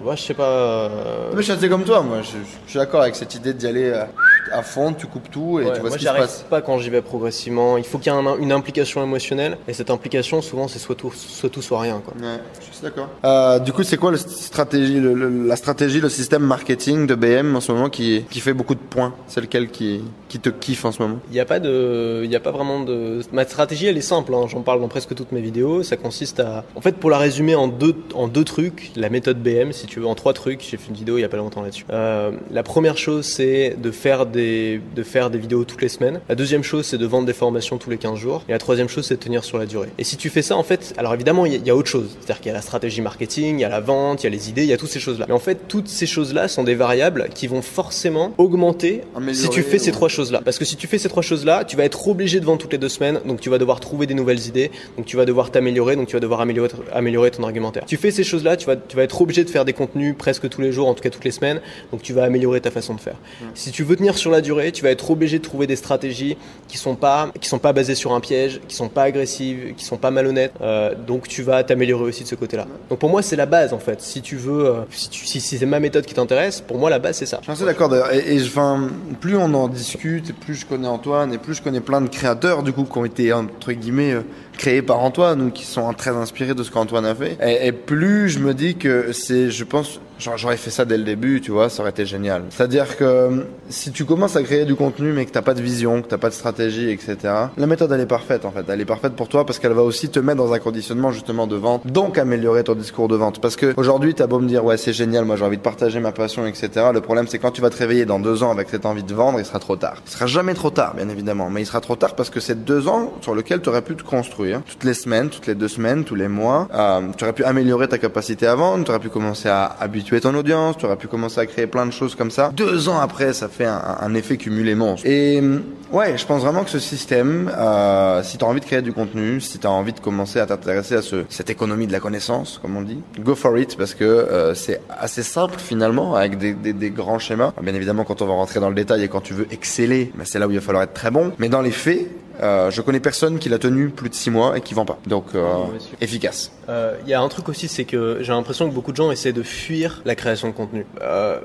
ouais, 0.05 0.15
je 0.15 0.21
sais 0.21 0.33
pas. 0.33 0.47
euh, 0.47 1.31
Mais 1.31 1.37
je 1.39 1.41
suis 1.41 1.51
assez 1.51 1.67
comme 1.67 1.83
toi, 1.83 2.01
moi. 2.01 2.21
Je, 2.21 2.37
je 2.65 2.69
suis 2.69 2.79
d'accord 2.79 3.01
avec 3.01 3.17
cette 3.17 3.35
idée 3.35 3.53
d'y 3.53 3.67
aller 3.67 3.89
euh, 3.89 4.05
à 4.51 4.62
fond, 4.62 4.93
tu 4.93 5.08
coupes 5.08 5.29
tout 5.32 5.60
et 5.60 5.65
Ouais, 5.65 5.73
tu 5.73 5.79
vois 5.79 5.89
moi 5.89 5.91
ce 5.91 5.97
qui 5.97 6.06
se 6.06 6.10
passe. 6.12 6.45
pas 6.49 6.62
quand 6.62 6.77
j'y 6.79 6.89
vais 6.89 7.01
progressivement. 7.01 7.77
Il 7.77 7.84
faut 7.84 7.97
qu'il 7.97 8.12
y 8.12 8.15
ait 8.15 8.19
un- 8.19 8.38
une 8.38 8.51
implication 8.51 9.03
émotionnelle 9.03 9.58
et 9.67 9.73
cette 9.73 9.89
implication 9.89 10.41
souvent 10.41 10.67
c'est 10.67 10.79
soit 10.79 10.95
tout, 10.95 11.12
soit 11.15 11.49
tout, 11.49 11.62
soit 11.62 11.79
rien. 11.82 12.01
Quoi. 12.03 12.13
Ouais, 12.19 12.38
je 12.60 12.75
suis 12.75 12.84
d'accord. 12.84 13.10
Euh, 13.25 13.60
du 13.60 13.71
coup, 13.73 13.84
c'est 13.84 13.97
quoi 13.97 14.12
le 14.12 14.17
stratégie, 14.17 14.99
le- 14.99 15.13
le- 15.13 15.47
la 15.47 15.56
stratégie, 15.56 15.99
le 16.01 16.10
système 16.10 16.43
marketing 16.43 17.08
de 17.08 17.15
BM 17.15 17.56
en 17.56 17.62
ce 17.62 17.71
moment 17.71 17.89
qui, 17.89 18.25
qui 18.29 18.39
fait 18.39 18.53
beaucoup 18.53 18.75
de 18.75 18.79
points? 18.79 19.13
C'est 19.27 19.41
lequel 19.41 19.69
qui, 19.69 20.01
qui 20.29 20.39
te 20.39 20.49
kiffe 20.49 20.86
en 20.86 20.91
ce 20.91 21.01
moment? 21.01 21.19
Il 21.29 21.34
n'y 21.34 21.39
a 21.39 21.45
pas 21.45 21.60
de, 21.60 22.21
il 22.23 22.32
y 22.32 22.36
a 22.36 22.39
pas 22.39 22.51
vraiment 22.51 22.82
de. 22.82 23.21
Ma 23.32 23.45
stratégie, 23.45 23.88
elle 23.88 23.97
est 23.97 24.01
simple. 24.01 24.34
hein. 24.34 24.45
J'en 24.47 24.62
parle 24.62 24.82
dans 24.82 24.88
presque 24.88 25.15
toutes 25.15 25.32
mes 25.32 25.41
vidéos. 25.41 25.84
Ça 25.84 25.95
consiste 25.97 26.39
à, 26.39 26.63
en 26.75 26.82
fait, 26.82 26.93
pour 26.97 27.10
la 27.10 27.17
résumer 27.17 27.56
en 27.56 27.67
deux, 27.67 27.95
en 28.13 28.27
deux 28.27 28.43
trucs, 28.43 28.91
la 28.95 29.10
méthode 29.10 29.41
BM, 29.41 29.71
si 29.71 29.88
tu 29.88 29.99
veux, 29.99 30.08
en 30.08 30.15
trois 30.15 30.34
trucs. 30.34 30.62
J'ai 30.69 30.77
fait 30.77 30.89
une 30.89 30.95
vidéo 30.95 31.17
il 31.17 31.21
y 31.21 31.25
a 31.25 31.29
pas 31.29 31.38
longtemps 31.38 31.62
là-dessus. 31.62 31.86
Euh, 31.91 32.32
la 32.51 32.63
première 32.63 32.97
chose, 32.97 33.25
c'est 33.25 33.75
de 33.82 33.91
faire 33.91 34.25
des, 34.34 34.82
de 34.96 35.04
faire 35.04 35.30
des 35.30 35.38
vidéos 35.38 35.63
toutes 35.63 35.82
les 35.82 35.88
semaines. 35.88 36.19
La 36.28 36.36
deuxième 36.36 36.63
chose, 36.63 36.86
c'est 36.86 36.98
de 36.98 37.06
vendre 37.06 37.26
des 37.26 37.32
formations 37.34 37.78
tous 37.78 37.89
les 37.89 37.98
15 37.98 38.19
jours. 38.19 38.43
Et 38.50 38.52
la 38.52 38.58
troisième 38.60 38.89
chose, 38.89 39.06
c'est 39.08 39.15
de 39.15 39.19
tenir 39.22 39.46
sur 39.46 39.58
la 39.58 39.65
durée. 39.65 39.88
Et 39.98 40.04
si 40.04 40.17
tu 40.17 40.30
fais 40.30 40.41
ça, 40.41 40.58
en 40.58 40.63
fait, 40.63 40.93
alors 40.98 41.13
évidemment, 41.13 41.46
il 41.46 41.54
y, 41.54 41.56
a- 41.56 41.60
il 41.60 41.65
y 41.65 41.69
a 41.69 41.76
autre 41.76 41.88
chose. 41.89 42.10
C'est-à-dire 42.19 42.38
qu'il 42.41 42.48
y 42.48 42.52
a 42.52 42.54
la 42.56 42.62
stratégie 42.62 43.00
marketing, 43.02 43.60
il 43.60 43.62
y 43.62 43.63
a 43.63 43.69
la 43.69 43.80
vente, 43.80 44.24
il 44.24 44.26
y 44.26 44.28
a 44.28 44.30
les 44.32 44.50
idées, 44.50 44.63
il 44.63 44.69
y 44.69 44.74
a 44.74 44.78
toutes 44.78 44.89
ces 44.89 45.00
choses-là. 45.00 45.26
Mais 45.30 45.34
en 45.34 45.39
fait, 45.39 45.67
toutes 45.69 45.88
ces 45.88 46.06
choses-là 46.06 46.48
sont 46.50 46.63
des 46.63 46.76
variables 46.76 47.30
qui 47.34 47.48
vont 47.48 47.62
forcément 47.62 48.34
augmenter 48.38 49.02
si 49.34 49.50
tu 49.50 49.62
fais 49.63 49.80
ces 49.80 49.91
trois 49.91 50.10
choses-là. 50.10 50.41
Parce 50.43 50.58
que 50.58 50.65
si 50.65 50.76
tu 50.76 50.88
fais 50.88 50.98
ces 50.98 51.10
trois 51.10 51.24
choses-là, 51.24 51.63
tu 51.63 51.76
vas 51.78 51.84
être 51.86 52.08
obligé 52.08 52.39
de 52.39 52.46
vendre 52.46 52.60
toutes 52.60 52.72
les 52.74 52.78
deux 52.78 52.89
semaines, 52.89 53.19
donc 53.26 53.39
tu 53.39 53.50
vas 53.50 53.58
devoir 53.58 53.80
trouver 53.80 54.08
des 54.08 54.13
nouvelles 54.13 54.48
idées, 54.48 54.72
donc 54.98 55.06
tu 55.06 55.15
vas 55.17 55.26
devoir 55.26 55.52
t'améliorer, 55.52 55.96
donc 55.96 56.08
tu 56.08 56.13
vas 56.13 56.19
devoir 56.19 56.41
améliorer, 56.41 56.69
améliorer 56.91 57.32
ton 57.32 57.43
argumentaire. 57.43 57.84
Tu 57.86 57.98
fais 57.98 58.12
ces 58.12 58.24
choses-là, 58.24 58.58
tu 58.58 58.65
vas, 58.65 58.76
tu 58.76 58.96
vas 58.96 59.04
être 59.04 59.22
obligé 59.22 59.43
de 59.43 59.50
faire 59.50 59.65
des 59.65 59.74
contenus 59.74 60.15
presque 60.17 60.50
tous 60.50 60.62
les 60.62 60.72
jours, 60.72 60.88
en 60.88 60.93
tout 60.93 61.04
cas 61.04 61.10
toutes 61.10 61.26
les 61.26 61.32
semaines, 61.32 61.62
donc 61.91 62.02
tu 62.02 62.13
vas 62.13 62.24
améliorer 62.24 62.62
ta 62.62 62.72
façon 62.72 62.93
de 62.93 63.00
faire. 63.02 63.15
Si 63.54 63.72
tu 63.72 63.84
veux 63.84 63.96
tenir 63.96 64.17
sur 64.17 64.22
la 64.31 64.41
durée, 64.41 64.71
tu 64.71 64.83
vas 64.83 64.89
être 64.89 65.09
obligé 65.12 65.39
de 65.39 65.43
trouver 65.43 65.67
des 65.67 65.75
stratégies 65.75 66.38
qui 66.67 66.77
sont 66.77 66.95
pas, 66.95 67.29
qui 67.39 67.49
sont 67.49 67.59
pas 67.59 67.73
basées 67.73 67.95
sur 67.95 68.13
un 68.13 68.19
piège, 68.19 68.62
qui 68.67 68.75
sont 68.75 68.89
pas 68.89 69.03
agressives, 69.03 69.73
qui 69.75 69.86
sont 69.86 69.97
pas 69.97 70.12
malhonnêtes, 70.12 70.53
euh, 70.62 70.93
donc 70.95 71.27
tu 71.27 71.43
vas 71.43 71.63
t'améliorer 71.63 72.03
aussi 72.03 72.23
de 72.23 72.27
ce 72.27 72.36
côté-là. 72.36 72.65
Donc 72.89 72.99
pour 72.99 73.09
moi, 73.09 73.21
c'est 73.21 73.36
la 73.36 73.45
base 73.45 73.73
en 73.73 73.79
fait. 73.79 74.01
Si 74.01 74.21
tu 74.21 74.36
veux, 74.36 74.65
euh, 74.65 74.73
si, 74.89 75.39
si, 75.39 75.57
c'est 75.57 75.65
ma 75.65 75.79
méthode 75.79 76.05
qui 76.05 76.13
t'intéresse, 76.13 76.62
pour 76.62 76.77
moi 76.77 76.89
la 76.89 76.99
base 76.99 77.17
c'est 77.17 77.25
ça. 77.25 77.38
Je 77.41 77.43
suis 77.43 77.51
assez 77.51 77.65
d'accord 77.65 77.89
d'ailleurs. 77.89 78.13
Et, 78.13 78.36
et 78.36 78.41
enfin, 78.41 78.89
plus 79.21 79.38
on 79.38 79.53
en 79.53 79.67
discute, 79.67 80.33
plus 80.39 80.55
je 80.55 80.65
connais 80.65 80.88
Antoine, 80.88 81.33
et 81.33 81.38
plus 81.38 81.55
je 81.55 81.62
connais 81.62 81.81
plein 81.81 82.01
de 82.01 82.07
créateurs 82.07 82.63
du 82.63 82.73
coup 82.73 82.83
qui 82.86 82.97
ont 82.97 83.05
été 83.05 83.33
entre 83.33 83.71
guillemets 83.73 84.13
euh, 84.13 84.21
créés 84.57 84.81
par 84.81 84.99
Antoine 84.99 85.41
ou 85.41 85.51
qui 85.51 85.65
sont 85.65 85.91
très 85.93 86.11
inspirés 86.11 86.53
de 86.53 86.63
ce 86.63 86.71
qu'Antoine 86.71 87.05
a 87.05 87.15
fait. 87.15 87.37
Et, 87.41 87.71
plus 87.71 88.29
je 88.29 88.39
me 88.39 88.53
dis 88.53 88.75
que 88.75 89.11
c'est, 89.11 89.51
je 89.51 89.63
pense, 89.63 89.99
j'aurais 90.37 90.57
fait 90.57 90.69
ça 90.69 90.85
dès 90.85 90.97
le 90.97 91.03
début, 91.03 91.41
tu 91.41 91.51
vois, 91.51 91.69
ça 91.69 91.81
aurait 91.81 91.91
été 91.91 92.05
génial. 92.05 92.43
C'est-à-dire 92.49 92.97
que 92.97 93.03
euh, 93.03 93.43
si 93.69 93.91
tu 93.91 94.05
commences 94.05 94.35
à 94.35 94.43
créer 94.43 94.65
du 94.65 94.75
contenu 94.75 95.11
mais 95.11 95.25
que 95.25 95.31
t'as 95.31 95.41
pas 95.41 95.53
de 95.53 95.61
vision, 95.61 96.01
que 96.01 96.07
t'as 96.07 96.17
pas 96.17 96.29
de 96.29 96.33
stratégie, 96.33 96.89
etc. 96.89 97.17
La 97.57 97.67
méthode 97.67 97.91
elle 97.91 98.01
est 98.01 98.05
parfaite 98.05 98.45
en 98.45 98.51
fait. 98.51 98.65
Elle 98.69 98.81
est 98.81 98.85
parfaite 98.85 99.13
pour 99.13 99.27
toi 99.27 99.45
parce 99.45 99.59
qu'elle 99.59 99.73
va 99.73 99.83
aussi 99.83 100.09
te 100.09 100.19
mettre 100.19 100.37
dans 100.37 100.53
un 100.53 100.59
conditionnement 100.59 101.11
justement 101.11 101.47
de 101.47 101.55
vente, 101.55 101.85
donc 101.87 102.17
améliorer 102.17 102.63
ton 102.63 102.75
discours 102.75 103.07
de 103.07 103.15
vente. 103.15 103.41
Parce 103.41 103.55
que 103.55 103.73
aujourd'hui 103.77 104.13
t'as 104.13 104.27
beau 104.27 104.39
me 104.39 104.47
dire 104.47 104.63
ouais 104.63 104.77
c'est 104.77 104.93
génial, 104.93 105.25
moi 105.25 105.35
j'ai 105.35 105.45
envie 105.45 105.57
de 105.57 105.61
partager 105.61 105.99
ma 105.99 106.11
passion, 106.11 106.45
etc. 106.45 106.69
Le 106.93 107.01
problème 107.01 107.27
c'est 107.27 107.39
quand 107.39 107.51
tu 107.51 107.61
vas 107.61 107.69
te 107.69 107.77
réveiller 107.77 108.05
dans 108.05 108.19
deux 108.19 108.43
ans 108.43 108.51
avec 108.51 108.69
cette 108.69 108.85
envie 108.85 109.03
de 109.03 109.13
vendre, 109.13 109.39
il 109.39 109.45
sera 109.45 109.59
trop 109.59 109.75
tard. 109.75 110.01
Il 110.05 110.11
sera 110.11 110.27
jamais 110.27 110.53
trop 110.53 110.69
tard 110.69 110.95
bien 110.95 111.09
évidemment, 111.09 111.49
mais 111.49 111.61
il 111.61 111.65
sera 111.65 111.81
trop 111.81 111.95
tard 111.95 112.15
parce 112.15 112.29
que 112.29 112.39
c'est 112.39 112.63
deux 112.63 112.87
ans 112.87 113.13
sur 113.21 113.35
lesquels 113.35 113.61
tu 113.61 113.69
aurais 113.69 113.81
pu 113.81 113.95
te 113.95 114.03
construire 114.03 114.42
toutes 114.67 114.84
les 114.84 114.93
semaines, 114.93 115.29
toutes 115.29 115.47
les 115.47 115.56
deux 115.56 115.67
semaines, 115.67 116.03
tous 116.03 116.15
les 116.15 116.27
mois. 116.27 116.67
Euh, 116.73 117.01
tu 117.17 117.23
aurais 117.23 117.34
pu 117.34 117.43
améliorer 117.43 117.88
ta 117.88 117.97
capacité 117.97 118.47
à 118.47 118.56
vendre, 118.56 118.84
tu 118.84 118.91
aurais 118.91 118.99
pu 118.99 119.10
commencer 119.10 119.49
à 119.49 119.75
habituer 119.79 120.21
ton 120.21 120.34
audience, 120.36 120.77
tu 120.77 120.86
aurais 120.86 120.97
pu 120.97 121.08
commencer 121.08 121.39
à 121.39 121.45
créer 121.45 121.67
plein 121.67 121.86
de 121.86 121.91
choses 121.91 122.15
comme 122.15 122.32
ça. 122.32 122.51
Deux 122.56 122.89
ans 122.89 122.99
après, 122.99 123.34
ça 123.34 123.47
fait 123.47 123.65
un, 123.65 124.13
effet 124.13 124.38
cumulé 124.38 124.75
monstre. 124.75 125.08
Et 125.08 125.41
euh, 125.41 125.60
ouais, 125.91 126.17
je 126.17 126.25
pense 126.25 126.41
vraiment 126.41 126.63
que 126.63 126.69
ce 126.69 126.79
système, 126.79 127.51
euh, 127.58 128.21
si 128.23 128.38
tu 128.38 128.45
as 128.45 128.47
envie 128.47 128.60
de 128.60 128.65
créer 128.65 128.82
du 128.82 128.93
contenu, 128.93 129.41
si 129.41 129.58
tu 129.58 129.65
as 129.65 129.71
envie 129.71 129.93
de 129.93 129.99
commencer 129.99 130.39
à 130.39 130.45
t'intéresser 130.45 130.95
à 130.95 131.01
ce, 131.01 131.23
cette 131.29 131.49
économie 131.49 131.88
de 131.88 131.91
la 131.91 131.99
connaissance, 131.99 132.60
comme 132.62 132.77
on 132.77 132.82
dit, 132.82 132.99
go 133.19 133.34
for 133.36 133.58
it 133.58 133.75
parce 133.75 133.95
que 133.95 134.53
c'est 134.56 134.82
assez 134.89 135.23
simple 135.23 135.56
finalement 135.58 136.15
avec 136.15 136.38
des, 136.38 136.53
des, 136.53 136.73
des 136.73 136.89
grands 136.91 137.19
schémas. 137.19 137.53
Bien 137.62 137.73
évidemment, 137.73 138.03
quand 138.03 138.21
on 138.21 138.27
va 138.27 138.34
rentrer 138.34 138.60
dans 138.60 138.69
le 138.69 138.75
détail 138.75 139.03
et 139.03 139.08
quand 139.08 139.21
tu 139.21 139.34
veux 139.34 139.47
exceller, 139.51 140.12
ben, 140.15 140.25
c'est 140.25 140.39
là 140.39 140.47
où 140.47 140.51
il 140.51 140.56
va 140.56 140.62
falloir 140.62 140.84
être 140.84 140.93
très 140.93 141.12
bon. 141.12 141.32
Mais 141.39 141.49
dans 141.49 141.62
les 141.62 141.71
faits, 141.71 142.08
euh, 142.41 142.72
je 142.72 142.82
connais 142.82 143.00
personne 143.00 143.39
qui 143.39 143.50
l'a 143.50 143.60
tenu 143.60 143.89
plus 143.89 144.10
de 144.10 144.15
six 144.15 144.30
mois 144.32 144.58
et 144.58 144.62
qui 144.62 144.74
vend 144.74 144.86
pas. 144.86 144.98
Donc 145.08 145.26
euh, 145.36 145.54
sûr. 145.80 145.89
efficace. 146.02 146.52
Euh, 146.69 146.96
Il 147.04 147.10
y 147.10 147.13
a 147.13 147.22
un 147.22 147.30
truc 147.30 147.50
aussi, 147.50 147.67
c'est 147.67 147.84
que 147.86 148.19
j'ai 148.22 148.32
l'impression 148.32 148.67
que 148.69 148.74
beaucoup 148.74 148.91
de 148.91 148.98
gens 148.98 149.12
essaient 149.12 149.34
de 149.34 149.43
fuir 149.43 150.02
la 150.06 150.15
création 150.15 150.48
de 150.48 150.54
contenu. 150.54 150.86
Euh, 151.02 151.39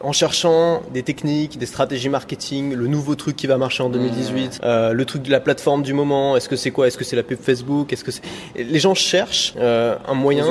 en 0.00 0.12
cherchant 0.12 0.82
des 0.92 1.02
techniques, 1.02 1.58
des 1.58 1.66
stratégies 1.66 2.08
marketing, 2.08 2.74
le 2.74 2.86
nouveau 2.88 3.14
truc 3.14 3.36
qui 3.36 3.46
va 3.46 3.56
marcher 3.56 3.82
en 3.82 3.88
2018, 3.88 4.60
euh, 4.64 4.92
le 4.92 5.04
truc 5.04 5.22
de 5.22 5.30
la 5.30 5.40
plateforme 5.40 5.82
du 5.82 5.94
moment, 5.94 6.36
est-ce 6.36 6.48
que 6.48 6.56
c'est 6.56 6.70
quoi? 6.72 6.88
Est-ce 6.88 6.98
que 6.98 7.04
c'est 7.04 7.16
la 7.16 7.22
pub 7.22 7.38
Facebook? 7.40 7.92
Est-ce 7.92 8.04
que 8.04 8.10
c'est... 8.10 8.22
Les 8.56 8.80
gens 8.80 8.94
cherchent 8.94 9.54
euh, 9.56 9.96
un 10.06 10.14
moyen 10.14 10.44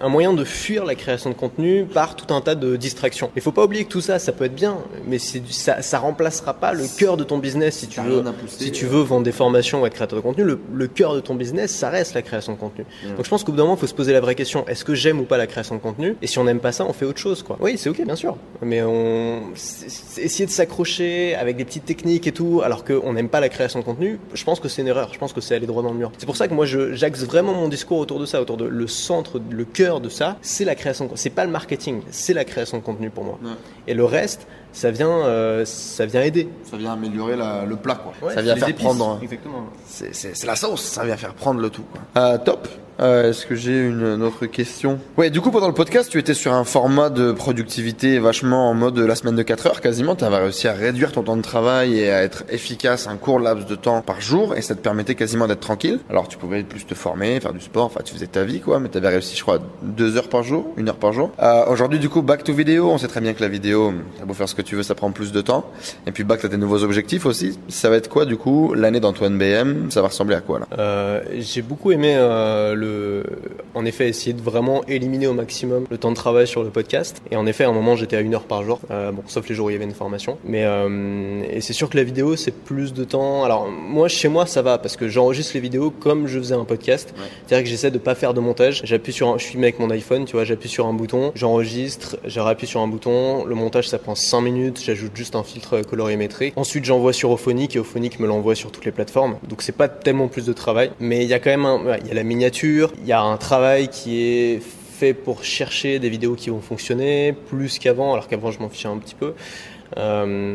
un 0.00 0.08
moyen 0.08 0.32
de 0.34 0.44
fuir 0.44 0.84
la 0.84 0.94
création 0.94 1.30
de 1.30 1.34
contenu 1.34 1.84
par 1.84 2.16
tout 2.16 2.32
un 2.34 2.40
tas 2.40 2.54
de 2.54 2.76
distractions. 2.76 3.30
Il 3.36 3.42
faut 3.42 3.52
pas 3.52 3.64
oublier 3.64 3.84
que 3.84 3.90
tout 3.90 4.00
ça, 4.00 4.18
ça 4.18 4.32
peut 4.32 4.44
être 4.44 4.54
bien, 4.54 4.76
mais 5.06 5.18
c'est 5.18 5.40
du- 5.40 5.52
ça, 5.52 5.80
ça 5.82 5.98
remplacera 5.98 6.54
pas 6.54 6.72
le 6.72 6.84
cœur 6.98 7.16
de 7.16 7.24
ton 7.24 7.38
business 7.38 7.76
si 7.78 7.86
tu 7.88 8.00
veux, 8.00 8.22
si 8.48 8.70
tu 8.72 8.84
euh. 8.84 8.88
veux 8.88 9.00
vendre 9.02 9.24
des 9.30 9.36
formations 9.36 9.82
ou 9.82 9.86
être 9.86 9.94
créateur 9.94 10.18
de 10.18 10.22
contenu, 10.22 10.44
le, 10.44 10.58
le 10.72 10.86
cœur 10.86 11.14
de 11.14 11.20
ton 11.20 11.34
business, 11.34 11.70
ça 11.70 11.88
reste 11.90 12.14
la 12.14 12.22
création 12.22 12.52
de 12.52 12.58
contenu. 12.58 12.84
Donc 13.16 13.24
je 13.24 13.30
pense 13.30 13.44
qu'au 13.44 13.52
bout 13.52 13.58
d'un 13.58 13.64
moment, 13.64 13.76
il 13.76 13.80
faut 13.80 13.86
se 13.86 13.94
poser 13.94 14.12
la 14.12 14.20
vraie 14.20 14.34
question 14.34 14.66
est-ce 14.66 14.84
que 14.84 14.94
j'aime 14.94 15.20
ou 15.20 15.24
pas 15.24 15.38
la 15.38 15.46
création 15.46 15.74
de 15.76 15.80
contenu? 15.80 16.16
Et 16.22 16.26
si 16.26 16.38
on 16.38 16.44
n'aime 16.44 16.60
pas 16.60 16.72
ça, 16.72 16.84
on 16.84 16.92
fait 16.92 17.04
autre 17.04 17.18
chose, 17.18 17.42
quoi. 17.42 17.56
Oui, 17.60 17.78
c'est 17.78 17.88
ok, 17.88 18.04
bien 18.04 18.16
sûr. 18.16 18.36
Mais 18.62 18.82
on 18.82 19.52
essayer 20.18 20.46
de 20.46 20.50
s'accrocher 20.50 21.34
avec 21.34 21.56
des 21.56 21.64
petites 21.64 21.84
techniques 21.84 22.26
et 22.26 22.32
tout, 22.32 22.60
alors 22.64 22.84
qu'on 22.84 23.12
n'aime 23.12 23.28
pas 23.28 23.40
la 23.40 23.48
création 23.48 23.78
de 23.80 23.84
contenu, 23.84 24.18
je 24.34 24.44
pense 24.44 24.60
que 24.60 24.68
c'est 24.68 24.82
une 24.82 24.88
erreur. 24.88 25.10
Je 25.12 25.18
pense 25.18 25.32
que 25.32 25.40
c'est 25.40 25.54
aller 25.54 25.66
droit 25.66 25.82
dans 25.82 25.92
le 25.92 25.98
mur. 25.98 26.12
C'est 26.18 26.26
pour 26.26 26.36
ça 26.36 26.48
que 26.48 26.54
moi, 26.54 26.66
j'axe 26.66 27.24
vraiment 27.24 27.52
mon 27.52 27.68
discours 27.68 27.98
autour 27.98 28.18
de 28.18 28.26
ça, 28.26 28.40
autour 28.40 28.56
de 28.56 28.64
le 28.64 28.86
centre, 28.86 29.40
le 29.50 29.64
cœur 29.64 30.00
de 30.00 30.08
ça, 30.08 30.36
c'est 30.42 30.64
la 30.64 30.74
création. 30.74 31.06
de 31.06 31.12
C'est 31.14 31.30
pas 31.30 31.44
le 31.44 31.50
marketing, 31.50 32.02
c'est 32.10 32.34
la 32.34 32.44
création 32.44 32.78
de 32.78 32.82
contenu 32.82 33.10
pour 33.10 33.24
moi. 33.24 33.38
Ouais. 33.42 33.50
Et 33.86 33.94
le 33.94 34.04
reste, 34.04 34.46
ça 34.72 34.90
vient, 34.90 35.08
euh, 35.10 35.64
ça 35.64 36.06
vient 36.06 36.22
aider. 36.22 36.48
Ça 36.70 36.76
vient 36.76 36.92
améliorer 36.92 37.36
la- 37.36 37.64
le 37.64 37.76
plat, 37.76 37.94
quoi. 37.96 38.12
Ouais, 38.28 38.34
ça 38.34 38.42
vient 38.42 38.56
faire 38.56 38.68
épices, 38.68 38.84
prendre. 38.84 39.18
Exactement. 39.22 39.64
C'est 39.86 40.14
c'est- 40.14 40.34
c'est 40.34 40.46
la 40.46 40.56
sauce, 40.56 40.82
ça 40.82 41.04
vient 41.04 41.16
faire 41.16 41.34
prendre 41.34 41.60
le 41.60 41.70
tout. 41.70 41.82
quoi. 41.82 42.22
Euh, 42.22 42.38
top. 42.38 42.68
Euh, 43.00 43.30
Est-ce 43.30 43.46
que 43.46 43.54
j'ai 43.54 43.78
une, 43.86 44.22
autre 44.22 44.46
question? 44.46 44.98
Ouais, 45.16 45.30
du 45.30 45.40
coup, 45.40 45.50
pendant 45.50 45.68
le 45.68 45.74
podcast, 45.74 46.10
tu 46.10 46.18
étais 46.18 46.34
sur 46.34 46.52
un 46.52 46.64
format 46.64 47.10
de 47.10 47.32
productivité 47.32 48.18
vachement 48.18 48.68
en 48.68 48.74
mode 48.74 48.98
la 48.98 49.14
semaine 49.14 49.36
de 49.36 49.42
4 49.42 49.66
heures 49.66 49.80
quasiment. 49.80 50.14
Tu 50.16 50.24
avais 50.24 50.36
réussi 50.36 50.68
à 50.68 50.72
réduire 50.72 51.12
ton 51.12 51.22
temps 51.22 51.36
de 51.36 51.42
travail 51.42 51.98
et 51.98 52.10
à 52.10 52.22
être 52.22 52.44
efficace 52.50 53.06
un 53.06 53.16
court 53.16 53.40
laps 53.40 53.66
de 53.66 53.74
temps 53.74 54.02
par 54.02 54.20
jour 54.20 54.54
et 54.56 54.62
ça 54.62 54.74
te 54.74 54.80
permettait 54.80 55.14
quasiment 55.14 55.46
d'être 55.46 55.60
tranquille. 55.60 55.98
Alors, 56.10 56.28
tu 56.28 56.36
pouvais 56.36 56.62
plus 56.62 56.84
te 56.84 56.94
former, 56.94 57.40
faire 57.40 57.52
du 57.52 57.60
sport, 57.60 57.86
enfin, 57.86 58.00
tu 58.04 58.12
faisais 58.12 58.26
ta 58.26 58.44
vie, 58.44 58.60
quoi, 58.60 58.80
mais 58.80 58.88
tu 58.88 58.98
avais 58.98 59.08
réussi, 59.08 59.36
je 59.36 59.42
crois, 59.42 59.58
2 59.82 60.16
heures 60.16 60.28
par 60.28 60.42
jour, 60.42 60.66
une 60.76 60.88
heure 60.88 60.96
par 60.96 61.12
jour. 61.12 61.30
Euh, 61.42 61.64
Aujourd'hui, 61.68 61.98
du 61.98 62.08
coup, 62.08 62.22
back 62.22 62.44
to 62.44 62.52
vidéo. 62.52 62.90
On 62.90 62.98
sait 62.98 63.08
très 63.08 63.20
bien 63.20 63.32
que 63.32 63.40
la 63.40 63.48
vidéo, 63.48 63.92
t'as 64.18 64.24
beau 64.24 64.34
faire 64.34 64.48
ce 64.48 64.54
que 64.54 64.62
tu 64.62 64.76
veux, 64.76 64.82
ça 64.82 64.94
prend 64.94 65.10
plus 65.10 65.32
de 65.32 65.40
temps. 65.40 65.64
Et 66.06 66.12
puis, 66.12 66.24
back, 66.24 66.40
t'as 66.40 66.48
des 66.48 66.56
nouveaux 66.56 66.82
objectifs 66.82 67.26
aussi. 67.26 67.58
Ça 67.68 67.88
va 67.88 67.96
être 67.96 68.08
quoi, 68.08 68.24
du 68.24 68.36
coup, 68.36 68.74
l'année 68.74 69.00
d'Antoine 69.00 69.38
BM 69.38 69.90
Ça 69.90 70.02
va 70.02 70.08
ressembler 70.08 70.36
à 70.36 70.40
quoi, 70.40 70.60
là? 70.60 70.66
Euh, 70.78 71.20
j'ai 71.38 71.62
beaucoup 71.62 71.92
aimé 71.92 72.14
euh, 72.16 72.74
le, 72.90 73.24
en 73.74 73.84
effet, 73.84 74.08
essayer 74.08 74.32
de 74.32 74.42
vraiment 74.42 74.84
éliminer 74.86 75.26
au 75.26 75.32
maximum 75.32 75.86
le 75.90 75.98
temps 75.98 76.10
de 76.10 76.16
travail 76.16 76.46
sur 76.46 76.62
le 76.62 76.70
podcast. 76.70 77.22
Et 77.30 77.36
en 77.36 77.46
effet, 77.46 77.64
à 77.64 77.68
un 77.68 77.72
moment, 77.72 77.96
j'étais 77.96 78.16
à 78.16 78.20
une 78.20 78.34
heure 78.34 78.44
par 78.44 78.62
jour, 78.64 78.80
euh, 78.90 79.12
bon, 79.12 79.22
sauf 79.26 79.48
les 79.48 79.54
jours 79.54 79.66
où 79.66 79.70
il 79.70 79.74
y 79.74 79.76
avait 79.76 79.84
une 79.84 79.94
formation. 79.94 80.38
Mais 80.44 80.64
euh, 80.64 81.42
et 81.50 81.60
c'est 81.60 81.72
sûr 81.72 81.88
que 81.88 81.96
la 81.96 82.04
vidéo, 82.04 82.36
c'est 82.36 82.54
plus 82.54 82.92
de 82.92 83.04
temps. 83.04 83.44
Alors 83.44 83.68
moi, 83.68 84.08
chez 84.08 84.28
moi, 84.28 84.46
ça 84.46 84.62
va 84.62 84.78
parce 84.78 84.96
que 84.96 85.08
j'enregistre 85.08 85.52
les 85.54 85.60
vidéos 85.60 85.90
comme 85.90 86.26
je 86.26 86.38
faisais 86.38 86.54
un 86.54 86.64
podcast. 86.64 87.14
C'est-à-dire 87.46 87.64
que 87.64 87.70
j'essaie 87.70 87.90
de 87.90 87.98
pas 87.98 88.14
faire 88.14 88.34
de 88.34 88.40
montage. 88.40 88.82
J'appuie 88.84 89.12
sur, 89.12 89.28
un, 89.28 89.38
je 89.38 89.44
filme 89.44 89.62
avec 89.62 89.78
mon 89.78 89.90
iPhone, 89.90 90.24
tu 90.24 90.32
vois, 90.32 90.44
j'appuie 90.44 90.68
sur 90.68 90.86
un 90.86 90.92
bouton, 90.92 91.32
j'enregistre, 91.34 92.16
je 92.24 92.40
rappuie 92.40 92.66
sur 92.66 92.80
un 92.80 92.88
bouton. 92.88 93.44
Le 93.44 93.54
montage, 93.54 93.88
ça 93.88 93.98
prend 93.98 94.14
5 94.14 94.40
minutes. 94.40 94.82
J'ajoute 94.84 95.12
juste 95.14 95.36
un 95.36 95.42
filtre 95.42 95.82
colorimétrique. 95.82 96.54
Ensuite, 96.56 96.84
j'envoie 96.84 97.12
sur 97.12 97.30
Ophonic 97.30 97.76
et 97.76 97.78
Ophonic 97.78 98.20
me 98.20 98.26
l'envoie 98.26 98.54
sur 98.54 98.70
toutes 98.72 98.84
les 98.84 98.92
plateformes. 98.92 99.36
Donc 99.48 99.62
c'est 99.62 99.76
pas 99.76 99.88
tellement 99.88 100.28
plus 100.28 100.46
de 100.46 100.52
travail, 100.52 100.90
mais 101.00 101.22
il 101.24 101.28
y 101.28 101.34
a 101.34 101.38
quand 101.38 101.50
même 101.50 101.64
ouais, 101.86 101.98
il 102.02 102.08
y 102.08 102.10
a 102.10 102.14
la 102.14 102.22
miniature, 102.22 102.69
il 102.78 103.06
y 103.06 103.12
a 103.12 103.20
un 103.20 103.36
travail 103.36 103.88
qui 103.88 104.22
est 104.22 104.62
fait 105.00 105.14
pour 105.14 105.44
chercher 105.44 105.98
des 105.98 106.10
vidéos 106.10 106.34
qui 106.34 106.50
vont 106.50 106.60
fonctionner 106.60 107.34
plus 107.48 107.78
qu'avant, 107.78 108.12
alors 108.12 108.28
qu'avant 108.28 108.50
je 108.50 108.60
m'en 108.60 108.68
fichais 108.68 108.88
un 108.88 108.98
petit 108.98 109.14
peu. 109.14 109.34
Euh, 109.98 110.54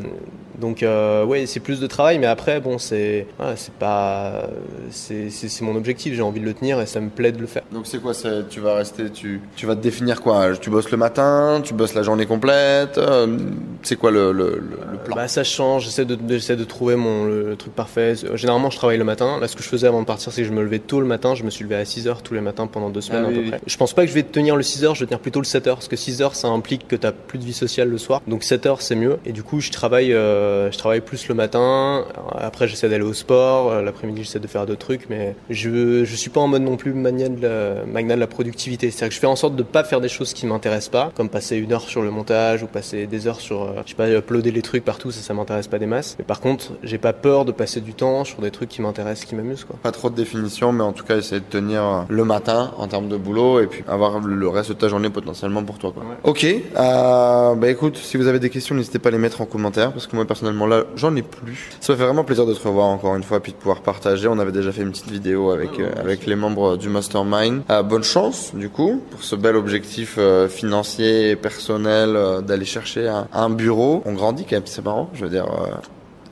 donc 0.60 0.84
euh, 0.84 1.26
ouais, 1.26 1.46
c'est 1.48 1.60
plus 1.60 1.82
de 1.82 1.88
travail, 1.88 2.18
mais 2.18 2.28
après 2.28 2.62
bon, 2.62 2.78
c'est 2.78 3.28
voilà, 3.38 3.58
c'est 3.58 3.74
pas, 3.74 4.48
c'est 4.90 5.30
c'est- 5.30 5.50
c'est 5.50 5.66
mon 5.66 5.76
objectif. 5.76 6.14
J'ai 6.16 6.22
envie 6.22 6.40
de 6.40 6.46
le 6.46 6.54
tenir 6.54 6.80
et 6.80 6.86
ça 6.86 7.02
me 7.02 7.10
plaît 7.10 7.34
de 7.34 7.40
le 7.42 7.48
faire. 7.48 7.64
Donc 7.74 7.86
c'est 7.88 7.98
quoi 8.02 8.14
c'est- 8.14 8.48
Tu 8.50 8.62
vas 8.62 8.76
rester, 8.76 9.10
tu, 9.10 9.42
tu 9.58 9.66
vas 9.66 9.76
te 9.76 9.82
définir 9.82 10.22
quoi? 10.22 10.56
Tu 10.56 10.70
bosses 10.70 10.90
le 10.92 10.98
matin, 10.98 11.60
tu 11.64 11.74
bosses 11.74 11.94
la 11.94 12.04
journée 12.04 12.26
complète. 12.26 12.98
euh, 12.98 13.38
c'est 13.84 13.98
quoi 13.98 14.12
le, 14.12 14.32
le, 14.32 14.52
le- 14.52 14.92
le 14.94 14.98
plan? 15.00 15.16
Bah 15.18 15.28
ça 15.28 15.44
change, 15.44 15.84
j'essaie 15.86 16.06
de, 16.06 16.16
de- 16.16 16.36
j'essaie 16.36 16.56
de 16.56 16.64
trouver 16.64 16.96
mon, 16.96 17.26
le, 17.26 17.50
le 17.50 17.56
truc 17.58 17.74
parfait. 17.76 18.14
Généralement 18.36 18.70
je 18.70 18.78
travaille 18.78 18.98
le 18.98 19.04
matin. 19.04 19.38
Là 19.42 19.50
ce 19.50 19.58
que 19.58 19.64
je 19.64 19.68
faisais 19.68 19.88
avant 19.88 20.00
de 20.02 20.06
partir 20.08 20.32
c'est 20.32 20.44
que 20.44 20.48
je 20.48 20.54
me 20.54 20.62
levais 20.64 20.80
tôt 20.80 21.02
le 21.02 21.08
matin, 21.08 21.36
je 21.36 21.44
me 21.44 21.50
suis 21.50 21.64
levé 21.66 21.76
à 21.76 21.84
6h 21.84 22.22
tous 22.24 22.34
les 22.34 22.42
matins 22.42 22.68
pendant 22.68 22.90
deux 22.90 23.02
semaines 23.02 23.24
Ah 23.26 23.30
à 23.30 23.32
peu 23.34 23.40
oui. 23.40 23.50
près. 23.50 23.60
Je 23.68 23.76
pense 23.78 23.92
pas 23.94 24.04
que 24.04 24.08
je 24.10 24.14
vais 24.14 24.24
tenir 24.24 24.56
le 24.56 24.64
6h, 24.64 24.96
je 24.96 25.02
vais 25.02 25.06
tenir 25.08 25.20
plutôt 25.20 25.42
le 25.42 25.46
7h 25.46 25.74
parce 25.74 25.90
que 25.90 25.98
6h 25.98 26.34
ça 26.34 26.48
implique 26.48 26.88
que 26.88 26.96
tu 26.96 27.06
plus 27.28 27.40
de 27.40 27.44
vie 27.44 27.52
sociale 27.54 27.90
le 27.90 27.98
soir. 27.98 28.22
Donc 28.28 28.44
7h 28.44 28.78
c'est 28.80 28.96
mieux 28.96 29.18
et 29.26 29.32
du 29.32 29.44
coup 29.44 29.60
je 29.62 29.72
travaille 29.72 30.14
euh, 30.14 30.72
je 30.72 30.78
travaille 30.78 31.02
plus 31.02 31.28
le 31.28 31.36
matin. 31.36 32.06
Après 32.38 32.68
j'essaie 32.68 32.90
d'aller 32.90 33.04
au 33.04 33.14
sport, 33.14 33.72
Euh, 33.72 33.82
l'après-midi 33.82 34.24
j'essaie 34.24 34.40
de 34.40 34.48
faire 34.48 34.66
d'autres 34.66 34.86
trucs 34.86 35.10
mais 35.10 35.36
je 35.50 36.04
je 36.06 36.16
suis 36.16 36.30
pas 36.30 36.42
en 36.42 36.48
mode 36.48 36.62
non 36.64 36.78
plus 36.78 36.94
mania 36.94 37.30
de 37.30 37.42
la, 37.42 38.04
de 38.16 38.20
la 38.20 38.28
productivité. 38.28 38.92
C'est-à-dire 38.92 39.10
que 39.10 39.16
je 39.16 39.20
fais 39.20 39.28
en 39.28 39.36
sorte 39.36 39.56
de 39.56 39.64
pas 39.64 39.84
faire 39.84 40.02
des 40.02 40.10
choses 40.10 40.34
qui 40.34 40.46
m'intéressent 40.46 40.90
pas 40.90 41.12
comme 41.16 41.30
passer 41.30 41.58
une 41.58 41.74
heure 41.74 41.82
sur 41.82 42.02
le 42.02 42.12
montage 42.12 42.64
ou 42.64 42.68
passer 42.68 43.08
des 43.08 43.28
heures 43.28 43.42
sur 43.42 43.64
euh, 43.64 43.82
je 43.86 43.90
sais 43.92 43.96
pas 43.96 44.10
uploader 44.10 44.52
les 44.52 44.62
trucs 44.62 44.86
partout 44.86 45.12
ça 45.12 45.22
ça 45.22 45.34
m'intéresse 45.34 45.68
pas 45.68 45.80
des 45.80 45.86
masses. 45.86 46.16
Mais 46.20 46.26
par 46.26 46.40
contre, 46.40 46.74
j'ai 46.84 46.98
pas 46.98 47.14
peur 47.14 47.46
de 47.46 47.52
passer 47.52 47.82
du 47.82 47.94
temps 47.94 48.24
sur 48.24 48.40
des 48.42 48.52
trucs 48.52 48.70
qui 48.70 48.82
m'intéressent, 48.82 49.26
qui 49.26 49.36
m'amusent 49.36 49.64
quoi. 49.66 49.78
Pas 49.82 49.92
trop 49.92 50.10
de 50.10 50.16
définition, 50.16 50.72
mais 50.72 50.84
en 50.84 50.94
tout 50.94 51.04
cas 51.04 51.18
essayer 51.18 51.42
de 51.42 51.46
tenir 51.46 52.06
le 52.10 52.24
matin 52.26 52.72
en 52.78 52.88
termes 52.88 53.10
de 53.10 53.18
boulot 53.18 53.60
et 53.60 53.68
puis 53.68 53.84
avoir 53.88 54.20
le 54.20 54.48
reste 54.48 54.70
de 54.70 54.76
ta 54.76 54.88
journée 54.88 55.10
potentiellement 55.10 55.64
pour 55.64 55.78
toi. 55.78 55.92
Quoi. 55.94 56.04
Ok, 56.24 56.46
euh, 56.46 57.56
bah 57.56 57.70
écoute, 57.70 57.98
si 57.98 58.18
vous 58.18 58.28
avez 58.28 58.40
des 58.40 58.50
questions, 58.50 58.76
n'hésitez 58.76 59.00
pas 59.00 59.10
à 59.10 59.12
les 59.16 59.22
mettre 59.22 59.42
en 59.42 59.46
commentaire 59.46 59.92
parce 59.92 60.08
que 60.08 60.16
moi 60.16 60.26
personnellement 60.26 60.68
là, 60.68 60.84
j'en 60.96 61.16
ai 61.16 61.22
plus. 61.22 61.70
Ça 61.80 61.94
me 61.94 61.98
fait 61.98 62.04
vraiment 62.06 62.24
plaisir 62.24 62.46
de 62.46 62.54
te 62.54 62.68
revoir 62.68 62.88
encore 62.88 63.16
une 63.16 63.24
fois 63.24 63.40
puis 63.40 63.52
de 63.54 63.58
pouvoir 63.58 63.82
partager. 63.82 64.28
On 64.28 64.38
avait 64.40 64.52
déjà 64.52 64.72
fait 64.72 64.82
une 64.82 64.92
petite 64.92 65.10
vidéo 65.10 65.52
avec 65.52 65.80
euh, 65.80 65.90
avec 66.00 66.26
les 66.26 66.36
membres 66.36 66.78
du 66.78 66.90
mastermind. 66.90 67.64
Euh, 67.70 67.82
bonne 67.84 68.04
chance 68.04 68.54
du 68.54 68.70
coup 68.70 69.02
pour 69.12 69.24
ce 69.24 69.36
bel 69.36 69.56
objectif 69.56 70.16
euh, 70.18 70.48
financier 70.48 71.32
et 71.32 71.36
personnel 71.36 72.16
euh, 72.16 72.42
d'aller 72.42 72.66
chercher 72.66 73.08
un, 73.08 73.28
un 73.34 73.50
bureau. 73.50 74.02
On 74.06 74.14
grandit 74.14 74.44
quand 74.44 74.58
même, 74.58 74.64
c'est 74.66 74.84
marrant. 74.84 75.10
Je 75.14 75.24
veux 75.24 75.30
dire, 75.30 75.46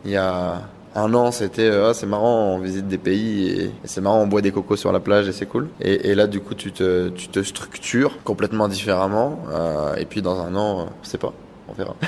il 0.05 0.11
y 0.11 0.17
a 0.17 0.61
un 0.95 1.13
an, 1.15 1.31
c'était 1.31 1.69
Ah, 1.71 1.93
c'est 1.93 2.05
marrant, 2.05 2.53
on 2.55 2.59
visite 2.59 2.87
des 2.87 2.97
pays 2.99 3.47
et, 3.49 3.63
et 3.65 3.71
c'est 3.85 4.01
marrant, 4.01 4.19
on 4.21 4.27
boit 4.27 4.41
des 4.41 4.51
cocos 4.51 4.75
sur 4.75 4.91
la 4.91 4.99
plage 4.99 5.27
et 5.27 5.31
c'est 5.31 5.47
cool. 5.47 5.69
Et, 5.81 6.09
et 6.09 6.15
là, 6.15 6.27
du 6.27 6.39
coup, 6.39 6.53
tu 6.53 6.71
te, 6.71 7.09
tu 7.09 7.29
te 7.29 7.41
structures 7.41 8.19
complètement 8.23 8.67
différemment. 8.67 9.39
euh, 9.51 9.95
et 9.95 10.05
puis 10.05 10.21
dans 10.21 10.39
un 10.39 10.55
an, 10.55 10.87
je 11.03 11.09
sais 11.09 11.17
pas, 11.17 11.33
on 11.73 11.77
verra. 11.77 11.95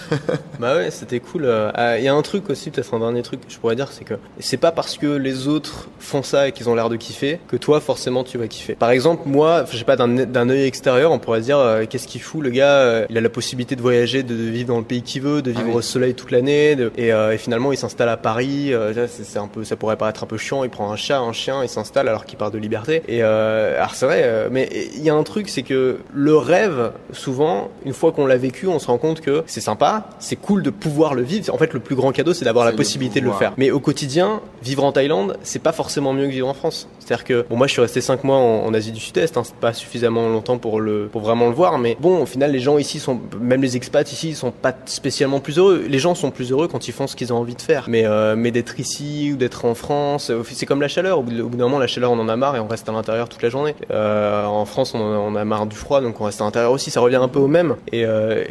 Bah 0.59 0.75
ouais, 0.77 0.89
c'était 0.89 1.19
cool. 1.19 1.43
Euh, 1.45 1.69
ah, 1.73 1.97
Il 1.97 2.03
y 2.05 2.07
a 2.07 2.13
un 2.13 2.21
truc 2.21 2.49
aussi, 2.49 2.71
peut-être 2.71 2.93
un 2.93 2.99
dernier 2.99 3.21
truc 3.23 3.45
que 3.45 3.51
je 3.51 3.57
pourrais 3.59 3.75
dire, 3.75 3.91
c'est 3.91 4.05
que 4.05 4.13
c'est 4.39 4.55
pas 4.57 4.71
parce 4.71 4.97
que 4.97 5.07
les 5.07 5.49
autres 5.49 5.89
font 5.99 6.23
ça 6.23 6.47
et 6.47 6.51
qu'ils 6.53 6.69
ont 6.69 6.75
l'air 6.75 6.87
de 6.87 6.95
kiffer 6.95 7.39
que 7.47 7.57
toi 7.57 7.81
forcément 7.81 8.23
tu 8.23 8.37
vas 8.37 8.47
kiffer. 8.47 8.75
Par 8.75 8.89
exemple, 8.91 9.23
moi, 9.25 9.65
je 9.69 9.77
sais 9.77 9.83
pas 9.83 9.97
d'un 9.97 10.49
œil 10.49 10.63
extérieur, 10.63 11.11
on 11.11 11.19
pourrait 11.19 11.41
dire 11.41 11.57
euh, 11.57 11.83
qu'est-ce 11.89 12.07
qu'il 12.07 12.21
fout 12.21 12.41
le 12.41 12.51
gars 12.51 12.77
euh, 12.79 13.05
Il 13.09 13.17
a 13.17 13.21
la 13.21 13.29
possibilité 13.29 13.75
de 13.75 13.81
voyager, 13.81 14.23
de 14.23 14.33
vivre 14.33 14.69
dans 14.69 14.77
le 14.77 14.85
pays 14.85 15.01
qu'il 15.01 15.23
veut, 15.23 15.41
de 15.41 15.51
vivre 15.51 15.63
Ah 15.65 15.69
oui. 15.71 15.75
au 15.75 15.81
soleil 15.81 16.13
toute 16.13 16.31
l'année, 16.31 16.77
et, 16.97 17.09
et 17.09 17.37
finalement 17.37 17.73
il 17.73 17.77
s'installe 17.77 18.09
à 18.09 18.17
Paris. 18.17 18.71
ça, 18.93 19.07
c'est 19.07 19.39
un 19.39 19.47
peu, 19.47 19.63
ça 19.65 19.75
pourrait 19.75 19.97
paraître 19.97 20.23
un 20.23 20.27
peu 20.27 20.37
chiant. 20.37 20.63
Il 20.63 20.69
prend 20.69 20.89
un 20.91 20.95
chat, 20.95 21.19
un 21.19 21.33
chien, 21.33 21.63
il 21.63 21.69
s'installe 21.69 22.07
alors 22.07 22.25
qu'il 22.25 22.37
parle 22.37 22.51
de 22.53 22.57
liberté. 22.59 23.01
Et 23.07 23.21
alors 23.21 23.93
c'est 23.93 24.05
vrai, 24.05 24.47
mais 24.51 24.69
il 24.95 25.03
y 25.03 25.09
a 25.09 25.13
un 25.15 25.23
truc, 25.23 25.49
c'est 25.49 25.63
que 25.63 25.97
le 26.13 26.37
rêve, 26.37 26.91
souvent, 27.11 27.69
une 27.85 27.93
fois 27.93 28.11
qu'on 28.13 28.25
l'a 28.25 28.37
vécu, 28.37 28.67
on 28.67 28.79
se 28.79 28.87
rend 28.87 28.97
compte 28.97 29.21
que 29.21 29.43
c'est 29.55 29.61
sympa, 29.61 30.09
c'est 30.19 30.35
cool 30.35 30.63
de 30.63 30.69
pouvoir 30.69 31.13
le 31.13 31.21
vivre. 31.21 31.53
En 31.53 31.57
fait, 31.57 31.71
le 31.71 31.79
plus 31.79 31.95
grand 31.95 32.11
cadeau, 32.11 32.33
c'est 32.33 32.43
d'avoir 32.43 32.65
la 32.65 32.73
possibilité 32.73 33.21
de 33.21 33.25
le 33.25 33.31
faire. 33.31 33.53
Mais 33.55 33.71
au 33.71 33.79
quotidien, 33.79 34.41
vivre 34.61 34.83
en 34.83 34.91
Thaïlande, 34.91 35.37
c'est 35.43 35.63
pas 35.63 35.71
forcément 35.71 36.11
mieux 36.11 36.25
que 36.25 36.31
vivre 36.31 36.49
en 36.49 36.53
France. 36.53 36.89
C'est-à-dire 36.99 37.23
que, 37.23 37.45
bon, 37.49 37.55
moi, 37.55 37.67
je 37.67 37.71
suis 37.71 37.81
resté 37.81 38.01
5 38.01 38.25
mois 38.25 38.35
en, 38.35 38.65
en 38.65 38.73
Asie 38.73 38.91
du 38.91 38.99
Sud-Est, 38.99 39.37
hein, 39.37 39.43
c'est 39.45 39.55
pas 39.55 39.71
suffisamment 39.71 40.27
longtemps 40.27 40.57
pour 40.57 40.81
le, 40.81 41.07
pour 41.09 41.21
vraiment 41.21 41.47
le 41.47 41.55
voir, 41.55 41.77
mais 41.77 41.95
bon, 42.01 42.21
au 42.21 42.25
final, 42.25 42.51
les 42.51 42.59
gens 42.59 42.77
ici 42.77 42.99
sont, 42.99 43.21
même 43.39 43.61
les 43.61 43.77
expats 43.77 44.11
ici, 44.11 44.29
ils 44.29 44.35
sont 44.35 44.51
pas 44.51 44.75
spécialement 44.85 45.39
plus 45.39 45.57
heureux. 45.57 45.85
Les 45.87 45.99
gens 45.99 46.15
sont 46.15 46.31
plus 46.31 46.51
heureux 46.51 46.67
quand 46.67 46.89
ils 46.89 46.91
font 46.91 47.07
ce 47.07 47.15
qu'ils 47.15 47.31
ont 47.31 47.37
envie 47.37 47.55
de 47.55 47.61
faire. 47.61 47.85
Mais, 47.87 48.05
euh, 48.05 48.35
mais 48.35 48.51
d'être 48.51 48.77
ici 48.77 49.31
ou 49.33 49.37
d'être 49.37 49.63
en 49.63 49.75
France, 49.75 50.33
c'est 50.51 50.65
comme 50.65 50.81
la 50.81 50.89
chaleur. 50.89 51.19
Au 51.19 51.23
bout 51.23 51.31
d'un 51.31 51.63
moment, 51.63 51.79
la 51.79 51.87
chaleur, 51.87 52.11
on 52.11 52.19
en 52.19 52.27
a 52.27 52.35
marre 52.35 52.57
et 52.57 52.59
on 52.59 52.67
reste 52.67 52.89
à 52.89 52.91
l'intérieur 52.91 53.29
toute 53.29 53.41
la 53.41 53.49
journée. 53.49 53.73
Euh, 53.91 54.45
en 54.45 54.65
France, 54.65 54.93
on, 54.93 54.99
on 54.99 55.35
a 55.35 55.45
marre 55.45 55.67
du 55.67 55.77
froid, 55.77 56.01
donc 56.01 56.19
on 56.19 56.25
reste 56.25 56.41
à 56.41 56.43
l'intérieur 56.43 56.73
aussi. 56.73 56.91
Ça 56.91 56.99
revient 56.99 57.15
un 57.15 57.29
peu 57.29 57.39
au 57.39 57.47
même. 57.47 57.77
Et, 57.93 58.03
euh, 58.03 58.43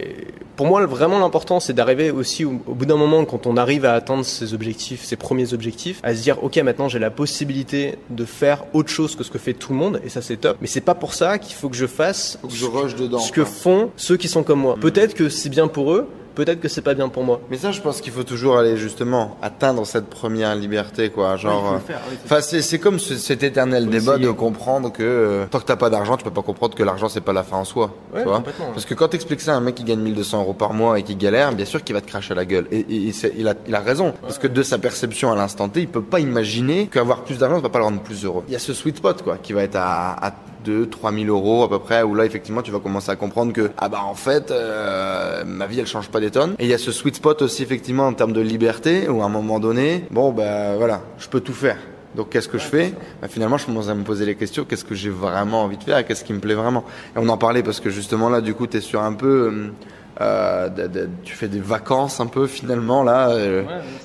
pour 0.57 0.67
moi, 0.67 0.87
vraiment, 0.95 1.19
l'important, 1.19 1.61
c'est 1.61 1.73
d'arriver 1.73 2.11
aussi 2.11 2.45
au, 2.45 2.61
au 2.67 2.75
bout 2.75 2.87
d'un 2.87 2.97
moment, 2.97 3.25
quand 3.25 3.47
on 3.47 3.57
arrive 3.57 3.85
à 3.85 3.95
atteindre 3.95 4.25
ses 4.25 4.55
objectifs, 4.55 5.05
ses 5.05 5.17
premiers 5.17 5.53
objectifs, 5.53 6.01
à 6.03 6.15
se 6.15 6.23
dire, 6.23 6.43
ok, 6.43 6.57
maintenant, 6.59 6.89
j'ai 6.89 6.99
la 6.99 7.11
possibilité 7.11 7.97
de 8.11 8.25
faire 8.25 8.65
autre 8.73 8.91
chose 8.91 9.17
que 9.17 9.25
ce 9.25 9.31
que 9.31 9.39
fait 9.39 9.55
tout 9.55 9.73
le 9.73 9.79
monde, 9.79 10.01
et 10.05 10.09
ça, 10.09 10.23
c'est 10.23 10.37
top. 10.37 10.57
Mais 10.61 10.67
c'est 10.67 10.81
pas 10.81 10.95
pour 10.95 11.15
ça 11.15 11.39
qu'il 11.39 11.55
faut 11.55 11.69
que 11.69 11.77
je 11.77 11.87
fasse 11.87 12.39
je 12.49 12.67
rush 12.67 12.95
dedans. 12.95 13.19
ce 13.19 13.33
que 13.33 13.45
font 13.45 13.91
ceux 13.97 14.17
qui 14.17 14.29
sont 14.29 14.43
comme 14.43 14.61
moi. 14.61 14.77
Peut-être 14.81 15.15
que 15.15 15.29
c'est 15.29 15.49
bien 15.49 15.69
pour 15.69 15.93
eux, 15.93 16.09
peut-être 16.35 16.61
que 16.61 16.68
c'est 16.68 16.83
pas 16.83 16.94
bien 16.94 17.09
pour 17.09 17.23
moi. 17.25 17.40
Mais 17.51 17.57
ça, 17.57 17.70
je 17.73 17.81
pense 17.81 18.01
qu'il 18.01 18.12
faut 18.12 18.23
toujours 18.25 18.57
aller 18.59 18.77
justement 18.77 19.37
atteindre 19.42 19.87
cette 19.87 20.07
première 20.07 20.55
liberté, 20.55 21.11
quoi. 21.11 21.37
Genre, 21.37 21.75
euh, 21.75 21.94
Enfin, 22.25 22.40
c'est, 22.40 22.62
c'est 22.62 22.79
comme 22.79 22.99
ce- 22.99 23.16
cet 23.16 23.42
éternel 23.42 23.87
débat 23.88 24.14
essayer. 24.14 24.27
de 24.27 24.31
comprendre 24.33 24.90
que 24.92 25.03
euh, 25.03 25.47
tant 25.51 25.61
que 25.61 25.64
t'as 25.64 25.77
pas 25.77 25.90
d'argent, 25.90 26.16
tu 26.16 26.25
peux 26.25 26.31
pas 26.31 26.42
comprendre 26.42 26.75
que 26.75 26.83
l'argent 26.83 27.09
c'est 27.09 27.20
pas 27.20 27.33
la 27.33 27.42
fin 27.42 27.57
en 27.59 27.64
soi. 27.64 27.94
Ouais, 28.12 28.20
tu 28.23 28.29
vois 28.29 28.37
complètement, 28.38 28.66
ouais. 28.66 28.73
Parce 28.75 28.85
que 28.87 28.94
quand 28.94 29.09
t'expliques 29.09 29.40
ça 29.40 29.53
à 29.55 29.57
un 29.57 29.61
mec 29.61 29.75
qui 29.75 29.85
gagne 29.85 30.01
1200 30.01 30.40
euros 30.40 30.55
par 30.55 30.73
mois 30.75 30.99
et 30.99 31.03
qui 31.03 31.16
galère, 31.16 31.53
bien 31.53 31.64
sûr 31.66 31.83
qu'il 31.85 31.94
va 31.94 32.01
te 32.01 32.07
cracher 32.09 32.33
à 32.33 32.37
la 32.37 32.44
gueule. 32.44 32.66
Et, 32.70 32.81
et- 32.81 33.09
et 33.09 33.12
c'est- 33.12 33.33
il, 33.37 33.47
a, 33.49 33.55
il 33.66 33.75
a 33.75 33.81
raison. 33.81 34.14
Parce 34.23 34.38
que 34.38 34.47
de 34.47 34.62
sa 34.62 34.79
perception 34.79 35.31
à 35.33 35.37
l'instant 35.37 35.68
T, 35.68 35.81
il 35.81 35.88
peut 35.88 36.03
pas 36.03 36.20
imaginer 36.20 36.88
qu'avoir 36.88 37.23
plus 37.25 37.38
d'argent 37.38 37.57
ça 37.57 37.62
va 37.62 37.68
pas 37.68 37.79
le 37.79 37.85
rendre 37.85 38.01
plus 38.01 38.25
heureux. 38.25 38.42
Il 38.49 38.53
y 38.53 38.57
a 38.57 38.59
ce 38.61 38.73
sweet 38.75 38.97
spot, 38.97 39.23
quoi, 39.23 39.37
qui 39.42 39.53
va 39.53 39.62
être 39.62 39.77
à, 39.77 40.27
à 40.27 40.33
2 40.64 40.88
3000 40.88 41.29
euros 41.29 41.62
à 41.64 41.68
peu 41.68 41.79
près 41.79 42.03
où 42.03 42.14
là 42.14 42.24
effectivement 42.24 42.62
tu 42.62 42.70
vas 42.70 42.81
commencer 42.81 43.11
à 43.11 43.16
comprendre 43.16 43.53
que 43.53 43.70
ah 43.79 43.88
bah 43.88 44.00
en 44.05 44.14
fait 44.14 44.50
euh, 44.50 45.44
ma 45.44 45.66
vie 45.66 45.81
elle 45.81 45.87
change 45.87 46.09
pas 46.09 46.20
des 46.20 46.31
tonnes. 46.31 46.55
Et 46.59 46.64
il 46.64 46.70
y 46.70 46.74
a 46.74 46.79
ce 46.79 46.92
sweet 46.92 47.16
spot 47.16 47.42
aussi 47.42 47.62
effectivement 47.62 48.07
en 48.07 48.12
termes 48.12 48.33
de 48.33 48.40
liberté 48.40 49.09
où 49.09 49.22
à 49.22 49.27
un 49.27 49.29
moment 49.29 49.61
donné 49.61 50.05
bon 50.11 50.33
bah 50.33 50.77
voilà 50.77 51.03
je 51.18 51.29
peux 51.29 51.40
tout 51.40 51.53
faire. 51.53 51.77
Donc 52.14 52.31
qu'est-ce 52.31 52.48
que 52.48 52.59
je 52.59 52.64
fais 52.64 52.92
bah, 53.20 53.29
Finalement, 53.29 53.59
je 53.59 53.66
commence 53.66 53.88
à 53.88 53.94
me 53.96 54.05
poser 54.05 54.24
les 54.24 54.37
questions. 54.37 54.64
Qu'est-ce 54.64 54.85
que 54.85 54.94
j'ai 54.94 55.11
vraiment 55.11 55.64
envie 55.64 55.77
de 55.77 55.83
faire 55.83 56.07
qu'est-ce 56.07 56.24
qui 56.24 56.33
me 56.33 56.38
plaît 56.38 56.55
vraiment? 56.55 56.85
Et 57.16 57.18
on 57.18 57.29
en 57.29 57.37
parlait 57.37 57.64
parce 57.64 57.81
que 57.81 57.90
justement 57.90 58.29
là, 58.29 58.40
du 58.40 58.55
coup, 58.55 58.66
tu 58.68 58.77
es 58.77 58.81
sur 58.81 59.03
un 59.03 59.14
peu... 59.14 59.50
euh, 59.53 59.72
euh, 60.20 60.68
de- 60.68 60.87
de- 60.87 61.09
tu 61.24 61.35
fais 61.35 61.48
des 61.48 61.59
vacances 61.61 62.20
un 62.20 62.27
peu 62.27 62.46
finalement 62.46 63.03
là, 63.03 63.31
euh, 63.31 63.62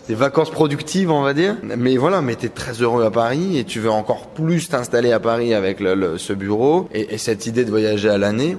des 0.08 0.16
vacances 0.16 0.50
productives 0.50 1.12
on 1.12 1.22
va 1.22 1.34
dire. 1.34 1.56
Mais 1.78 1.98
voilà, 1.98 2.22
mais 2.22 2.36
t'es 2.36 2.50
très 2.50 2.74
heureux 2.82 3.04
à 3.06 3.12
Paris 3.12 3.58
et 3.58 3.64
tu 3.64 3.80
veux 3.80 3.92
encore 3.92 4.28
plus 4.28 4.70
t'installer 4.70 5.12
à 5.12 5.20
Paris 5.20 5.54
avec 5.54 5.80
le, 5.80 5.94
le- 5.96 6.18
ce 6.18 6.34
bureau 6.34 6.88
et, 6.94 7.14
et 7.14 7.18
cette 7.18 7.46
idée 7.46 7.64
de 7.66 7.70
voyager 7.70 8.10
à 8.10 8.18
l'année, 8.18 8.58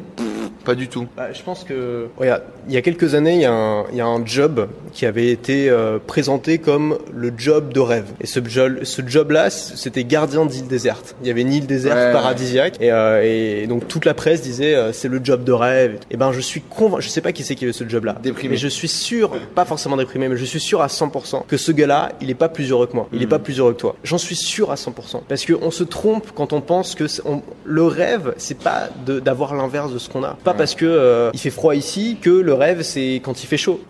pas 0.65 0.75
du 0.75 0.89
tout. 0.89 1.07
Bah, 1.17 1.33
je 1.33 1.43
pense 1.43 1.65
que 1.65 2.09
regarde, 2.17 2.43
il 2.69 2.75
y 2.75 2.77
a 2.77 2.83
quelques 2.83 3.15
années, 3.15 3.35
il 3.35 3.41
y 3.41 3.45
a 3.47 3.53
un, 3.53 3.85
il 3.91 3.97
y 3.97 4.01
a 4.01 4.07
un 4.07 4.25
job 4.25 4.69
qui 4.93 5.07
avait 5.07 5.29
été 5.31 5.71
euh, 5.71 5.99
présenté 6.05 6.59
comme 6.59 6.99
le 7.15 7.33
job 7.37 7.73
de 7.73 7.81
rêve. 7.81 8.07
Et 8.21 8.27
ce 8.27 8.41
job, 8.45 8.79
ce 8.83 9.03
job-là, 9.07 9.51
c'était 9.51 10.05
gardien 10.05 10.45
d'île 10.47 10.67
déserte. 10.67 11.15
Il 11.23 11.29
y 11.29 11.31
avait 11.31 11.43
une 11.43 11.53
île 11.53 11.67
déserte 11.67 11.97
Ouais. 11.97 12.13
paradisiaque, 12.13 12.77
et, 12.81 12.91
euh, 12.93 13.23
et 13.25 13.67
donc 13.67 13.89
toute 13.89 14.05
la 14.05 14.15
presse 14.15 14.43
disait 14.43 14.75
euh, 14.75 14.93
c'est 14.93 15.09
le 15.09 15.21
job 15.23 15.45
de 15.45 15.53
rêve. 15.53 15.99
Et 16.11 16.17
ben 16.17 16.33
je 16.33 16.41
suis 16.41 16.61
convaincu, 16.61 17.03
je 17.05 17.09
sais 17.09 17.21
pas 17.21 17.33
qui 17.33 17.43
c'est 17.43 17.55
qui 17.55 17.65
avait 17.65 17.73
ce 17.73 17.89
job-là, 17.89 18.17
Déprimé. 18.23 18.51
mais 18.53 18.57
je 18.57 18.69
suis 18.69 18.89
sûr, 18.89 19.31
pas 19.55 19.65
forcément 19.65 19.97
déprimé, 19.97 20.29
mais 20.29 20.37
je 20.37 20.45
suis 20.45 20.61
sûr 20.61 20.83
à 20.83 20.87
100% 20.89 21.45
que 21.47 21.57
ce 21.57 21.73
gars-là, 21.73 22.11
il 22.21 22.31
est 22.31 22.35
pas 22.35 22.49
plus 22.49 22.71
heureux 22.71 22.87
que 22.87 22.95
moi. 22.95 23.09
Il 23.13 23.23
est 23.23 23.27
pas 23.27 23.39
plus 23.39 23.59
heureux 23.61 23.73
que 23.73 23.81
toi. 23.81 23.97
J'en 24.05 24.19
suis 24.19 24.37
sûr 24.37 24.71
à 24.71 24.75
100%. 24.77 25.23
Parce 25.29 25.45
que 25.45 25.53
on 25.61 25.71
se 25.71 25.85
trompe 25.85 26.29
quand 26.35 26.53
on 26.53 26.61
pense 26.61 26.95
que 26.95 27.05
on- 27.25 27.43
le 27.65 27.85
rêve, 27.85 28.35
c'est 28.37 28.59
pas 28.59 28.89
d'avoir 29.07 29.55
l'inverse 29.55 29.93
de 29.93 29.99
ce 29.99 30.09
qu'on 30.09 30.25
a. 30.25 30.37
Pas 30.45 30.55
parce 30.55 30.75
que 30.75 30.87
euh, 30.87 31.31
il 31.35 31.41
fait 31.41 31.51
froid 31.51 31.75
ici 31.75 32.17
que 32.21 32.31
le 32.31 32.55
rêve 32.55 32.83
c'est 32.83 33.21
quand 33.23 33.43
il 33.43 33.47
fait 33.47 33.57
chaud. 33.57 33.81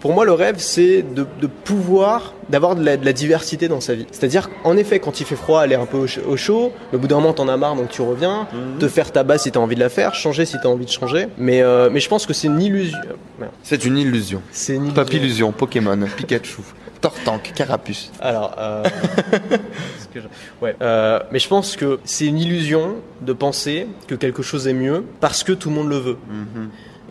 Pour 0.00 0.12
moi, 0.12 0.24
le 0.24 0.32
rêve 0.32 0.56
c'est 0.58 1.02
de 1.02 1.46
pouvoir 1.46 2.34
d'avoir 2.48 2.76
de 2.76 2.84
la, 2.84 2.96
de 2.96 3.04
la 3.04 3.12
diversité 3.12 3.68
dans 3.68 3.80
sa 3.80 3.94
vie. 3.94 4.06
C'est-à-dire 4.10 4.48
qu'en 4.62 4.76
effet, 4.76 4.98
quand 5.00 5.20
il 5.20 5.26
fait 5.26 5.36
froid, 5.36 5.60
aller 5.60 5.74
un 5.74 5.86
peu 5.86 5.98
au, 5.98 6.06
ch- 6.06 6.24
au 6.26 6.36
chaud, 6.36 6.72
au 6.92 6.98
bout 6.98 7.06
d'un 7.06 7.16
moment 7.16 7.32
t'en 7.34 7.48
as 7.48 7.56
marre 7.56 7.76
donc 7.76 7.90
tu 7.90 8.02
reviens, 8.02 8.46
te 8.78 8.88
faire 8.88 9.12
ta 9.12 9.22
base 9.22 9.42
si 9.42 9.52
t'as 9.52 9.60
envie 9.60 9.74
de 9.74 9.80
la 9.80 9.88
faire, 9.88 10.14
changer 10.14 10.44
si 10.46 10.56
t'as 10.62 10.68
envie 10.68 10.84
de 10.86 10.90
changer. 10.90 11.26
Mais 11.38 11.62
euh, 11.62 11.90
mais 11.92 12.00
je 12.00 12.08
pense 12.08 12.26
que 12.26 12.32
c'est 12.32 12.46
une 12.48 12.60
illusion. 12.60 12.98
C'est 13.62 13.84
une 13.84 13.98
illusion. 13.98 14.42
C'est 14.52 14.74
une 14.74 14.84
illusion. 14.86 14.94
Papillusion, 15.04 15.52
Pokémon, 15.52 15.98
Pikachu, 16.16 16.62
Tortank, 17.00 17.52
Carapuce. 17.54 18.10
Alors, 18.20 18.56
euh, 18.58 18.82
que 20.14 20.20
je- 20.20 20.26
ouais. 20.64 20.74
Euh, 20.82 21.20
mais 21.30 21.38
je 21.38 21.48
pense 21.48 21.76
que 21.76 22.00
c'est 22.04 22.26
une 22.26 22.38
illusion 22.38 22.96
de 23.20 23.32
penser 23.32 23.86
que 24.06 24.14
quelque 24.14 24.42
chose 24.42 24.66
est 24.66 24.72
mieux 24.72 25.04
parce 25.20 25.44
que 25.44 25.52
tout 25.52 25.68
le 25.68 25.74
monde 25.76 25.88
le 25.88 25.98
veut. 25.98 26.16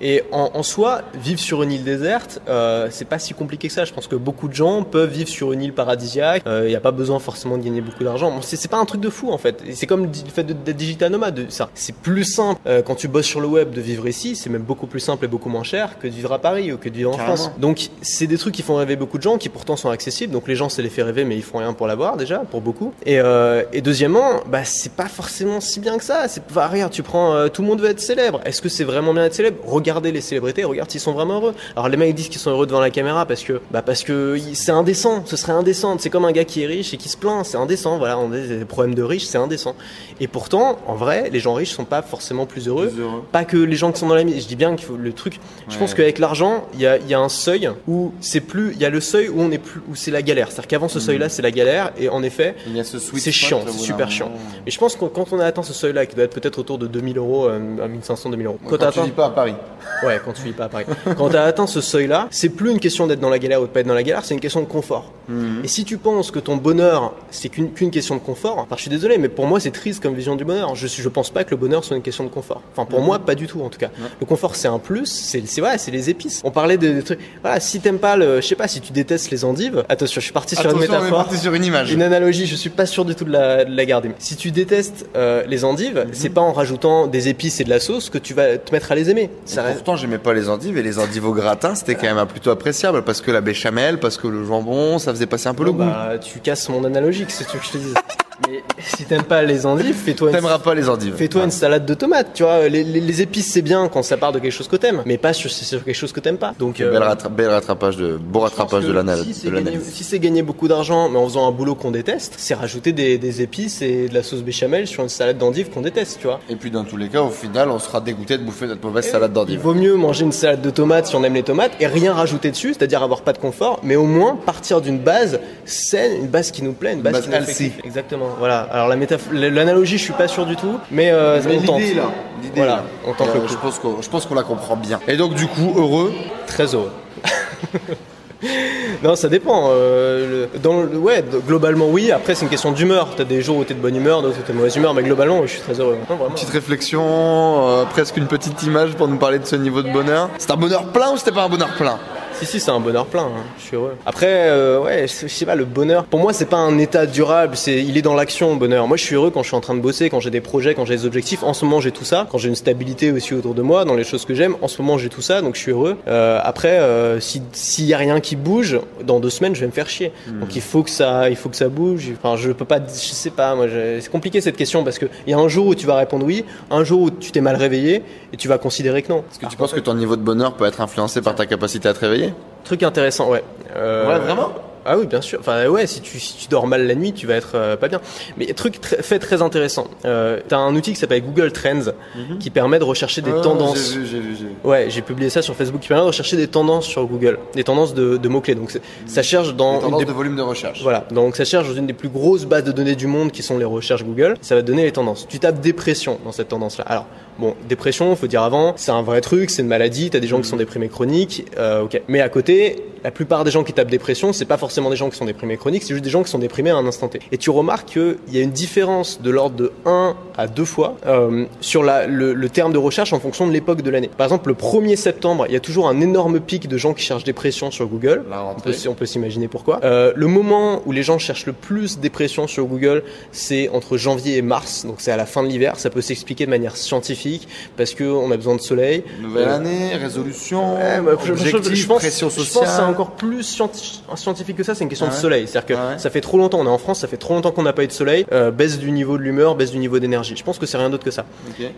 Et 0.02 0.24
en, 0.32 0.52
en 0.54 0.64
soi, 0.64 1.02
vivre 1.16 1.40
sur 1.40 1.64
une 1.64 1.72
île 1.72 1.84
déserte, 1.84 2.42
euh, 2.50 2.88
c'est 2.92 3.06
pas 3.06 3.20
si 3.20 3.34
compliqué 3.34 3.68
que 3.68 3.74
ça. 3.74 3.86
Je 3.86 3.94
pense 3.94 4.08
que 4.08 4.16
beaucoup 4.16 4.48
de 4.48 4.54
gens 4.54 4.84
peuvent 4.84 5.10
vivre 5.10 5.30
sur 5.30 5.54
une 5.54 5.62
île 5.62 5.74
paradisiaque. 5.74 6.44
Il 6.46 6.68
n'y 6.68 6.76
a 6.76 6.80
pas 6.80 6.92
besoin 6.92 7.20
forcément 7.20 7.58
de 7.58 7.64
gagner 7.64 7.82
beaucoup 7.82 8.04
d'argent. 8.04 8.32
Bon, 8.32 8.42
c'est 8.42 8.68
pas 8.70 8.78
un 8.78 8.86
truc 8.86 9.02
de 9.02 9.10
fou 9.10 9.32
en 9.32 9.38
fait. 9.38 9.62
C'est 9.74 9.86
comme 9.86 10.06
le 10.06 10.12
fait 10.34 10.44
d'être 10.44 10.78
digital 10.78 11.12
nomade. 11.12 11.46
Ça, 11.50 11.70
c'est 11.74 11.96
plus 11.96 12.24
simple 12.24 12.60
euh, 12.68 12.82
quand 12.82 12.96
tu 12.96 13.08
bosses 13.08 13.26
sur 13.26 13.42
le 13.42 13.48
web 13.48 13.72
de 13.72 13.82
vivre 13.82 14.08
ici. 14.08 14.36
C'est 14.36 14.50
même 14.50 14.64
beaucoup 14.64 14.88
plus 14.88 15.00
simple 15.00 15.26
et 15.26 15.28
beaucoup 15.28 15.50
moins 15.50 15.64
cher 15.64 16.00
que 16.00 16.08
de 16.08 16.14
vivre 16.14 16.32
à 16.32 16.40
Paris 16.40 16.72
ou 16.72 16.78
que 16.78 16.90
de 16.90 16.96
vivre 16.96 17.14
en. 17.14 17.18
France. 17.18 17.52
Donc 17.58 17.90
c'est 18.02 18.28
des 18.28 18.38
trucs 18.38 18.54
qui 18.54 18.62
font 18.62 18.76
rêver 18.76 18.96
beaucoup 18.96 19.18
de 19.18 19.24
gens, 19.24 19.38
qui 19.38 19.50
pourtant 19.50 19.76
sont 19.76 19.90
accessibles. 19.90 20.32
Donc 20.32 20.48
les 20.48 20.56
gens, 20.56 20.70
ça 20.70 20.82
les 20.82 20.90
fait 20.90 21.04
rêver, 21.04 21.26
mais 21.26 21.36
ils 21.36 21.44
font 21.44 21.58
rien 21.58 21.74
pour 21.74 21.88
l'avoir 21.88 22.16
déjà, 22.16 22.40
pour 22.40 22.62
beaucoup. 22.62 22.94
Et, 23.06 23.20
euh, 23.20 23.64
et 23.74 23.82
deuxièmement, 23.82 24.42
bah 24.48 24.64
c'est 24.64 24.94
pas 24.94 25.08
forcément 25.08 25.60
si 25.60 25.80
bien 25.80 25.98
que 25.98 26.04
ça. 26.04 26.28
C'est 26.28 26.44
bah, 26.54 26.68
regarde, 26.68 26.92
tu 26.92 27.04
prends, 27.04 27.34
euh, 27.34 27.48
tout 27.48 27.62
le 27.64 27.68
monde 27.68 27.82
veut 27.82 27.90
être 27.90 28.00
célèbre. 28.00 28.40
Est-ce 28.46 28.62
que 28.62 28.70
c'est 28.70 28.84
vraiment 28.84 29.14
bien 29.14 29.24
d'être 29.24 29.34
célèbre? 29.34 29.58
Regardez 29.88 30.12
les 30.12 30.20
célébrités, 30.20 30.66
regarde 30.66 30.92
s'ils 30.92 31.00
sont 31.00 31.14
vraiment 31.14 31.36
heureux. 31.36 31.54
Alors 31.78 31.88
les 31.88 31.96
mecs 31.96 32.14
disent 32.14 32.28
qu'ils 32.28 32.42
sont 32.42 32.52
heureux 32.52 32.68
devant 32.68 32.82
la 32.82 32.90
caméra 32.90 33.26
parce 33.26 33.42
que, 33.42 33.62
bah 33.72 33.82
parce 33.82 34.04
que 34.04 34.38
c'est 34.54 34.74
indécent. 34.74 35.24
Ce 35.26 35.38
serait 35.38 35.54
indécent. 35.54 35.96
C'est 35.98 36.10
comme 36.10 36.26
un 36.26 36.34
gars 36.34 36.44
qui 36.44 36.62
est 36.62 36.66
riche 36.66 36.94
et 36.94 36.98
qui 36.98 37.08
se 37.08 37.16
plaint. 37.16 37.46
C'est 37.46 37.56
indécent. 37.56 37.98
Voilà, 37.98 38.20
on 38.20 38.34
a 38.34 38.38
des 38.38 38.66
problèmes 38.66 38.96
de 38.96 39.02
riches, 39.02 39.24
c'est 39.24 39.38
indécent. 39.38 39.76
Et 40.20 40.28
pourtant, 40.28 40.78
en 40.88 40.96
vrai, 40.96 41.30
les 41.32 41.40
gens 41.40 41.54
riches 41.54 41.72
sont 41.72 41.86
pas 41.86 42.02
forcément 42.02 42.46
plus 42.46 42.68
heureux. 42.68 42.90
Plus 42.90 43.02
heureux. 43.02 43.24
Pas 43.32 43.46
que 43.46 43.56
les 43.56 43.78
gens 43.78 43.94
qui 43.94 44.02
sont 44.02 44.10
dans 44.10 44.16
la 44.16 44.26
misère. 44.26 44.42
Je 44.42 44.48
dis 44.48 44.58
bien 44.58 44.76
qu'il 44.76 44.86
faut 44.86 44.98
le 44.98 45.14
truc. 45.14 45.40
Je 45.70 45.78
pense 45.78 45.94
qu'avec 45.94 46.20
l'argent, 46.20 46.68
il 46.74 46.82
y 46.82 46.86
a, 46.86 46.98
il 46.98 47.08
y 47.08 47.14
a 47.14 47.20
un 47.22 47.30
seuil 47.30 47.70
où 47.88 48.12
c'est 48.20 48.42
plus, 48.42 48.74
il 48.74 48.82
y 48.82 48.86
a 48.86 48.90
le 48.90 49.00
seuil 49.00 49.30
où 49.30 49.40
on 49.40 49.52
est 49.52 49.58
plus, 49.58 49.80
où 49.90 49.96
c'est 49.96 50.12
la 50.12 50.22
galère. 50.22 50.52
C'est-à-dire 50.52 50.68
qu'avant 50.68 50.90
ce 50.90 51.00
seuil-là, 51.00 51.30
c'est 51.30 51.42
la 51.42 51.52
galère. 51.52 51.94
Et 51.98 52.10
en 52.10 52.24
effet, 52.24 52.56
ce 52.84 53.00
c'est 53.00 53.32
chiant, 53.32 53.62
c'est 53.66 53.80
super 53.80 54.12
chiant. 54.12 54.32
Et 54.66 54.72
je 54.72 54.78
pense 54.78 54.98
que 54.98 55.06
quand 55.06 55.32
on 55.32 55.40
a 55.40 55.46
atteint 55.46 55.64
ce 55.64 55.74
seuil-là, 55.74 56.06
qui 56.06 56.16
doit 56.16 56.26
être 56.26 56.34
peut-être 56.34 56.60
autour 56.60 56.78
de 56.78 56.88
2000 56.88 57.18
euros, 57.18 57.48
euh, 57.48 57.78
à 57.82 57.88
1500, 57.88 58.32
2000 58.32 58.46
euros. 58.48 58.60
Quand, 58.64 58.72
Quand 58.72 58.78
tu 58.78 58.84
atteint, 58.84 59.04
vis 59.04 59.12
pas 59.12 59.28
à 59.28 59.30
Paris. 59.30 59.56
Ouais, 60.04 60.20
quand 60.24 60.34
tu 60.34 60.42
vis 60.44 60.52
pas 60.54 60.66
à 60.66 60.70
Paris. 60.70 60.86
quand 61.18 61.30
t'as 61.30 61.44
atteint 61.44 61.68
ce 61.68 61.82
seuil-là, 61.82 62.28
c'est 62.32 62.50
plus 62.50 62.72
une 62.72 62.80
question 62.80 63.08
d'être 63.08 63.20
dans 63.20 63.30
la 63.30 63.40
galère 63.40 63.62
ou 63.62 63.66
de 63.66 63.70
pas 63.72 63.80
être 63.82 63.88
dans 63.88 63.94
la 63.94 64.04
galère, 64.04 64.24
c'est 64.26 64.34
une 64.34 64.40
question 64.40 64.60
de 64.62 64.66
confort. 64.66 65.12
Mhm. 65.30 65.62
Et 65.64 65.68
si 65.68 65.84
tu 65.84 65.98
penses 65.98 66.32
que 66.32 66.40
ton 66.40 66.56
bonheur, 66.56 67.14
c'est 67.32 67.50
qu'une 67.50 67.72
qu'une 67.74 67.92
question 67.92 68.16
de 68.16 68.22
confort, 68.22 68.58
enfin, 68.60 68.76
je 68.78 68.82
suis 68.82 68.90
désolé, 68.90 69.18
mais 69.18 69.28
pour 69.30 69.46
moi, 69.46 69.60
c'est 69.60 69.72
triste 69.72 70.02
comme 70.02 70.14
vision 70.14 70.36
du 70.36 70.46
bonheur. 70.46 70.76
Je, 70.76 70.88
je 70.88 71.10
pense 71.10 71.30
pas 71.30 71.44
que 71.44 71.52
le 71.52 71.58
bonheur 71.58 71.84
soit 71.84 71.98
une 71.98 72.04
question 72.04 72.24
de 72.24 72.30
confort. 72.30 72.62
Enfin, 72.74 72.86
pour 72.86 73.02
moi, 73.02 73.20
pas 73.20 73.36
du 73.36 73.48
tout, 73.48 73.62
en 73.62 73.70
tout 73.70 73.80
cas. 73.80 73.90
Le 74.20 74.26
confort, 74.26 74.56
c'est 74.56 74.68
un 74.70 74.80
plus, 74.80 75.06
c'est 75.06 75.44
voilà, 75.60 75.78
c'est 75.78 75.92
les 75.92 76.10
épices. 76.10 76.42
On 76.44 76.52
parlait 76.52 76.78
de, 76.78 76.94
de 76.94 77.02
trucs. 77.02 77.20
Voilà, 77.42 77.60
si 77.60 77.80
t'aimes 77.80 78.00
pas 78.00 78.16
le, 78.16 78.40
je 78.42 78.48
sais 78.48 78.56
pas, 78.56 78.68
si 78.68 78.80
tu 78.82 78.92
détestes 78.94 79.30
les 79.32 79.44
endives, 79.44 79.84
attention, 79.90 80.22
je 80.22 80.26
suis 80.26 80.34
parti 80.34 80.56
sur 80.56 80.64
une 80.66 80.70
Attention, 80.78 80.92
on 80.94 80.96
est 80.96 81.00
métaphore. 81.00 81.18
parti 81.26 81.38
sur 81.38 81.54
une 81.54 81.66
image. 81.66 81.92
Une 81.92 82.02
analogie, 82.02 82.46
je 82.46 82.56
suis 82.56 82.70
pas 82.70 82.86
sûr 82.86 83.04
du 83.06 83.16
tout 83.16 83.26
de 83.26 83.32
la, 83.32 83.66
de 83.66 83.76
la 83.76 83.86
garder. 83.86 84.12
Si 84.20 84.36
tu 84.38 84.52
détestes 84.52 85.08
euh, 85.16 85.44
les 85.48 85.66
endives, 85.66 86.06
Mhm. 86.06 86.10
c'est 86.14 86.30
pas 86.30 86.42
en 86.42 86.54
rajoutant 86.54 87.08
des 87.08 87.28
épices 87.28 87.60
et 87.60 87.64
de 87.64 87.70
la 87.70 87.80
sauce 87.80 88.10
que 88.10 88.18
tu 88.18 88.34
vas 88.34 88.58
te 88.58 88.72
mettre 88.72 88.92
à 88.92 88.96
les 88.96 89.10
aimer. 89.10 89.30
Ça 89.46 89.64
Pourtant, 89.74 89.96
j'aimais 89.96 90.18
pas 90.18 90.34
les 90.34 90.50
endives 90.50 90.78
et 90.78 90.84
les 90.84 91.00
endives 91.00 91.26
au 91.26 91.34
gratin, 91.34 91.76
c'était 91.76 91.96
quand 91.96 92.14
même 92.14 92.26
plutôt 92.28 92.52
appréciable 92.52 93.04
parce 93.04 93.22
que 93.22 93.32
la 93.32 93.42
béchamel, 93.42 94.00
parce 94.00 94.18
que 94.18 94.28
le 94.28 94.46
jambon, 94.46 95.00
ça 95.00 95.12
faisait 95.12 95.26
passer 95.28 95.48
un 95.48 95.54
peu 95.54 95.64
le 95.64 95.72
Bon, 95.72 95.86
goût. 95.86 95.90
bah, 95.92 96.18
tu 96.20 96.40
casses 96.40 96.68
mon 96.70 96.84
analogie, 96.84 97.26
que 97.26 97.32
c'est 97.32 97.44
ce 97.44 97.54
que 97.54 97.64
je 97.64 97.70
te 97.72 97.78
dis. 97.78 97.94
Mais 98.48 98.64
si 98.80 99.04
t'aimes 99.06 99.24
pas 99.24 99.42
les 99.42 99.66
endives, 99.66 99.96
fais-toi 99.96 100.30
une, 100.30 100.36
T'aimeras 100.36 100.60
pas 100.60 100.76
les 100.76 100.88
endives. 100.90 101.16
fais-toi 101.16 101.44
une 101.46 101.52
salade 101.52 101.86
de 101.86 101.94
tomates. 101.96 102.34
Tu 102.36 102.44
vois, 102.44 102.68
les, 102.70 102.84
les- 102.84 103.02
les 103.02 103.22
épices 103.22 103.52
c'est 103.52 103.64
bien 103.64 103.88
quand 103.88 104.04
ça 104.04 104.16
part 104.16 104.32
de 104.32 104.40
quelque 104.40 104.52
chose 104.52 104.68
que 104.68 104.76
t'aimes, 104.76 105.02
mais 105.08 105.18
pas 105.18 105.34
sur, 105.34 105.50
sur 105.50 105.84
quelque 105.84 105.96
chose 105.96 106.12
que 106.12 106.20
t'aimes 106.20 106.38
pas. 106.38 106.54
Donc, 106.60 106.80
euh, 106.80 106.92
Bel, 106.92 107.02
rattra- 107.02 107.30
bel 107.30 107.50
rattrapage 107.50 107.98
de, 107.98 108.16
beau 108.18 108.42
rattrapage 108.42 108.84
de 108.86 108.94
si 109.24 109.34
c'est 109.34 109.50
gagner, 109.50 109.64
l'analyse. 109.64 109.92
si 109.92 110.04
c'est 110.04 110.20
gagner 110.20 110.44
beaucoup 110.44 110.68
d'argent, 110.68 111.10
mais 111.10 111.18
en 111.18 111.26
faisant 111.26 111.48
un 111.48 111.52
boulot 111.52 111.74
qu'on 111.76 111.90
déteste, 111.92 112.36
c'est 112.38 112.54
rajouter 112.54 112.92
des, 112.94 113.18
des 113.18 113.42
épices 113.42 113.82
et 113.82 114.08
de 114.08 114.14
la 114.14 114.22
sauce 114.22 114.44
béchamel 114.44 114.86
sur 114.86 115.02
une 115.04 115.10
salade 115.10 115.40
d'endives 115.40 115.70
qu'on 115.72 115.82
déteste, 115.82 116.20
tu 116.22 116.28
vois. 116.28 116.40
Et 116.50 116.56
puis 116.56 116.70
dans 116.70 116.84
tous 116.84 116.98
les 116.98 117.08
cas, 117.10 117.24
au 117.24 117.30
final, 117.32 117.70
on 117.72 117.80
sera 117.80 118.02
dégoûté 118.02 118.38
de 118.38 118.44
bouffer 118.44 118.68
notre 118.68 118.86
mauvaise 118.86 119.10
salade 119.10 119.32
Il 119.32 119.34
d'endives. 119.34 119.60
vaut 119.62 119.74
mieux 119.74 119.96
manger 119.96 120.26
une 120.26 120.32
salade 120.32 120.62
de 120.62 120.70
tomates 120.70 121.08
si 121.08 121.16
on 121.16 121.24
aime 121.24 121.34
les 121.34 121.44
tomates 121.44 121.72
et 121.80 121.88
rien 121.88 122.14
rajouter 122.14 122.52
dessus, 122.52 122.74
c'est-à-dire 122.78 123.02
avoir 123.02 123.22
pas 123.22 123.34
de 123.34 123.40
confort, 123.40 123.80
mais 123.84 123.96
au 123.96 124.06
moins 124.06 124.36
partir 124.36 124.80
d'une 124.80 125.00
base 125.00 125.40
saine, 125.66 126.12
une 126.22 126.28
base 126.28 126.52
qui 126.52 126.62
nous 126.64 126.74
plaît, 126.74 126.94
une 126.94 127.02
base, 127.02 127.14
base 127.14 127.24
qui 127.26 127.64
nous 127.64 127.70
fait. 127.72 127.72
Exactement. 127.84 128.27
Voilà. 128.40 128.68
Alors 128.72 128.88
la 128.88 128.96
métaph- 128.96 129.32
l'analogie, 129.32 129.98
je 129.98 130.04
suis 130.04 130.14
pas 130.14 130.28
sûr 130.28 130.46
du 130.46 130.56
tout, 130.56 130.78
mais, 130.92 131.10
euh, 131.12 131.40
Mais 131.46 131.58
on 131.58 131.62
tente. 131.66 131.80
l'idée, 131.80 131.94
là, 131.96 132.04
l'idée, 132.42 132.54
Voilà, 132.58 132.72
là. 132.78 132.84
on 133.06 133.14
tente 133.14 133.30
Euh, 133.30 133.34
le 133.36 133.40
coup. 133.42 133.48
je 133.50 133.56
pense 133.58 133.80
qu'on, 133.80 134.02
je 134.02 134.10
pense 134.10 134.26
qu'on 134.26 134.36
la 134.36 134.44
comprend 134.44 134.76
bien. 134.76 135.00
Et 135.08 135.18
donc 135.18 135.34
du 135.34 135.48
coup, 135.48 135.74
heureux. 135.78 136.14
Très 136.48 136.74
heureux. 136.76 136.92
non, 139.04 139.16
ça 139.16 139.28
dépend. 139.30 139.70
euh, 139.72 140.48
le- 140.54 140.60
dans 140.60 140.82
le- 140.82 140.98
ouais, 140.98 141.24
globalement 141.48 141.88
oui. 141.90 142.12
Après, 142.12 142.36
c'est 142.36 142.44
une 142.46 142.50
question 142.52 142.72
d'humeur. 142.72 143.10
T'as 143.18 143.24
des 143.24 143.42
jours 143.42 143.58
où 143.58 143.64
t'es 143.64 143.74
de 143.74 143.80
bonne 143.80 143.96
humeur, 143.96 144.22
d'autres 144.22 144.38
où 144.40 144.42
t'es 144.44 144.54
de 144.54 144.58
mauvaise 144.58 144.76
humeur, 144.76 144.94
mais 144.94 145.04
globalement, 145.04 145.42
je 145.44 145.48
suis 145.48 145.62
très 145.62 145.80
heureux. 145.80 145.98
Non. 146.10 146.18
Petite 146.34 146.50
réflexion, 146.50 147.04
euh, 147.04 147.84
presque 147.86 148.18
une 148.18 148.28
petite 148.28 148.62
image 148.64 148.92
pour 148.94 149.08
nous 149.08 149.18
parler 149.18 149.40
de 149.40 149.46
ce 149.46 149.56
niveau 149.56 149.82
de 149.82 149.90
bonheur. 149.92 150.30
C'est 150.38 150.52
un 150.52 150.56
bonheur 150.58 150.86
plein 150.86 151.12
ou 151.12 151.18
c'était 151.18 151.32
pas 151.32 151.44
un 151.44 151.50
bonheur 151.50 151.70
plein? 151.78 151.98
Si, 152.40 152.46
si, 152.46 152.60
c'est 152.60 152.70
un 152.70 152.80
bonheur 152.80 153.08
plein. 153.08 153.24
hein. 153.24 153.44
Je 153.58 153.64
suis 153.64 153.76
heureux. 153.76 153.96
Après, 154.06 154.28
euh, 154.30 154.80
ouais, 154.80 155.08
je 155.08 155.28
sais 155.28 155.46
pas, 155.46 155.56
le 155.56 155.66
bonheur. 155.66 156.04
Pour 156.06 156.20
moi, 156.20 156.34
c'est 156.34 156.46
pas 156.46 156.58
un 156.58 156.78
état 156.78 157.08
durable. 157.08 157.56
C'est, 157.58 157.84
il 157.84 157.98
est 157.98 158.04
dans 158.04 158.14
l'action, 158.14 158.52
le 158.54 158.60
bonheur. 158.60 158.88
Moi, 158.88 158.96
je 158.96 159.04
suis 159.04 159.16
heureux 159.16 159.32
quand 159.32 159.42
je 159.42 159.48
suis 159.48 159.56
en 159.58 159.62
train 159.62 159.74
de 159.74 159.80
bosser, 159.80 160.10
quand 160.12 160.20
j'ai 160.20 160.30
des 160.30 160.42
projets, 160.42 160.76
quand 160.76 160.86
j'ai 160.86 160.96
des 160.98 161.06
objectifs. 161.08 161.42
En 161.44 161.54
ce 161.54 161.66
moment, 161.66 161.82
j'ai 161.82 161.92
tout 161.92 162.06
ça. 162.06 162.28
Quand 162.32 162.38
j'ai 162.38 162.50
une 162.50 162.56
stabilité 162.56 163.12
aussi 163.12 163.34
autour 163.34 163.56
de 163.56 163.62
moi, 163.64 163.86
dans 163.86 163.96
les 163.96 164.04
choses 164.04 164.24
que 164.26 164.36
j'aime. 164.36 164.56
En 164.62 164.68
ce 164.68 164.80
moment, 164.82 164.98
j'ai 165.00 165.10
tout 165.10 165.24
ça, 165.24 165.42
donc 165.42 165.56
je 165.56 165.62
suis 165.62 165.72
heureux. 165.72 165.98
Euh, 166.08 166.40
après, 166.44 166.80
euh, 166.80 167.20
si 167.20 167.42
s'il 167.54 167.86
y 167.86 167.94
a 167.96 167.98
rien 167.98 168.20
qui 168.20 168.36
bouge, 168.36 168.80
dans 169.04 169.20
deux 169.20 169.32
semaines, 169.32 169.56
je 169.56 169.62
vais 169.62 169.68
me 169.68 169.72
faire 169.72 169.90
chier. 169.90 170.12
Donc 170.40 170.56
il 170.56 170.62
faut 170.62 170.84
que 170.84 170.90
ça, 170.92 171.30
il 171.32 171.36
faut 171.36 171.50
que 171.50 171.56
ça 171.56 171.70
bouge. 171.70 172.12
Enfin, 172.22 172.36
je 172.38 172.52
peux 172.52 172.66
pas, 172.66 172.78
je 172.80 172.92
sais 172.94 173.32
pas. 173.32 173.56
Moi, 173.56 173.66
c'est 174.00 174.12
compliqué 174.12 174.42
cette 174.42 174.58
question 174.58 174.84
parce 174.84 175.00
que 175.00 175.08
il 175.26 175.32
y 175.32 175.34
a 175.34 175.38
un 175.40 175.48
jour 175.48 175.66
où 175.68 175.74
tu 175.76 175.88
vas 175.88 175.96
répondre 175.96 176.26
oui, 176.26 176.46
un 176.70 176.84
jour 176.84 177.02
où 177.02 177.10
tu 177.10 177.32
t'es 177.32 177.42
mal 177.42 177.56
réveillé 177.56 178.04
et 178.32 178.38
tu 178.38 178.48
vas 178.48 178.58
considérer 178.60 179.02
que 179.02 179.10
non. 179.12 179.24
Est-ce 179.32 179.40
que 179.40 179.48
tu 179.48 179.58
penses 179.58 179.74
que 179.74 179.80
ton 179.80 179.96
niveau 179.96 180.16
de 180.16 180.22
bonheur 180.22 180.54
peut 180.54 180.66
être 180.66 180.82
influencé 180.82 181.22
par 181.22 181.34
ta 181.34 181.46
capacité 181.48 181.90
à 181.90 181.94
te 181.94 182.00
réveiller? 182.02 182.27
Truc 182.64 182.84
intéressant, 182.84 183.30
ouais. 183.30 183.44
Euh, 183.76 184.08
Ouais, 184.08 184.20
vraiment? 184.20 184.52
Ah 184.90 184.98
oui, 184.98 185.06
bien 185.06 185.20
sûr. 185.20 185.40
Enfin, 185.42 185.68
ouais, 185.68 185.86
si 185.86 186.00
tu, 186.00 186.18
si 186.18 186.38
tu 186.38 186.48
dors 186.48 186.66
mal 186.66 186.88
la 186.88 186.96
nuit, 186.96 187.12
tu 187.12 187.28
vas 187.28 187.34
être 187.36 187.56
euh, 187.56 187.76
pas 187.76 187.90
bien. 187.90 188.00
Mais 188.38 188.46
truc 188.54 188.78
fait 188.82 189.20
très 189.20 189.42
intéressant. 189.42 189.88
Euh, 190.06 190.40
T'as 190.48 190.60
un 190.60 190.74
outil 190.76 190.94
qui 190.94 190.96
s'appelle 190.98 191.22
Google 191.24 191.52
Trends 191.52 191.92
qui 192.40 192.50
permet 192.52 192.80
de 192.80 192.86
rechercher 192.86 193.22
des 193.22 193.32
Ah, 193.38 193.42
tendances. 193.42 193.92
J'ai 193.92 194.00
vu, 194.00 194.06
j'ai 194.06 194.20
vu, 194.22 194.36
j'ai 194.38 194.46
vu. 194.46 194.52
Ouais, 194.64 194.86
j'ai 194.90 195.02
publié 195.02 195.30
ça 195.30 195.42
sur 195.42 195.56
Facebook 195.58 195.82
qui 195.82 195.90
permet 195.90 196.04
de 196.04 196.08
rechercher 196.08 196.38
des 196.38 196.48
tendances 196.48 196.86
sur 196.86 197.06
Google, 197.06 197.38
des 197.54 197.66
tendances 197.66 197.94
de, 197.94 198.16
de 198.16 198.30
mots-clés. 198.30 198.56
Donc 198.56 198.72
ça 199.08 199.24
cherche 199.24 199.54
dans 199.56 199.72
Les 199.72 199.76
une 199.76 199.82
tendances 199.84 200.00
des- 200.00 200.06
de 200.06 200.12
volume 200.14 200.38
de 200.38 200.42
recherche. 200.42 200.82
voilà, 200.82 201.06
donc 201.12 201.36
ça 201.36 201.44
cherche 201.44 201.68
dans 201.68 201.76
une 201.76 201.88
des 201.88 201.92
plus 201.94 202.08
grosses 202.10 202.46
bases 202.46 202.64
de 202.64 202.72
données 202.72 202.96
du 202.96 203.08
monde 203.08 203.32
qui 203.34 203.44
sont 203.44 203.58
les 203.58 203.66
recherches 203.66 204.06
Google. 204.06 204.36
Ça 204.40 204.56
va 204.56 204.62
te 204.62 204.68
donner 204.68 204.84
les 204.86 204.94
tendances. 204.94 205.28
Tu 205.28 205.38
tapes 205.40 205.60
dépression 205.60 206.18
dans 206.24 206.32
cette 206.32 206.48
tendance-là. 206.48 206.86
Alors, 206.88 207.08
bon, 207.40 207.56
dépression, 207.68 208.16
faut 208.16 208.28
dire 208.28 208.44
avant, 208.44 208.74
c'est 208.76 208.92
un 208.92 209.02
vrai 209.02 209.22
truc, 209.22 209.50
c'est 209.50 209.62
une 209.62 209.68
maladie. 209.68 210.10
T'as 210.10 210.20
des 210.20 210.28
gens 210.28 210.42
qui 210.42 210.48
sont 210.48 210.58
déprimés 210.58 210.90
chroniques, 210.90 211.46
euh, 211.58 211.84
ok. 211.84 212.02
Mais 212.08 212.22
à 212.22 212.30
côté, 212.30 212.84
la 213.04 213.12
plupart 213.12 213.44
des 213.44 213.52
gens 213.52 213.64
qui 213.64 213.74
tapent 213.74 213.90
dépression, 213.90 214.34
c'est 214.34 214.46
pas 214.46 214.58
forcément 214.58 214.90
des 214.90 214.96
gens 214.96 215.10
qui 215.10 215.18
sont 215.18 215.26
déprimés 215.26 215.58
chroniques, 215.58 215.84
c'est 215.84 215.94
juste 215.94 216.04
des 216.04 216.10
gens 216.10 216.24
qui 216.24 216.30
sont 216.30 216.40
déprimés 216.40 216.72
à 216.72 216.76
un 216.76 216.86
instant 216.86 217.08
T. 217.08 217.20
Et 217.32 217.38
tu 217.38 217.50
remarques 217.50 217.90
qu'il 217.90 218.18
y 218.32 218.38
a 218.38 218.42
une 218.42 218.52
différence 218.52 219.22
de 219.22 219.30
l'ordre 219.30 219.56
de 219.56 219.72
1 219.86 220.16
à 220.38 220.48
2 220.48 220.66
fois 220.66 220.98
euh, 221.06 221.46
sur 221.62 221.84
la, 221.84 222.08
le, 222.08 222.34
le 222.34 222.50
terme 222.50 222.74
de 222.74 222.78
recherche 222.78 223.14
en 223.14 223.20
fonction 223.20 223.48
de 223.48 223.52
l'époque 223.52 223.82
de 223.82 223.90
l'année. 223.90 224.10
Par 224.18 224.26
exemple, 224.26 224.50
le 224.50 224.56
1er 224.56 224.96
septembre, 224.96 225.46
il 225.48 225.54
y 225.54 225.58
a 225.58 225.60
toujours 225.60 225.88
un 225.88 226.02
énorme 226.02 226.40
pic 226.40 226.68
de 226.68 226.78
gens 226.78 226.94
qui 226.94 227.04
cherchent 227.04 227.24
dépression 227.24 227.72
sur 227.72 227.88
Google. 227.88 228.24
On 228.32 228.60
peut, 228.60 228.74
on 228.88 228.94
peut 228.94 229.06
s'imaginer 229.06 229.48
pourquoi. 229.48 229.80
Euh, 229.84 230.14
le 230.16 230.28
moment 230.28 230.82
où 230.86 230.92
les 230.92 231.04
gens 231.04 231.18
cherchent 231.18 231.46
le 231.46 231.54
plus 231.54 232.00
dépression 232.00 232.48
sur 232.48 232.66
Google, 232.66 233.04
c'est 233.32 233.70
entre 233.70 233.98
janvier 233.98 234.38
et 234.38 234.42
mars, 234.42 234.86
donc 234.86 234.96
c'est 235.00 235.12
à 235.12 235.18
la 235.18 235.26
fin 235.26 235.44
de 235.44 235.48
l'hiver. 235.48 235.80
Ça 235.80 235.90
peut 235.90 236.02
s'expliquer 236.02 236.46
de 236.46 236.50
manière 236.50 236.76
scientifique 236.76 237.27
parce 237.76 237.94
que 237.94 238.04
on 238.04 238.32
a 238.32 238.38
besoin 238.38 238.56
de 238.56 238.62
soleil. 238.62 239.04
Nouvelle 239.22 239.48
Euh, 239.48 239.56
année, 239.56 239.96
résolution, 239.96 240.76
Ouais, 240.76 241.00
bah, 241.02 241.12
objectif, 241.14 241.74
je 241.76 241.88
pense, 241.88 242.00
pression 242.00 242.30
je 242.30 242.36
pense 242.36 242.46
sociale. 242.46 242.64
que 242.66 242.70
c'est 242.72 242.82
encore 242.82 243.12
plus 243.12 243.44
scienti- 243.44 244.02
scientifique 244.16 244.58
que 244.58 244.64
ça. 244.64 244.76
C'est 244.76 244.84
une 244.84 244.90
question 244.90 245.08
Ah 245.10 245.14
de 245.16 245.20
soleil. 245.20 245.48
C'est-à-dire 245.48 245.66
que 245.68 245.74
Ah 245.74 245.88
ouais 245.94 246.00
ça 246.00 246.10
fait 246.10 246.22
trop 246.22 246.38
longtemps. 246.38 246.60
On 246.60 246.66
est 246.66 246.70
en 246.70 246.78
France, 246.78 247.00
ça 247.00 247.08
fait 247.08 247.18
trop 247.18 247.34
longtemps 247.34 247.52
qu'on 247.52 247.64
n'a 247.64 247.74
pas 247.74 247.84
eu 247.84 247.88
de 247.88 247.92
soleil. 247.92 248.26
Euh, 248.32 248.52
baisse 248.52 248.78
du 248.80 248.92
niveau 248.92 249.18
de 249.18 249.24
l'humeur, 249.24 249.56
baisse 249.56 249.72
du 249.72 249.78
niveau 249.80 250.00
d'énergie. 250.00 250.36
Je 250.38 250.44
pense 250.44 250.58
que 250.60 250.66
c'est 250.66 250.78
rien 250.78 250.90
d'autre 250.90 251.04
que 251.06 251.12
ça. 251.12 251.26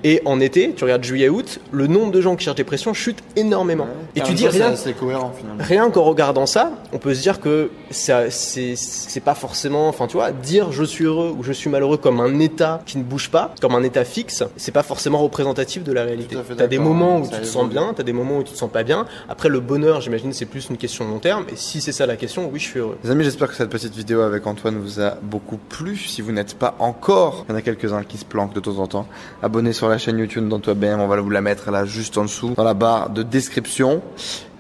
Et 0.04 0.22
en 0.26 0.40
été, 0.40 0.74
tu 0.76 0.84
regardes 0.84 1.04
juillet-août, 1.04 1.60
le 1.72 1.88
nombre 1.88 2.12
de 2.12 2.22
gens 2.22 2.36
qui 2.36 2.44
cherchent 2.46 2.56
dépression 2.58 2.94
chute 2.94 3.20
énormément. 3.36 3.88
Et 4.16 4.22
tu 4.22 4.34
dis 4.34 4.48
rien. 4.48 4.76
C'est 4.76 4.94
cohérent 4.94 5.32
finalement. 5.38 5.64
Rien 5.64 5.90
qu'en 5.90 6.04
regardant 6.04 6.46
ça, 6.46 6.72
on 6.94 6.98
peut 6.98 7.14
se 7.14 7.22
dire 7.22 7.40
que 7.40 7.70
c'est 7.92 9.24
pas 9.24 9.36
forcément, 9.36 9.88
enfin 9.88 10.08
tu 10.08 10.14
vois, 10.18 10.32
dire 10.32 10.72
je 10.72 10.84
suis 10.84 11.06
heureux 11.06 11.34
ou 11.38 11.44
je 11.44 11.52
suis 11.52 11.70
malheureux 11.70 11.98
comme 11.98 12.20
un 12.20 12.40
état 12.40 12.82
qui 12.86 12.98
ne 12.98 13.04
bouge 13.04 13.30
pas, 13.30 13.54
comme 13.62 13.76
un 13.76 13.84
état 13.84 14.04
fixe, 14.06 14.44
c'est 14.58 14.72
pas 14.72 14.84
forcément 14.84 15.20
représentatif 15.20 15.39
de 15.40 15.92
la 15.92 16.04
réalité. 16.04 16.36
Fait 16.48 16.56
T'as 16.56 16.68
des 16.68 16.80
moments 16.80 17.20
où 17.20 17.28
tu 17.28 17.38
te 17.38 17.46
sens 17.46 17.70
bien, 17.70 17.94
t'as 17.96 18.04
des 18.04 18.14
moments 18.14 18.38
où 18.38 18.44
tu 18.44 18.52
te 18.52 18.58
sens 18.58 18.70
pas 18.70 18.84
bien. 18.84 19.06
Après 19.30 19.50
le 19.50 19.60
bonheur, 19.60 20.02
j'imagine, 20.02 20.34
c'est 20.34 20.46
plus 20.46 20.70
une 20.70 20.78
question 20.78 21.06
de 21.06 21.12
long 21.12 21.20
terme. 21.20 21.46
Et 21.52 21.56
si 21.56 21.82
c'est 21.82 21.92
ça 21.92 22.06
la 22.06 22.16
question, 22.16 22.50
oui, 22.52 22.60
je 22.60 22.66
suis 22.66 22.80
heureux. 22.80 22.98
Les 23.04 23.12
amis, 23.12 23.24
j'espère 23.24 23.48
que 23.48 23.56
cette 23.56 23.70
petite 23.70 23.96
vidéo 23.96 24.22
avec 24.22 24.46
Antoine 24.46 24.78
vous 24.78 25.00
a 25.00 25.18
beaucoup 25.22 25.58
plu. 25.58 25.98
Si 25.98 26.22
vous 26.22 26.32
n'êtes 26.32 26.56
pas 26.56 26.76
encore, 26.80 27.46
il 27.48 27.52
y 27.52 27.56
en 27.56 27.58
a 27.58 27.62
quelques-uns 27.62 28.04
qui 28.04 28.18
se 28.18 28.26
planquent 28.26 28.54
de 28.54 28.60
temps 28.60 28.80
en 28.80 28.88
temps. 28.88 29.08
Abonnez 29.42 29.74
sur 29.74 29.88
la 29.90 29.98
chaîne 29.98 30.18
YouTube 30.18 30.48
d'Antoine 30.48 30.78
BM, 30.78 31.00
on 31.00 31.08
va 31.08 31.20
vous 31.22 31.30
la 31.30 31.42
mettre 31.42 31.72
là 31.72 31.86
juste 31.86 32.18
en 32.18 32.24
dessous, 32.24 32.54
dans 32.56 32.64
la 32.64 32.74
barre 32.74 33.10
de 33.10 33.24
description. 33.24 34.02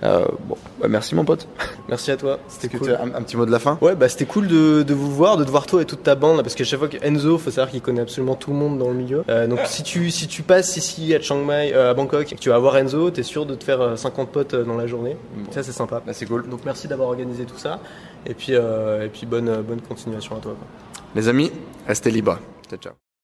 Euh, 0.03 0.25
bon, 0.47 0.55
bah, 0.79 0.87
merci 0.87 1.13
mon 1.15 1.25
pote. 1.25 1.47
Merci 1.89 2.11
à 2.11 2.17
toi, 2.17 2.39
c'était 2.47 2.77
cool. 2.77 2.91
un, 2.91 3.15
un 3.15 3.21
petit 3.23 3.35
mot 3.35 3.45
de 3.47 3.51
la 3.51 3.57
fin? 3.59 3.77
Ouais, 3.81 3.95
bah 3.95 4.07
c'était 4.07 4.25
cool 4.25 4.47
de, 4.47 4.83
de 4.83 4.93
vous 4.93 5.11
voir, 5.11 5.37
de 5.37 5.43
te 5.43 5.49
voir 5.49 5.65
toi 5.65 5.81
et 5.81 5.85
toute 5.85 6.03
ta 6.03 6.13
bande, 6.15 6.37
là, 6.37 6.43
parce 6.43 6.53
que 6.55 6.63
chaque 6.63 6.77
fois 6.79 6.87
que 6.87 6.97
Enzo, 7.03 7.37
faut 7.39 7.49
savoir 7.49 7.69
qu'il 7.71 7.81
connaît 7.81 8.01
absolument 8.01 8.35
tout 8.35 8.51
le 8.51 8.57
monde 8.57 8.77
dans 8.77 8.89
le 8.89 8.93
milieu. 8.93 9.23
Euh, 9.27 9.47
donc 9.47 9.59
si 9.65 9.81
tu 9.83 10.11
si 10.11 10.27
tu 10.27 10.43
passes 10.43 10.77
ici 10.77 11.13
à 11.15 11.19
Chiang 11.19 11.43
Mai, 11.43 11.73
euh, 11.73 11.89
à 11.89 11.93
Bangkok, 11.95 12.31
et 12.31 12.35
que 12.35 12.39
tu 12.39 12.49
vas 12.49 12.59
voir 12.59 12.77
Enzo, 12.77 13.09
t'es 13.09 13.23
sûr 13.23 13.45
de 13.47 13.55
te 13.55 13.63
faire 13.63 13.81
euh, 13.81 13.95
50 13.95 14.29
potes 14.29 14.53
euh, 14.53 14.63
dans 14.63 14.77
la 14.77 14.85
journée. 14.87 15.17
Bon. 15.35 15.51
Ça 15.51 15.63
c'est 15.63 15.71
sympa. 15.71 16.01
Bah, 16.05 16.13
c'est 16.13 16.27
cool. 16.27 16.47
Donc 16.47 16.61
merci 16.63 16.87
d'avoir 16.87 17.09
organisé 17.09 17.45
tout 17.45 17.57
ça, 17.57 17.79
et 18.27 18.35
puis 18.35 18.53
euh, 18.53 19.05
et 19.05 19.09
puis 19.09 19.25
bonne 19.25 19.49
euh, 19.49 19.61
bonne 19.63 19.81
continuation 19.81 20.37
à 20.37 20.39
toi. 20.39 20.53
quoi. 20.57 21.01
Les 21.15 21.27
amis, 21.27 21.51
restez 21.87 22.11
libres. 22.11 22.37
Ciao, 22.69 22.77
ciao. 22.79 23.08